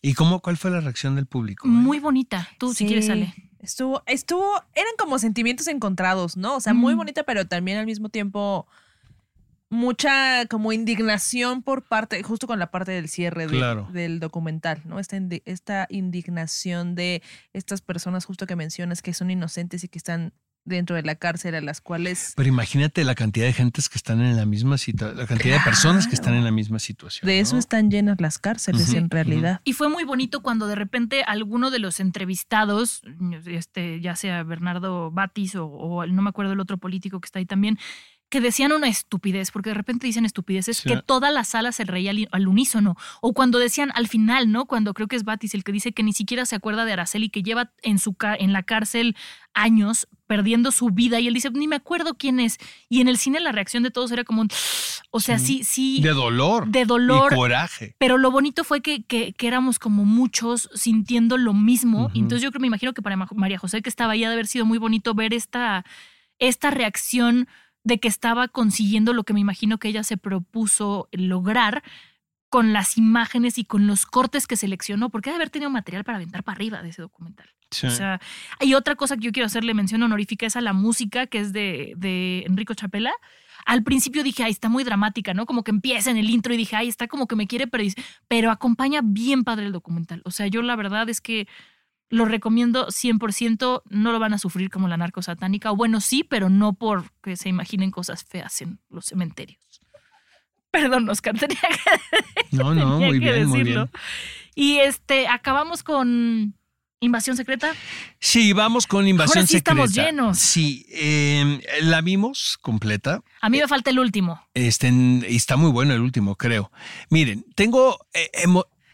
¿Y 0.00 0.14
cómo, 0.14 0.40
cuál 0.40 0.56
fue 0.56 0.70
la 0.70 0.80
reacción 0.80 1.16
del 1.16 1.26
público? 1.26 1.66
eh? 1.66 1.70
muy 1.70 1.98
bonita. 1.98 2.48
Tú, 2.58 2.72
si 2.72 2.86
quieres, 2.86 3.10
Ale. 3.10 3.34
Estuvo, 3.58 4.04
estuvo, 4.06 4.46
eran 4.76 4.92
como 4.96 5.18
sentimientos 5.18 5.66
encontrados, 5.66 6.36
¿no? 6.36 6.54
O 6.54 6.60
sea, 6.60 6.72
muy 6.72 6.94
bonita, 6.94 7.24
pero 7.24 7.46
también 7.48 7.78
al 7.78 7.86
mismo 7.86 8.08
tiempo 8.08 8.68
mucha 9.70 10.46
como 10.46 10.72
indignación 10.72 11.62
por 11.62 11.82
parte, 11.86 12.22
justo 12.22 12.46
con 12.46 12.58
la 12.58 12.70
parte 12.70 12.92
del 12.92 13.08
cierre 13.08 13.46
de- 13.46 13.56
Claro. 13.56 13.88
del 13.92 14.18
documental, 14.20 14.80
¿no? 14.84 14.98
Esta, 14.98 15.16
indi- 15.18 15.42
esta 15.44 15.86
indignación 15.90 16.94
de 16.94 17.22
estas 17.52 17.80
personas 17.82 18.24
justo 18.24 18.46
que 18.46 18.56
mencionas 18.56 19.02
que 19.02 19.12
son 19.14 19.30
inocentes 19.30 19.84
y 19.84 19.88
que 19.88 19.98
están 19.98 20.32
dentro 20.64 20.96
de 20.96 21.02
la 21.02 21.14
cárcel 21.14 21.54
a 21.54 21.62
las 21.62 21.80
cuales 21.80 22.34
Pero 22.36 22.46
imagínate 22.50 23.02
la 23.02 23.14
cantidad 23.14 23.46
de 23.46 23.54
gentes 23.54 23.88
que 23.88 23.96
están 23.96 24.20
en 24.20 24.36
la 24.36 24.44
misma 24.44 24.76
situación, 24.76 25.16
la 25.16 25.26
cantidad 25.26 25.56
de 25.58 25.64
personas 25.64 26.06
que 26.06 26.14
están 26.14 26.34
en 26.34 26.44
la 26.44 26.50
misma 26.50 26.78
situación. 26.78 27.26
de 27.26 27.40
eso 27.40 27.54
¿no? 27.54 27.58
están 27.58 27.90
llenas 27.90 28.20
las 28.20 28.38
cárceles 28.38 28.92
en 28.92 29.08
realidad. 29.08 29.62
Y 29.64 29.72
fue 29.72 29.88
muy 29.88 30.04
bonito 30.04 30.42
cuando 30.42 30.66
de 30.66 30.74
repente 30.74 31.22
alguno 31.24 31.70
de 31.70 31.78
los 31.78 32.00
entrevistados, 32.00 33.00
este, 33.46 34.00
ya 34.02 34.14
sea 34.14 34.42
Bernardo 34.42 35.10
Batis 35.10 35.54
o, 35.54 35.66
o 35.68 36.06
no 36.06 36.20
me 36.20 36.28
acuerdo 36.28 36.52
el 36.52 36.60
otro 36.60 36.76
político 36.76 37.18
que 37.20 37.26
está 37.26 37.38
ahí 37.38 37.46
también, 37.46 37.78
que 38.30 38.40
decían 38.42 38.72
una 38.72 38.88
estupidez, 38.88 39.50
porque 39.50 39.70
de 39.70 39.74
repente 39.74 40.06
dicen 40.06 40.26
estupideces, 40.26 40.76
Sí. 40.78 40.88
que 40.90 41.00
toda 41.00 41.30
la 41.30 41.44
sala 41.44 41.72
se 41.72 41.84
reía 41.84 42.10
al, 42.10 42.28
al 42.30 42.46
unísono. 42.48 42.94
O 43.22 43.32
cuando 43.32 43.58
decían 43.58 43.90
al 43.94 44.06
final, 44.06 44.52
¿no? 44.52 44.66
Cuando 44.66 44.92
creo 44.92 45.08
que 45.08 45.16
es 45.16 45.24
Batis 45.24 45.54
el 45.54 45.64
que 45.64 45.72
dice 45.72 45.92
que 45.92 46.02
ni 46.02 46.12
siquiera 46.12 46.44
se 46.44 46.54
acuerda 46.56 46.84
de 46.84 46.92
Araceli, 46.92 47.30
que 47.30 47.42
lleva 47.42 47.72
en, 47.82 47.98
su 47.98 48.14
en 48.38 48.52
la 48.52 48.62
cárcel 48.64 49.16
años 49.54 50.08
perdiendo 50.26 50.72
su 50.72 50.90
vida, 50.90 51.20
y 51.20 51.26
él 51.26 51.32
dice, 51.32 51.48
ni 51.50 51.66
me 51.66 51.76
acuerdo 51.76 52.14
quién 52.18 52.38
es. 52.38 52.58
Y 52.90 53.00
en 53.00 53.08
el 53.08 53.16
cine 53.16 53.40
la 53.40 53.50
reacción 53.50 53.82
de 53.82 53.90
todos 53.90 54.12
era 54.12 54.24
como, 54.24 54.42
un, 54.42 54.50
o 55.10 55.20
sea, 55.20 55.38
sí, 55.38 55.64
sí. 55.64 56.00
De 56.02 56.10
dolor. 56.10 56.68
De 56.68 56.84
dolor. 56.84 57.32
Y 57.32 57.36
coraje. 57.36 57.94
Pero 57.98 58.18
lo 58.18 58.30
bonito 58.30 58.62
fue 58.62 58.82
que, 58.82 59.02
que- 59.04 59.32
que 59.32 59.46
éramos 59.48 59.78
como 59.78 60.04
muchos 60.04 60.68
sintiendo 60.74 61.38
lo 61.38 61.54
mismo. 61.54 62.10
Entonces 62.14 62.42
yo 62.42 62.50
creo, 62.50 62.60
me 62.60 62.66
imagino 62.66 62.92
que 62.92 63.00
para 63.00 63.16
Ma- 63.16 63.26
María 63.34 63.58
José 63.58 63.80
que 63.80 63.88
estaba 63.88 64.12
ahí 64.12 64.22
ha 64.22 64.28
de 64.28 64.34
haber 64.34 64.46
sido 64.48 64.66
muy 64.66 64.76
bonito 64.76 65.14
ver 65.14 65.32
esta, 65.32 65.86
esta 66.38 66.70
reacción 66.70 67.48
de 67.88 67.98
que 67.98 68.06
estaba 68.06 68.48
consiguiendo 68.48 69.14
lo 69.14 69.24
que 69.24 69.32
me 69.32 69.40
imagino 69.40 69.78
que 69.78 69.88
ella 69.88 70.04
se 70.04 70.18
propuso 70.18 71.08
lograr 71.10 71.82
con 72.50 72.74
las 72.74 72.98
imágenes 72.98 73.56
y 73.58 73.64
con 73.64 73.86
los 73.86 74.04
cortes 74.04 74.46
que 74.46 74.56
seleccionó, 74.56 75.08
porque 75.08 75.30
ha 75.30 75.32
de 75.32 75.36
haber 75.36 75.50
tenido 75.50 75.70
material 75.70 76.04
para 76.04 76.16
aventar 76.16 76.44
para 76.44 76.56
arriba 76.56 76.82
de 76.82 76.90
ese 76.90 77.02
documental. 77.02 77.48
Sí. 77.70 77.86
O 77.86 77.90
sea, 77.90 78.20
hay 78.60 78.74
otra 78.74 78.94
cosa 78.94 79.16
que 79.16 79.24
yo 79.24 79.32
quiero 79.32 79.46
hacerle 79.46 79.72
mención 79.72 80.02
honorífica, 80.02 80.46
es 80.46 80.56
a 80.56 80.60
la 80.60 80.74
música, 80.74 81.26
que 81.26 81.40
es 81.40 81.52
de, 81.52 81.94
de 81.96 82.44
Enrico 82.46 82.74
Chapela. 82.74 83.12
Al 83.64 83.82
principio 83.82 84.22
dije, 84.22 84.44
ay, 84.44 84.52
está 84.52 84.68
muy 84.68 84.84
dramática, 84.84 85.32
¿no? 85.32 85.46
Como 85.46 85.64
que 85.64 85.70
empieza 85.70 86.10
en 86.10 86.18
el 86.18 86.28
intro 86.30 86.52
y 86.52 86.58
dije, 86.58 86.76
ay, 86.76 86.88
está 86.88 87.08
como 87.08 87.26
que 87.26 87.36
me 87.36 87.46
quiere. 87.46 87.68
Pero 88.28 88.50
acompaña 88.50 89.00
bien 89.02 89.44
padre 89.44 89.66
el 89.66 89.72
documental. 89.72 90.20
O 90.24 90.30
sea, 90.30 90.46
yo 90.46 90.62
la 90.62 90.76
verdad 90.76 91.08
es 91.08 91.20
que 91.20 91.48
lo 92.10 92.24
recomiendo 92.24 92.88
100%. 92.88 93.82
No 93.88 94.12
lo 94.12 94.18
van 94.18 94.34
a 94.34 94.38
sufrir 94.38 94.70
como 94.70 94.88
la 94.88 94.96
narco 94.96 95.22
satánica. 95.22 95.70
O 95.72 95.76
bueno, 95.76 96.00
sí, 96.00 96.24
pero 96.24 96.48
no 96.48 96.72
porque 96.72 97.36
se 97.36 97.48
imaginen 97.48 97.90
cosas 97.90 98.24
feas 98.24 98.60
en 98.62 98.78
los 98.90 99.06
cementerios. 99.06 99.60
Perdón, 100.70 101.08
Oscar, 101.08 101.38
tenía 101.38 101.60
que, 101.60 102.18
No, 102.56 102.74
no, 102.74 102.98
tenía 102.98 103.08
muy 103.08 103.20
que 103.20 103.32
bien, 103.32 103.46
muy 103.48 103.62
bien. 103.62 103.90
Y 104.54 104.78
este, 104.78 105.28
acabamos 105.28 105.82
con 105.82 106.54
Invasión 107.00 107.36
Secreta. 107.36 107.72
Sí, 108.18 108.52
vamos 108.52 108.86
con 108.86 109.06
Invasión 109.06 109.38
Ahora 109.38 109.46
sí 109.46 109.56
estamos 109.56 109.90
Secreta. 109.90 110.10
llenos. 110.10 110.38
Sí, 110.38 110.84
eh, 110.90 111.60
la 111.82 112.00
vimos 112.00 112.58
completa. 112.60 113.22
A 113.40 113.48
mí 113.50 113.58
me 113.58 113.68
falta 113.68 113.90
el 113.90 114.00
último. 114.00 114.42
Este, 114.54 114.90
está 115.28 115.56
muy 115.56 115.70
bueno 115.70 115.94
el 115.94 116.00
último, 116.00 116.34
creo. 116.34 116.72
Miren, 117.08 117.44
tengo, 117.54 117.98
eh, 118.14 118.30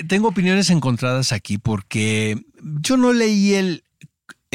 tengo 0.06 0.28
opiniones 0.28 0.68
encontradas 0.68 1.32
aquí 1.32 1.56
porque 1.56 2.44
yo 2.64 2.96
no 2.96 3.12
leí 3.12 3.54
el, 3.54 3.84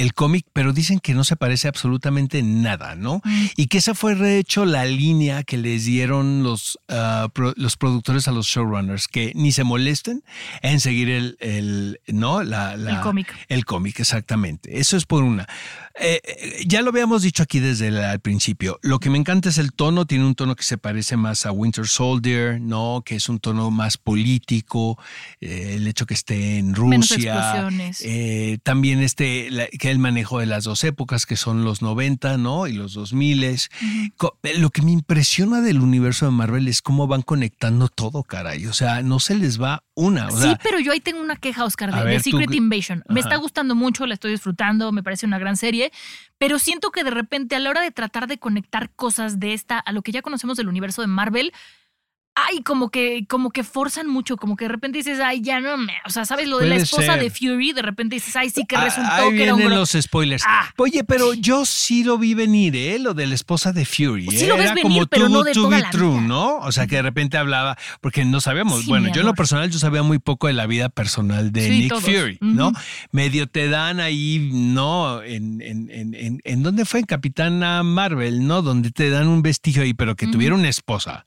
el 0.02 0.14
cómic, 0.14 0.46
pero 0.54 0.74
dicen 0.74 1.00
que 1.00 1.14
no 1.14 1.24
se 1.24 1.36
parece 1.36 1.68
absolutamente 1.68 2.42
nada, 2.44 2.96
¿no? 2.96 3.22
Y 3.56 3.68
que 3.68 3.78
esa 3.80 3.94
fue 3.96 4.16
de 4.16 4.40
hecho 4.40 4.66
la 4.66 4.86
línea 4.86 5.44
que 5.44 5.58
les 5.58 5.86
dieron 5.86 6.44
los, 6.44 6.80
ah, 6.90 7.30
pro- 7.34 7.54
los 7.58 7.78
productores 7.78 8.28
a 8.28 8.32
los 8.32 8.48
showrunners, 8.48 9.08
que 9.08 9.32
ni 9.36 9.52
se 9.52 9.64
molesten 9.64 10.24
en 10.62 10.80
seguir 10.80 11.10
el, 11.10 11.38
el 11.40 12.00
¿no? 12.08 12.44
La, 12.44 12.78
la- 12.78 12.92
El 12.98 13.02
cómic. 13.02 13.34
El 13.48 13.66
cómic, 13.66 14.00
exactamente. 14.00 14.80
Eso 14.80 14.98
es 14.98 15.06
por 15.06 15.24
una. 15.24 15.48
Eh, 16.02 16.22
eh, 16.24 16.64
ya 16.66 16.82
lo 16.82 16.92
habíamos 16.92 17.24
dicho 17.24 17.44
aquí 17.44 17.60
desde 17.60 17.88
el 17.90 17.98
al 17.98 18.22
principio. 18.22 18.80
Lo 18.82 19.00
que 19.00 19.10
me 19.10 19.18
encanta 19.18 19.50
es 19.50 19.58
el 19.58 19.74
tono. 19.74 20.06
Tiene 20.06 20.26
un 20.26 20.34
tono 20.36 20.56
que 20.56 20.64
se 20.64 20.78
parece 20.78 21.18
más 21.18 21.46
a 21.46 21.52
Winter 21.52 21.86
Soldier, 21.88 22.62
¿no? 22.62 23.04
Que 23.06 23.16
es 23.18 23.28
un 23.28 23.40
tono 23.40 23.70
más 23.70 23.98
político. 23.98 24.98
eh, 25.42 25.74
el 25.76 25.88
hecho 25.88 26.06
que 26.06 26.14
esté 26.14 26.58
en 26.60 26.68
Menos 26.72 27.10
Rusia. 27.10 27.34
explosiones. 27.34 28.02
Eh, 28.06 28.60
también 28.64 29.02
este, 29.02 29.50
la- 29.52 29.68
que 29.68 29.89
el 29.92 30.00
manejo 30.00 30.40
de 30.40 30.46
las 30.46 30.64
dos 30.64 30.84
épocas, 30.84 31.26
que 31.26 31.36
son 31.36 31.64
los 31.64 31.82
90, 31.82 32.38
¿no? 32.38 32.68
Y 32.68 32.74
los 32.74 32.94
2000. 32.94 33.58
Co- 34.18 34.38
eh, 34.44 34.58
Lo 34.58 34.70
que 34.70 34.82
me 34.82 34.92
impresiona 34.92 35.62
del 35.62 35.80
universo 35.82 36.26
de 36.26 36.32
Marvel 36.32 36.68
es 36.68 36.82
cómo 36.82 37.08
van 37.08 37.22
conectando 37.22 37.88
todo, 37.88 38.24
caray. 38.24 38.66
O 38.68 38.74
sea, 38.74 39.02
no 39.02 39.20
se 39.20 39.36
les 39.36 39.62
va 39.62 39.84
una. 39.96 40.28
O 40.28 40.32
sí, 40.32 40.44
sea, 40.44 40.60
pero 40.64 40.80
yo 40.80 40.92
ahí 40.92 41.00
tengo 41.00 41.22
una 41.22 41.36
queja, 41.36 41.66
Oscar, 41.66 41.94
de, 41.94 42.04
ver, 42.04 42.22
Secret 42.22 42.54
Invasion. 42.54 43.04
Me 43.10 43.20
está 43.20 43.36
gustando 43.38 43.76
mucho, 43.76 44.06
la 44.06 44.14
estoy 44.14 44.32
disfrutando, 44.32 44.92
me 44.92 45.04
parece 45.04 45.26
una 45.26 45.40
gran 45.40 45.58
serie, 45.58 45.92
pero 46.38 46.60
siento 46.60 46.92
que 46.92 47.04
de 47.04 47.12
repente 47.12 47.56
a 47.56 47.60
la 47.60 47.70
hora 47.70 47.82
de 47.82 47.92
tratar 47.92 48.28
de 48.28 48.38
conectar 48.38 48.90
cosas 48.96 49.40
de 49.40 49.54
esta 49.54 49.78
a 49.80 49.92
lo 49.92 50.02
que 50.02 50.12
ya 50.12 50.22
conocemos 50.22 50.58
del 50.58 50.68
universo 50.68 51.02
de 51.02 51.08
Marvel, 51.08 51.52
ay, 52.48 52.62
como 52.64 52.90
que, 52.90 53.26
como 53.28 53.52
que 53.52 53.64
forzan 53.64 54.08
mucho, 54.08 54.38
como 54.38 54.56
que 54.56 54.66
de 54.66 54.70
repente 54.70 54.98
dices, 55.00 55.20
ay, 55.20 55.42
ya 55.42 55.60
no 55.60 55.78
me. 55.78 55.94
O 56.06 56.10
sea, 56.10 56.26
¿sabes? 56.26 56.48
Lo 56.48 56.58
de 56.58 56.68
la 56.68 56.76
esposa 56.76 57.14
ser. 57.14 57.22
de 57.22 57.30
Fury, 57.30 57.74
de 57.74 57.82
repente 57.82 58.16
dices, 58.16 58.36
ay, 58.36 58.50
sí 58.50 58.66
que 58.68 58.76
Ah, 58.76 58.86
resultó 58.86 59.12
Ahí 59.12 59.36
que 59.36 59.44
era 59.44 59.54
un 59.54 59.60
vienen 59.60 59.78
los 59.78 59.92
spoilers. 59.92 60.44
Ah. 60.48 60.70
Oye, 60.78 61.04
pero 61.04 61.34
yo 61.34 61.66
sí 61.66 62.04
lo 62.04 62.18
vi 62.18 62.34
venir, 62.34 62.76
¿eh? 62.76 63.00
Lo 63.00 63.14
de 63.14 63.28
la 63.28 63.36
esposa 63.36 63.74
de 63.74 63.86
Fury. 63.86 64.28
Sí 64.32 64.46
¿eh? 64.46 64.48
lo 64.48 64.56
ves 64.56 64.66
Era 64.66 64.76
venir, 64.76 64.94
como 64.94 65.08
pero 65.08 65.26
too 65.28 65.34
no 65.34 65.44
de 65.44 65.54
toda 65.54 65.80
la 65.80 65.90
true, 65.90 66.10
vida. 66.12 66.22
¿no? 66.22 66.58
O 66.58 66.72
sea, 66.72 66.88
que 66.88 66.96
de 66.98 67.02
repente 67.02 67.38
hablaba, 67.38 67.78
porque 68.02 68.26
no 68.26 68.42
sabíamos. 68.42 68.82
Sí, 68.82 68.90
bueno, 68.90 69.12
yo 69.14 69.22
en 69.22 69.28
lo 69.28 69.34
personal 69.34 69.70
yo 69.70 69.80
sabía 69.80 70.04
muy 70.04 70.20
poco 70.20 70.48
de 70.48 70.54
la 70.54 70.68
vida 70.68 70.90
personal 70.90 71.52
de 71.52 71.68
Sí, 71.68 71.80
Nick 71.80 71.90
todos. 71.90 72.04
Fury, 72.04 72.38
¿no? 72.42 72.72
Medio 73.12 73.48
te 73.48 73.70
dan 73.70 74.00
ahí, 74.00 74.50
¿no? 74.54 75.22
En, 75.24 75.62
en, 75.62 75.90
en, 75.92 76.14
en, 76.14 76.42
¿en 76.44 76.64
dónde 76.64 76.86
fue? 76.86 77.00
En 77.02 77.06
Capitana 77.06 77.84
Marvel, 77.84 78.46
¿no? 78.48 78.62
Donde 78.62 78.92
te 78.92 79.10
dan 79.10 79.28
un 79.28 79.42
vestigio 79.42 79.84
ahí, 79.84 79.94
pero 79.94 80.16
que 80.16 80.28
tuviera 80.28 80.56
una 80.56 80.70
esposa. 80.70 81.26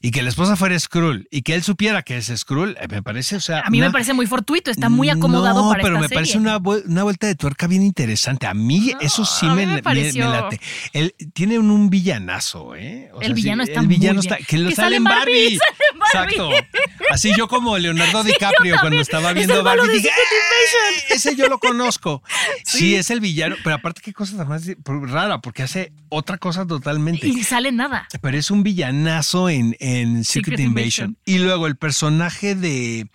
Y 0.00 0.10
que 0.10 0.22
la 0.22 0.28
esposa 0.30 0.56
fuera 0.56 0.78
Skrull 0.78 1.28
y 1.30 1.42
que 1.42 1.54
él 1.54 1.62
supiera 1.62 2.02
que 2.02 2.16
es 2.16 2.32
Skrull, 2.34 2.76
eh, 2.80 2.88
me 2.88 3.02
parece, 3.02 3.36
o 3.36 3.40
sea. 3.40 3.60
A 3.60 3.70
mí 3.70 3.80
me 3.80 3.90
parece 3.90 4.14
muy 4.14 4.26
fortuito, 4.26 4.70
está 4.70 4.88
muy 4.88 5.10
acomodado 5.10 5.62
no, 5.62 5.70
para 5.70 5.82
pero 5.82 5.96
esta 5.96 6.08
me 6.08 6.14
parece 6.14 6.38
una, 6.38 6.58
una 6.58 7.02
vuelta 7.02 7.26
de 7.26 7.34
tuerca 7.34 7.66
bien 7.66 7.82
interesante. 7.82 8.46
A 8.46 8.54
mí 8.54 8.92
eso 9.00 9.24
sí 9.24 9.46
me, 9.46 9.66
me 9.66 9.82
late. 9.82 10.60
Él 10.92 11.14
tiene 11.34 11.58
un, 11.58 11.70
un 11.70 11.90
villanazo, 11.90 12.74
¿eh? 12.74 13.10
O 13.12 13.20
El 13.20 13.26
sea, 13.28 13.28
sí, 13.36 13.42
villano 13.42 13.62
está 13.62 13.80
el 13.80 13.86
villano 13.86 14.14
muy 14.14 14.20
está 14.26 14.36
bien. 14.36 14.46
que 14.46 14.58
lo 14.58 14.68
Que 14.70 14.74
sale 14.76 14.96
en 14.96 15.04
Barbie. 15.04 15.58
Barbie, 15.58 15.58
sale 16.12 16.32
en 16.32 16.38
Barbie. 16.38 16.56
Exacto. 16.56 16.76
Así 17.10 17.32
yo 17.36 17.48
como 17.48 17.76
Leonardo 17.78 18.22
DiCaprio 18.24 18.76
cuando 18.80 19.00
estaba 19.00 19.30
Es 19.30 19.34
viendo 19.34 19.62
Barbie 19.62 19.88
dije, 19.92 20.08
Secret 20.08 21.10
"¡Ey! 21.10 21.16
ese 21.16 21.36
yo 21.36 21.48
lo 21.48 21.58
conozco. 21.58 22.22
Sí. 22.64 22.78
Sí. 22.78 22.94
es 22.94 23.10
el 23.10 23.20
villano, 23.20 23.56
pero 23.64 23.76
aparte 23.76 24.00
qué 24.02 24.12
cosa 24.12 24.36
tan 24.36 24.48
más 24.48 24.62
rara 24.84 25.40
porque 25.40 25.62
hace 25.62 25.92
otra 26.08 26.38
cosa 26.38 26.66
totalmente. 26.66 27.26
Y 27.26 27.42
sale 27.42 27.72
nada. 27.72 28.06
Pero 28.20 28.38
es 28.38 28.50
un 28.50 28.62
villanazo 28.62 29.48
en, 29.50 29.76
en 29.82 30.24
Secret, 30.24 30.44
Secret 30.44 30.60
Invasion. 30.60 31.08
Invasion. 31.10 31.16
Y 31.24 31.38
luego 31.38 31.66
el 31.66 31.76
personaje 31.76 32.54
de, 32.54 33.08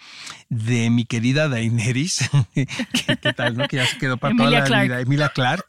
de 0.49 0.89
mi 0.89 1.05
querida 1.05 1.49
Daenerys, 1.49 2.29
¿qué, 2.53 2.67
qué 3.21 3.33
tal, 3.33 3.57
no? 3.57 3.67
Que 3.67 3.77
ya 3.77 3.85
se 3.87 3.97
quedó 3.97 4.17
para 4.17 4.35
toda 4.35 4.49
la 4.49 4.63
Clarke. 4.63 4.83
vida. 4.87 5.01
Emilia 5.01 5.29
Clark. 5.29 5.65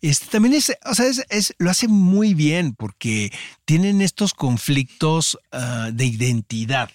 Este 0.00 0.26
también 0.26 0.54
es, 0.54 0.72
o 0.84 0.94
sea, 0.94 1.06
es, 1.06 1.24
es- 1.30 1.54
lo 1.58 1.70
hace 1.70 1.88
muy 1.88 2.34
bien 2.34 2.74
porque 2.74 3.32
tienen 3.64 4.00
estos 4.02 4.32
conflictos 4.34 5.38
ah, 5.52 5.90
de 5.92 6.06
identidad. 6.06 6.90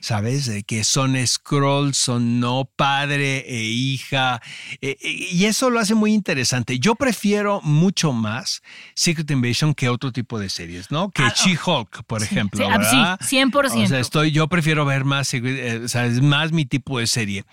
¿Sabes? 0.00 0.46
De 0.46 0.64
que 0.64 0.82
son 0.82 1.16
scrolls, 1.24 1.96
son 1.96 2.40
no 2.40 2.68
padre 2.74 3.44
e 3.46 3.62
hija. 3.62 4.40
eh, 4.80 4.96
eh, 5.00 5.28
y 5.30 5.44
eso 5.44 5.70
lo 5.70 5.78
hace 5.78 5.94
muy 5.94 6.12
interesante. 6.12 6.80
Yo 6.80 6.96
prefiero 6.96 7.60
mucho 7.62 8.12
más 8.12 8.62
Secret 8.94 9.30
Invasion 9.30 9.72
que 9.74 9.88
otro 9.88 10.10
tipo 10.10 10.40
de 10.40 10.48
series, 10.48 10.90
¿no? 10.90 11.10
Que 11.12 11.22
Ah, 11.22 11.32
oh. 11.32 11.40
She-Hulk, 11.48 12.02
por 12.08 12.20
ejemplo. 12.22 12.58
Sí, 12.64 12.68
ah, 12.68 12.78
¿verdad? 12.78 13.18
sí, 13.24 13.36
100%. 13.36 13.84
O 13.84 13.86
sea, 13.86 14.00
estoy, 14.00 14.32
yo 14.32 14.48
prefiero 14.48 14.84
ver 14.84 15.04
más, 15.04 15.32
eh, 15.34 15.80
o 15.84 15.88
sea, 15.88 16.06
es 16.06 16.20
más 16.20 16.50
mi 16.50 16.64
tipo 16.64 16.79
de 16.98 17.06
serie. 17.06 17.44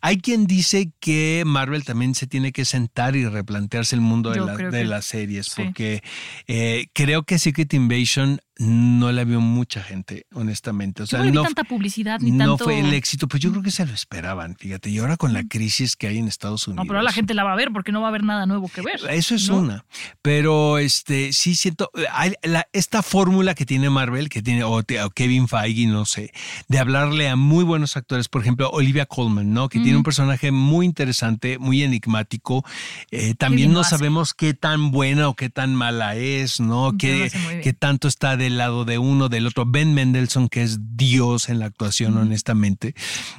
Hay 0.00 0.18
quien 0.18 0.46
dice 0.46 0.90
que 1.00 1.42
Marvel 1.46 1.84
también 1.84 2.14
se 2.14 2.26
tiene 2.26 2.52
que 2.52 2.64
sentar 2.64 3.16
y 3.16 3.26
replantearse 3.26 3.94
el 3.94 4.00
mundo 4.00 4.30
de, 4.30 4.40
la- 4.40 4.56
de 4.56 4.70
que 4.70 4.84
las 4.84 5.04
series, 5.06 5.46
sí. 5.46 5.62
porque 5.64 6.02
eh, 6.46 6.86
creo 6.92 7.24
que 7.24 7.38
Secret 7.38 7.72
Invasion 7.74 8.40
no 8.58 9.12
la 9.12 9.24
vio 9.24 9.40
mucha 9.40 9.82
gente, 9.82 10.26
honestamente. 10.32 11.02
O 11.02 11.06
sea, 11.06 11.22
no 11.22 11.30
no, 11.30 11.42
tanta 11.42 11.64
publicidad 11.64 12.20
ni 12.20 12.30
no 12.30 12.56
tanto. 12.56 12.64
fue 12.64 12.80
el 12.80 12.94
éxito, 12.94 13.28
pues 13.28 13.42
yo 13.42 13.50
creo 13.50 13.62
que 13.62 13.70
se 13.70 13.84
lo 13.84 13.92
esperaban, 13.92 14.56
fíjate. 14.56 14.88
Y 14.88 14.98
ahora 14.98 15.16
con 15.18 15.32
la 15.34 15.44
crisis 15.44 15.94
que 15.96 16.06
hay 16.06 16.18
en 16.18 16.26
Estados 16.28 16.66
Unidos. 16.66 16.84
No, 16.84 16.88
pero 16.88 16.98
ahora 16.98 17.04
la 17.04 17.12
gente 17.12 17.34
la 17.34 17.44
va 17.44 17.52
a 17.52 17.56
ver 17.56 17.70
porque 17.72 17.92
no 17.92 18.00
va 18.00 18.06
a 18.06 18.10
haber 18.10 18.24
nada 18.24 18.46
nuevo 18.46 18.68
que 18.68 18.80
ver. 18.80 19.00
Eso 19.10 19.34
es 19.34 19.48
¿no? 19.50 19.58
una. 19.58 19.84
Pero 20.22 20.78
este 20.78 21.32
sí 21.34 21.54
siento 21.54 21.90
hay 22.12 22.32
la- 22.42 22.66
esta 22.72 23.02
fórmula 23.02 23.54
que 23.54 23.66
tiene 23.66 23.90
Marvel, 23.90 24.28
que 24.30 24.40
tiene 24.42 24.64
o, 24.64 24.82
Kevin 25.14 25.48
Feige, 25.48 25.86
no 25.86 26.06
sé, 26.06 26.32
de 26.68 26.78
hablarle 26.78 27.28
a 27.28 27.36
muy 27.36 27.62
buenos 27.64 27.96
actores, 27.96 28.28
por 28.28 28.40
ejemplo, 28.40 28.70
Olivia 28.70 29.06
Colman, 29.06 29.52
¿no? 29.52 29.68
Que 29.68 29.80
tiene 29.80 29.98
un 29.98 30.02
personaje 30.02 30.50
muy 30.50 30.86
interesante, 30.86 31.58
muy 31.58 31.82
enigmático. 31.82 32.64
Eh, 33.10 33.34
también 33.34 33.72
no 33.72 33.80
hace. 33.80 33.90
sabemos 33.90 34.32
qué 34.34 34.54
tan 34.54 34.90
buena 34.90 35.28
o 35.28 35.34
qué 35.34 35.50
tan 35.50 35.74
mala 35.74 36.16
es, 36.16 36.60
¿no? 36.60 36.92
Qué, 36.98 37.30
qué 37.62 37.72
tanto 37.72 38.08
está 38.08 38.36
del 38.46 38.58
lado 38.58 38.84
de 38.84 38.98
uno, 38.98 39.28
del 39.28 39.46
otro. 39.46 39.64
Ben 39.66 39.94
Mendelssohn, 39.94 40.48
que 40.48 40.62
es 40.62 40.78
Dios 40.96 41.48
en 41.48 41.58
la 41.58 41.66
actuación, 41.66 42.16
honestamente. 42.16 42.94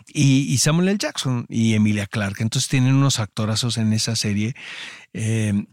Y, 0.08 0.42
y 0.44 0.58
Samuel 0.60 0.90
L. 0.90 0.98
Jackson 0.98 1.46
y 1.50 1.74
Emilia 1.74 2.06
Clarke. 2.08 2.42
Entonces 2.42 2.70
tienen 2.70 2.94
unos 2.96 3.20
actorazos 3.20 3.78
en 3.78 3.94
esa 3.94 4.16
serie. 4.16 4.56
Eh, 5.14 5.66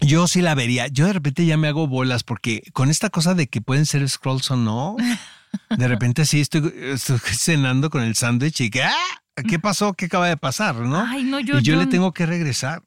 yo 0.00 0.26
sí 0.28 0.42
la 0.42 0.54
vería. 0.54 0.88
Yo 0.88 1.06
de 1.06 1.12
repente 1.12 1.46
ya 1.46 1.56
me 1.56 1.68
hago 1.68 1.86
bolas 1.86 2.24
porque 2.24 2.62
con 2.72 2.90
esta 2.90 3.08
cosa 3.10 3.34
de 3.34 3.46
que 3.46 3.60
pueden 3.60 3.86
ser 3.86 4.08
scrolls 4.08 4.50
o 4.50 4.56
no, 4.56 4.96
de 5.76 5.88
repente 5.88 6.24
sí 6.26 6.40
estoy, 6.40 6.72
estoy 6.76 7.18
cenando 7.20 7.88
con 7.90 8.02
el 8.02 8.14
sándwich 8.16 8.60
y 8.62 8.70
que, 8.70 8.82
¡ah! 8.82 8.92
¿Qué 9.48 9.58
pasó? 9.58 9.94
¿Qué 9.94 10.06
acaba 10.06 10.28
de 10.28 10.36
pasar? 10.36 10.74
¿no? 10.76 10.98
Ay, 11.08 11.24
no, 11.24 11.40
yo- 11.40 11.58
y 11.58 11.62
yo, 11.62 11.74
yo- 11.74 11.80
le 11.80 11.86
tengo 11.86 12.12
que 12.12 12.26
regresar. 12.26 12.82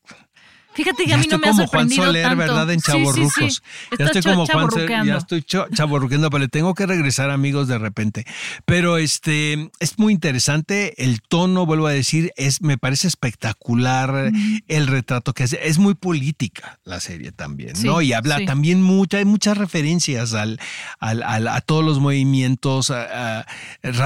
Fíjate 0.76 1.04
que 1.04 1.10
Ya 1.10 1.16
a 1.16 1.18
mí 1.20 1.28
no 1.30 1.40
me 1.40 1.48
ha 1.48 1.52
como 1.52 1.68
Juan 1.68 1.68
sorprendido 1.90 2.04
Soler, 2.06 2.24
tanto. 2.24 2.38
¿verdad? 2.38 2.72
En 2.72 2.80
Sí, 2.82 2.92
sí. 2.92 3.60
Ya 3.98 4.06
estoy 4.06 4.22
como 4.22 4.46
Juan 4.46 4.70
Soler, 4.72 4.90
ya 5.06 5.18
estoy 5.18 5.44
chavorruqueando, 5.44 6.30
pero 6.30 6.42
le 6.42 6.48
tengo 6.50 6.74
que 6.76 6.86
regresar, 6.86 7.30
amigos, 7.30 7.68
de 7.68 7.78
repente. 7.78 8.26
Pero 8.66 8.98
este 8.98 9.72
es 9.80 9.98
muy 9.98 10.14
interesante. 10.14 11.04
El 11.04 11.22
tono, 11.22 11.66
vuelvo 11.66 11.88
a 11.88 11.92
decir, 11.92 12.32
es, 12.36 12.62
me 12.62 12.78
parece 12.78 13.08
espectacular 13.08 14.32
el 14.68 14.88
retrato 14.88 15.34
que 15.34 15.44
hace. 15.44 15.60
Es 15.68 15.78
muy 15.78 15.94
política 15.96 16.80
la 16.84 17.00
serie 17.00 17.32
también, 17.32 17.74
¿no? 17.84 18.02
Y 18.02 18.14
habla 18.14 18.44
también 18.46 18.82
mucha, 18.82 19.18
hay 19.18 19.26
muchas 19.26 19.58
referencias 19.58 20.34
al, 20.34 20.60
al- 21.00 21.24
al- 21.24 21.48
a 21.48 21.62
todos 21.62 21.84
los 21.86 22.00
movimientos 22.00 22.92
a- 22.92 23.40
a- 23.40 23.46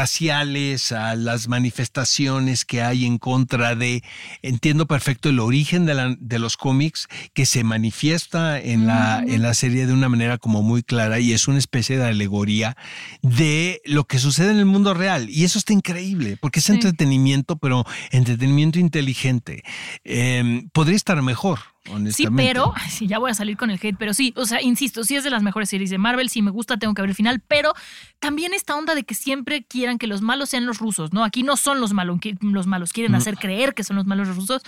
raciales, 0.09 0.91
a 0.91 1.15
las 1.15 1.47
manifestaciones 1.47 2.65
que 2.65 2.81
hay 2.81 3.05
en 3.05 3.17
contra 3.17 3.75
de. 3.75 4.03
Entiendo 4.41 4.85
perfecto 4.87 5.29
el 5.29 5.39
origen 5.39 5.85
de, 5.85 5.93
la- 5.93 6.15
de 6.19 6.39
los 6.39 6.57
cómics 6.59 7.07
que 7.33 7.45
se 7.45 7.63
manifiesta 7.63 8.59
en 8.59 8.85
la, 8.85 9.23
en 9.25 9.41
la 9.41 9.53
serie 9.53 9.87
de 9.87 9.93
una 9.93 10.09
manera 10.09 10.37
como 10.37 10.61
muy 10.61 10.83
clara 10.83 11.19
y 11.19 11.33
es 11.33 11.47
una 11.47 11.57
especie 11.57 11.97
de 11.97 12.05
alegoría 12.05 12.75
de 13.21 13.81
lo 13.85 14.03
que 14.05 14.19
sucede 14.19 14.51
en 14.51 14.57
el 14.59 14.65
mundo 14.65 14.93
real. 14.93 15.29
Y 15.29 15.43
eso 15.45 15.57
está 15.57 15.73
increíble 15.73 16.37
porque 16.39 16.59
es 16.59 16.65
Sí. 16.65 16.73
entretenimiento, 16.73 17.57
pero 17.57 17.85
entretenimiento 18.11 18.77
inteligente. 18.79 19.63
Eh, 20.03 20.63
podría 20.73 20.95
estar 20.95 21.19
mejor. 21.21 21.59
Sí, 22.11 22.27
pero, 22.35 22.73
sí, 22.89 23.07
ya 23.07 23.17
voy 23.17 23.31
a 23.31 23.33
salir 23.33 23.57
con 23.57 23.71
el 23.71 23.79
hate, 23.81 23.95
pero 23.97 24.13
sí, 24.13 24.31
o 24.35 24.45
sea, 24.45 24.61
insisto, 24.61 25.03
sí 25.03 25.15
es 25.15 25.23
de 25.23 25.31
las 25.31 25.41
mejores 25.41 25.69
series 25.69 25.89
de 25.89 25.97
Marvel, 25.97 26.29
sí 26.29 26.43
me 26.43 26.51
gusta, 26.51 26.77
tengo 26.77 26.93
que 26.93 27.01
ver 27.01 27.09
el 27.09 27.15
final, 27.15 27.41
pero 27.47 27.73
también 28.19 28.53
esta 28.53 28.75
onda 28.75 28.93
de 28.93 29.03
que 29.03 29.15
siempre 29.15 29.63
quieran 29.63 29.97
que 29.97 30.05
los 30.05 30.21
malos 30.21 30.49
sean 30.49 30.67
los 30.67 30.77
rusos, 30.77 31.13
¿no? 31.13 31.23
Aquí 31.23 31.41
no 31.41 31.57
son 31.57 31.79
los 31.81 31.93
malos, 31.93 32.19
los 32.41 32.67
malos 32.67 32.93
quieren 32.93 33.13
Mm. 33.13 33.15
hacer 33.15 33.37
creer 33.37 33.73
que 33.73 33.83
son 33.83 33.95
los 33.95 34.05
malos 34.05 34.27
los 34.27 34.37
rusos. 34.37 34.61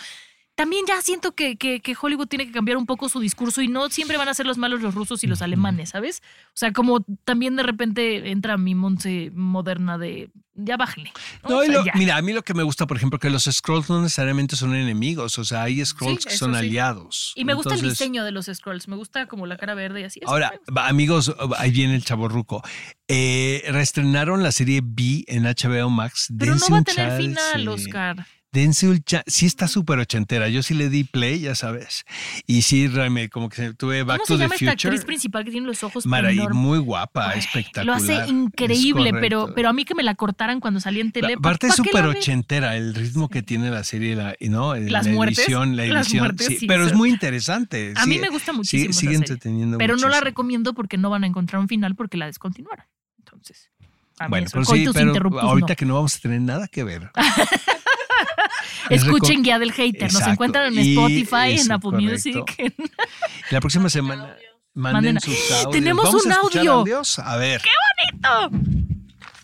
También 0.61 0.85
ya 0.87 1.01
siento 1.01 1.31
que, 1.31 1.55
que- 1.55 1.79
que 1.79 1.95
Hollywood 1.99 2.27
tiene 2.27 2.45
que 2.45 2.51
cambiar 2.51 2.77
un 2.77 2.85
poco 2.85 3.09
su 3.09 3.19
discurso 3.19 3.63
y 3.63 3.67
no 3.67 3.89
siempre 3.89 4.15
van 4.17 4.29
a 4.29 4.33
ser 4.35 4.45
los 4.45 4.59
malos 4.59 4.81
los 4.81 4.93
rusos 4.93 5.23
y 5.23 5.27
los 5.27 5.41
alemanes, 5.41 5.89
¿sabes? 5.89 6.21
O 6.49 6.51
sea, 6.53 6.71
como 6.71 6.99
también 7.23 7.55
de 7.55 7.63
repente 7.63 8.29
entra 8.29 8.57
mi 8.57 8.75
Monse 8.75 9.31
moderna 9.33 9.97
de 9.97 10.29
ya 10.53 10.77
bájenle. 10.77 11.11
¿no? 11.43 11.49
No, 11.49 11.57
O 11.57 11.63
y 11.63 11.67
sea, 11.67 11.75
lo- 11.75 11.85
ya. 11.85 11.93
mira, 11.95 12.17
a 12.17 12.21
mí 12.21 12.33
lo 12.33 12.43
que 12.43 12.53
me 12.53 12.61
gusta, 12.61 12.85
por 12.85 12.95
ejemplo, 12.97 13.17
que 13.17 13.31
los 13.31 13.45
scrolls 13.45 13.89
no 13.89 14.01
necesariamente 14.03 14.55
son 14.55 14.75
enemigos, 14.75 15.39
o 15.39 15.45
sea, 15.45 15.63
hay 15.63 15.83
scrolls 15.83 16.25
que 16.25 16.35
son 16.37 16.51
sí. 16.53 16.59
aliados. 16.59 17.31
Y 17.35 17.43
me 17.45 17.55
gusta 17.55 17.73
el 17.73 17.81
diseño 17.81 18.23
de 18.23 18.31
los 18.31 18.45
scrolls, 18.45 18.87
me 18.87 18.95
gusta 18.97 19.25
como 19.25 19.47
la 19.47 19.57
cara 19.57 19.73
verde 19.73 20.01
y 20.01 20.03
así. 20.03 20.19
Ahora, 20.27 20.53
amigos, 20.75 21.33
ahí 21.57 21.71
viene 21.71 21.95
el 21.95 22.03
chaborruco. 22.05 22.61
Eh, 23.07 23.63
reestrenaron 23.69 24.43
la 24.43 24.51
serie 24.51 24.81
B 24.83 25.23
en 25.27 25.43
HBO 25.45 25.89
Max. 25.89 26.27
Pero 26.37 26.53
no 26.55 26.65
va 26.69 26.77
a 26.79 26.83
tener 26.83 27.17
final. 27.17 27.67
Oscar. 27.69 28.27
Dense 28.53 28.87
un 28.89 29.01
cha- 29.03 29.23
sí 29.27 29.45
está 29.45 29.67
súper 29.67 29.99
ochentera. 29.99 30.49
Yo 30.49 30.61
sí 30.63 30.73
le 30.73 30.89
di 30.89 31.03
play, 31.05 31.39
ya 31.39 31.55
sabes. 31.55 32.03
Y 32.47 32.63
sí, 32.63 32.87
realmente, 32.87 33.29
como 33.29 33.47
que 33.49 33.73
tuve 33.73 34.03
Back 34.03 34.17
¿Cómo 34.17 34.25
to 34.27 34.33
se 34.33 34.37
the 34.37 34.43
llama 34.43 34.55
esta 34.55 34.71
Future. 34.71 34.89
actriz 34.89 35.05
principal 35.05 35.45
que 35.45 35.51
tiene 35.51 35.67
los 35.67 35.83
ojos 35.83 36.05
Mara, 36.05 36.31
enormes? 36.31 36.57
muy 36.57 36.79
guapa, 36.79 37.31
espectacular. 37.33 37.85
Lo 37.85 37.93
hace 37.93 38.27
increíble, 38.29 39.11
pero, 39.13 39.53
pero 39.55 39.69
a 39.69 39.73
mí 39.73 39.85
que 39.85 39.95
me 39.95 40.03
la 40.03 40.15
cortaran 40.15 40.59
cuando 40.59 40.79
salía 40.79 41.01
en 41.01 41.11
tele. 41.11 41.33
¿pa- 41.35 41.49
Aparte 41.49 41.67
es 41.67 41.75
súper 41.75 42.05
ochentera 42.05 42.75
el 42.75 42.93
ritmo 42.93 43.29
que 43.29 43.41
tiene 43.41 43.69
la 43.71 43.83
serie, 43.83 44.15
la, 44.15 44.35
¿no? 44.41 44.75
Las 44.75 45.05
la 45.07 45.13
muertes, 45.13 45.39
edición, 45.39 45.75
la 45.77 45.85
las 45.85 46.07
edición. 46.07 46.23
muertes, 46.25 46.47
sí, 46.47 46.57
sí, 46.57 46.67
pero 46.67 46.85
es 46.85 46.93
muy 46.93 47.09
interesante. 47.09 47.93
A 47.95 48.05
mí 48.05 48.13
sigue- 48.15 48.21
me 48.25 48.29
gusta 48.29 48.53
muchísimo. 48.53 48.93
Sigue 48.93 49.15
entreteniendo 49.15 49.77
Pero 49.77 49.95
no 49.97 50.09
la 50.09 50.19
recomiendo 50.19 50.73
porque 50.73 50.97
no 50.97 51.09
van 51.09 51.23
a 51.23 51.27
encontrar 51.27 51.61
un 51.61 51.67
final 51.67 51.95
porque 51.95 52.17
la 52.17 52.25
descontinuaron. 52.25 52.85
Entonces, 53.19 53.71
a 54.19 54.25
mí 54.25 54.29
Bueno, 54.31 54.47
eso, 54.47 54.53
pero 54.53 54.65
sí, 54.65 54.85
pero 54.93 55.39
ahorita 55.39 55.67
no. 55.69 55.75
que 55.75 55.85
no 55.85 55.93
vamos 55.95 56.15
a 56.15 56.19
tener 56.19 56.41
nada 56.41 56.67
que 56.67 56.83
ver. 56.83 57.09
Es 58.89 59.03
Escuchen 59.03 59.43
Guía 59.43 59.59
del 59.59 59.71
Hater. 59.71 60.11
Nos 60.11 60.25
encuentran 60.27 60.73
en 60.73 60.79
Spotify, 60.79 61.59
en 61.59 61.71
Apple 61.71 61.91
correcto. 61.91 62.11
Music. 62.11 62.73
La 63.51 63.59
próxima 63.61 63.89
semana 63.89 64.35
manden, 64.73 65.15
Manden- 65.17 65.19
sus 65.21 65.51
audios. 65.51 65.71
Tenemos 65.71 66.03
Vamos 66.05 66.25
un 66.25 66.31
a 66.31 66.35
audio. 66.35 66.73
audios. 66.73 67.19
A 67.19 67.37
ver. 67.37 67.61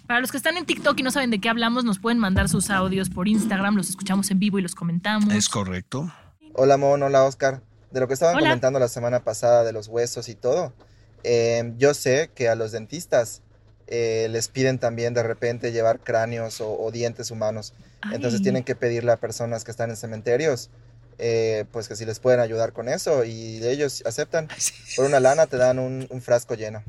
Para 0.07 0.21
los 0.21 0.31
que 0.31 0.37
están 0.37 0.55
en 0.57 0.65
TikTok 0.65 0.97
y 0.99 1.03
no 1.03 1.11
saben 1.11 1.31
de 1.31 1.39
qué 1.39 1.49
hablamos, 1.49 1.83
nos 1.83 1.99
pueden 1.99 2.17
mandar 2.17 2.47
sus 2.47 2.69
audios 2.69 3.09
por 3.09 3.27
Instagram, 3.27 3.75
los 3.75 3.89
escuchamos 3.89 4.31
en 4.31 4.39
vivo 4.39 4.57
y 4.57 4.61
los 4.61 4.73
comentamos. 4.73 5.33
Es 5.33 5.49
correcto. 5.49 6.11
Hola 6.53 6.77
Mon, 6.77 7.03
hola 7.03 7.23
Oscar. 7.25 7.61
De 7.91 7.99
lo 7.99 8.07
que 8.07 8.13
estaban 8.13 8.35
Hola. 8.35 8.47
comentando 8.49 8.79
la 8.79 8.87
semana 8.89 9.23
pasada 9.23 9.63
de 9.63 9.71
los 9.73 9.87
huesos 9.87 10.27
y 10.29 10.35
todo, 10.35 10.73
eh, 11.23 11.73
yo 11.77 11.93
sé 11.93 12.31
que 12.35 12.47
a 12.49 12.55
los 12.55 12.71
dentistas 12.71 13.41
eh, 13.87 14.27
les 14.29 14.47
piden 14.49 14.79
también 14.79 15.13
de 15.13 15.23
repente 15.23 15.71
llevar 15.71 15.99
cráneos 15.99 16.61
o, 16.61 16.77
o 16.79 16.91
dientes 16.91 17.31
humanos. 17.31 17.73
Entonces 18.11 18.41
tienen 18.41 18.63
que 18.63 18.75
pedirle 18.75 19.11
a 19.11 19.17
personas 19.17 19.63
que 19.63 19.71
están 19.71 19.89
en 19.89 19.97
cementerios, 19.97 20.69
eh, 21.17 21.65
pues 21.71 21.87
que 21.87 21.95
si 21.95 22.05
les 22.05 22.19
pueden 22.19 22.39
ayudar 22.39 22.73
con 22.73 22.87
eso 22.89 23.25
y 23.25 23.59
ellos 23.65 24.03
aceptan. 24.05 24.47
Por 24.95 25.05
una 25.05 25.19
lana 25.19 25.47
te 25.47 25.57
dan 25.57 25.79
un, 25.79 26.05
un 26.09 26.21
frasco 26.21 26.53
lleno. 26.55 26.83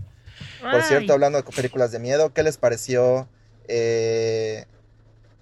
Por 0.61 0.75
Ay. 0.75 0.83
cierto, 0.87 1.13
hablando 1.15 1.41
de 1.41 1.51
películas 1.51 1.91
de 1.93 1.99
miedo, 1.99 2.33
¿qué 2.33 2.43
les 2.43 2.57
pareció 2.59 3.29
eh, 3.69 4.67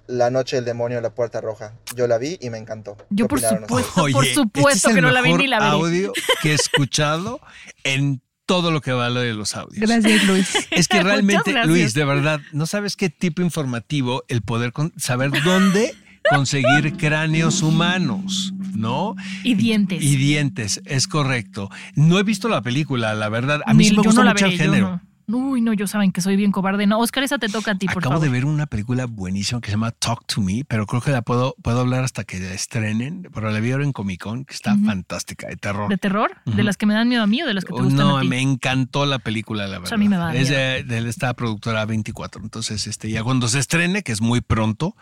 La 0.07 0.31
Noche 0.31 0.57
del 0.57 0.65
Demonio 0.65 0.99
en 0.99 1.03
la 1.03 1.11
Puerta 1.11 1.41
Roja? 1.41 1.75
Yo 1.95 2.07
la 2.07 2.17
vi 2.19 2.39
y 2.41 2.49
me 2.51 2.59
encantó. 2.59 2.97
Yo 3.11 3.27
¿Qué 3.27 3.29
por 3.29 3.41
supuesto, 3.41 3.93
por 4.13 4.27
supuesto 4.27 4.69
este 4.71 4.89
es 4.91 4.95
que 4.95 5.01
no 5.03 5.11
la 5.11 5.21
vi 5.21 5.35
ni 5.35 5.47
la 5.49 5.59
veré. 5.59 5.71
audio 5.71 6.13
que 6.43 6.53
he 6.53 6.55
escuchado 6.55 7.41
en 7.85 8.23
todo 8.47 8.70
lo 8.70 8.80
que 8.80 8.92
vale 8.92 9.20
de 9.20 9.34
los 9.34 9.55
audios. 9.57 9.88
Gracias, 9.88 10.24
Luis. 10.26 10.49
Es 10.70 10.88
que 10.88 11.03
realmente. 11.03 11.53
Luis, 11.66 11.92
de 11.94 12.05
verdad, 12.05 12.40
no 12.53 12.66
sabes 12.66 12.97
qué 12.97 13.11
tipo 13.11 13.42
informativo 13.42 14.24
el 14.28 14.42
poder 14.42 14.72
con- 14.72 14.92
saber 14.97 15.30
dónde 15.44 15.94
conseguir 16.30 16.97
cráneos 16.97 17.62
humanos, 17.62 18.53
¿no? 18.74 19.14
Y 19.44 19.55
dientes. 19.55 20.03
Y 20.03 20.16
dientes, 20.16 20.80
es 20.84 21.07
correcto. 21.09 21.70
No 21.94 22.18
he 22.18 22.22
visto 22.22 22.49
la 22.49 22.62
película, 22.62 23.14
la 23.14 23.28
verdad. 23.28 23.61
A 23.66 23.74
mí 23.74 23.84
Ni- 23.84 23.90
sí 23.90 23.97
me 23.97 24.03
gusta 24.03 24.24
no 24.24 24.30
mucho 24.30 24.47
el 24.47 24.57
género. 24.59 24.90
no. 24.90 25.03
Uy, 25.29 25.61
no, 25.61 25.72
yo 25.72 25.87
saben 25.87 26.12
que 26.12 26.20
soy 26.20 26.37
bien 26.37 26.53
cobarde. 26.53 26.87
No, 26.87 27.01
Oscar, 27.01 27.24
esa 27.24 27.39
te 27.39 27.49
toca 27.49 27.72
a 27.72 27.74
ti, 27.74 27.87
por 27.87 27.99
Acabo 27.99 28.14
favor. 28.14 28.24
de 28.27 28.31
ver 28.31 28.45
una 28.45 28.66
película 28.66 29.07
buenísima 29.07 29.61
que 29.61 29.66
se 29.66 29.72
llama 29.72 29.91
Talk 29.91 30.24
to 30.27 30.41
Me, 30.41 30.64
pero 30.66 30.87
creo 30.87 31.01
que 31.03 31.11
la 31.11 31.22
puedo, 31.22 31.57
puedo 31.62 31.81
hablar 31.81 32.05
hasta 32.05 32.24
que 32.24 32.39
la 32.39 32.53
estrenen, 32.53 33.29
pero 33.35 33.51
la 33.51 33.59
vi 33.59 33.72
ahora 33.72 33.85
en 33.85 33.93
Comic 33.93 34.22
Con, 34.22 34.45
que 34.45 34.55
está 34.55 34.77
fantástica, 34.77 35.49
de 35.49 35.57
terror. 35.57 35.89
¿De 35.89 35.99
terror? 35.99 36.31
¿De 36.45 36.62
las 36.62 36.77
que 36.77 36.87
me 36.87 36.95
dan 36.95 37.09
miedo 37.09 37.22
a 37.22 37.27
mí 37.27 37.43
o 37.43 37.47
de 37.47 37.55
las 37.55 37.64
que 37.64 37.72
te 37.74 37.83
gustan 37.83 38.07
no, 38.07 38.18
a 38.18 38.20
ti? 38.22 38.29
me 38.29 38.41
encantó 38.41 39.05
la 39.05 39.18
película, 39.18 39.64
la 39.64 39.79
verdad. 39.81 39.83
Pues 39.83 39.93
a 39.93 39.97
mí 39.97 40.09
me 40.09 40.16
va 40.16 40.35
Es 40.35 40.49
de, 40.49 40.85
de 40.85 41.09
esta 41.09 41.35
productora 41.35 41.85
24. 41.85 42.43
Entonces, 42.43 42.87
este, 42.87 43.11
ya 43.11 43.24
cuando 43.24 43.49
se 43.49 43.59
estrene, 43.59 44.03
que 44.03 44.12
es 44.12 44.20
muy 44.20 44.41
pronto, 44.41 44.97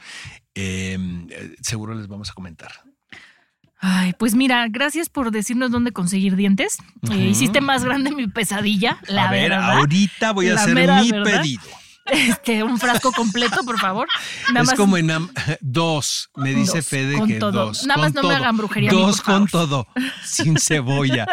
eh, 0.54 0.96
eh, 1.30 1.54
seguro 1.60 1.94
les 1.94 2.08
vamos 2.08 2.30
a 2.30 2.32
comentar. 2.32 2.70
Ay, 3.86 4.14
pues 4.18 4.34
mira, 4.34 4.66
gracias 4.70 5.10
por 5.10 5.30
decirnos 5.30 5.70
dónde 5.70 5.92
conseguir 5.92 6.36
dientes. 6.36 6.78
Eh, 7.12 7.28
hiciste 7.28 7.60
más 7.60 7.84
grande 7.84 8.12
mi 8.12 8.26
pesadilla, 8.28 8.96
la 9.08 9.28
a 9.28 9.30
ver, 9.30 9.52
ahorita 9.52 10.32
voy 10.32 10.48
a 10.48 10.54
La 10.54 10.62
hacer 10.62 10.74
mi 10.74 11.10
verdad. 11.12 11.22
pedido. 11.42 11.60
Este, 12.06 12.62
un 12.62 12.78
frasco 12.78 13.12
completo, 13.12 13.64
por 13.64 13.78
favor. 13.78 14.06
Nada 14.48 14.60
es 14.60 14.66
más 14.68 14.74
como 14.76 14.96
en 14.98 15.10
dos, 15.60 16.28
me 16.36 16.54
dice 16.54 16.78
Dos, 16.78 16.86
Fede 16.86 17.18
con 17.18 17.28
que 17.28 17.36
todo. 17.38 17.52
dos. 17.66 17.86
Nada 17.86 17.94
con 17.94 18.02
más 18.02 18.14
no 18.14 18.28
me 18.28 18.34
hagan 18.34 18.56
brujería 18.58 18.90
mí, 18.92 18.96
Dos 19.00 19.22
con 19.22 19.46
todo, 19.46 19.86
sin 20.24 20.58
cebolla, 20.58 21.26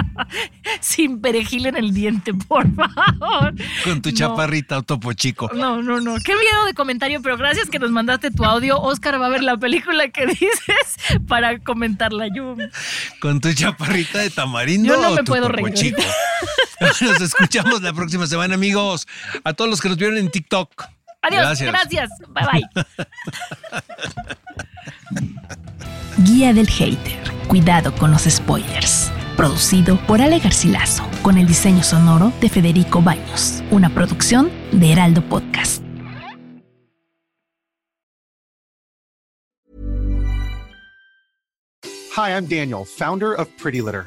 sin 0.80 1.20
perejil 1.20 1.66
en 1.66 1.76
el 1.76 1.92
diente, 1.92 2.32
por 2.32 2.66
favor. 2.74 3.54
con 3.84 4.00
tu 4.02 4.10
No. 4.10 4.16
chaparrita 4.16 4.78
o 4.78 4.82
topo 4.82 5.12
chico. 5.12 5.50
No, 5.54 5.82
no, 5.82 6.00
no. 6.00 6.16
Qué 6.24 6.32
miedo 6.34 6.64
de 6.64 6.72
comentario, 6.74 7.20
pero 7.22 7.36
gracias 7.36 7.68
que 7.68 7.78
nos 7.78 7.90
mandaste 7.90 8.30
tu 8.30 8.44
audio. 8.44 8.80
Oscar 8.80 9.20
va 9.20 9.26
a 9.26 9.30
ver 9.30 9.42
la 9.42 9.56
película 9.58 10.08
que 10.08 10.26
dices 10.26 10.96
para 11.28 11.58
comentarla 11.58 12.28
yo. 12.34 12.56
Con 13.20 13.40
tu 13.40 13.52
chaparrita 13.52 14.18
de 14.20 14.30
tamarindo 14.30 14.94
Yo 14.94 15.00
no 15.02 15.08
o 15.08 15.14
me 15.16 15.18
tu 15.18 15.24
puedo 15.32 15.48
reír 15.48 15.74
chico. 15.74 16.00
Nos 17.00 17.20
escuchamos 17.20 17.82
la 17.82 17.92
próxima 17.92 18.26
semana, 18.26 18.54
amigos. 18.54 19.06
A 19.44 19.52
todos 19.52 19.70
los 19.70 19.80
que 19.80 19.88
nos 19.88 19.96
vieron 19.98 20.18
en 20.18 20.30
TikTok. 20.30 20.84
Adiós, 21.22 21.60
gracias. 21.60 22.10
Bye 22.28 22.44
bye. 22.52 22.86
Guía 26.24 26.52
del 26.52 26.68
Hater. 26.68 27.32
Cuidado 27.48 27.94
con 27.94 28.10
los 28.10 28.22
spoilers. 28.22 29.10
Producido 29.36 29.98
por 30.06 30.22
Ale 30.22 30.38
Garcilaso, 30.38 31.08
con 31.22 31.36
el 31.36 31.46
diseño 31.46 31.82
sonoro 31.82 32.32
de 32.40 32.48
Federico 32.48 33.02
Baños. 33.02 33.62
Una 33.70 33.90
producción 33.90 34.50
de 34.72 34.92
Heraldo 34.92 35.22
Podcast. 35.22 35.82
Hi, 42.16 42.30
I'm 42.30 42.46
Daniel, 42.46 42.86
founder 42.86 43.34
of 43.34 43.46
Pretty 43.58 43.82
Litter. 43.82 44.06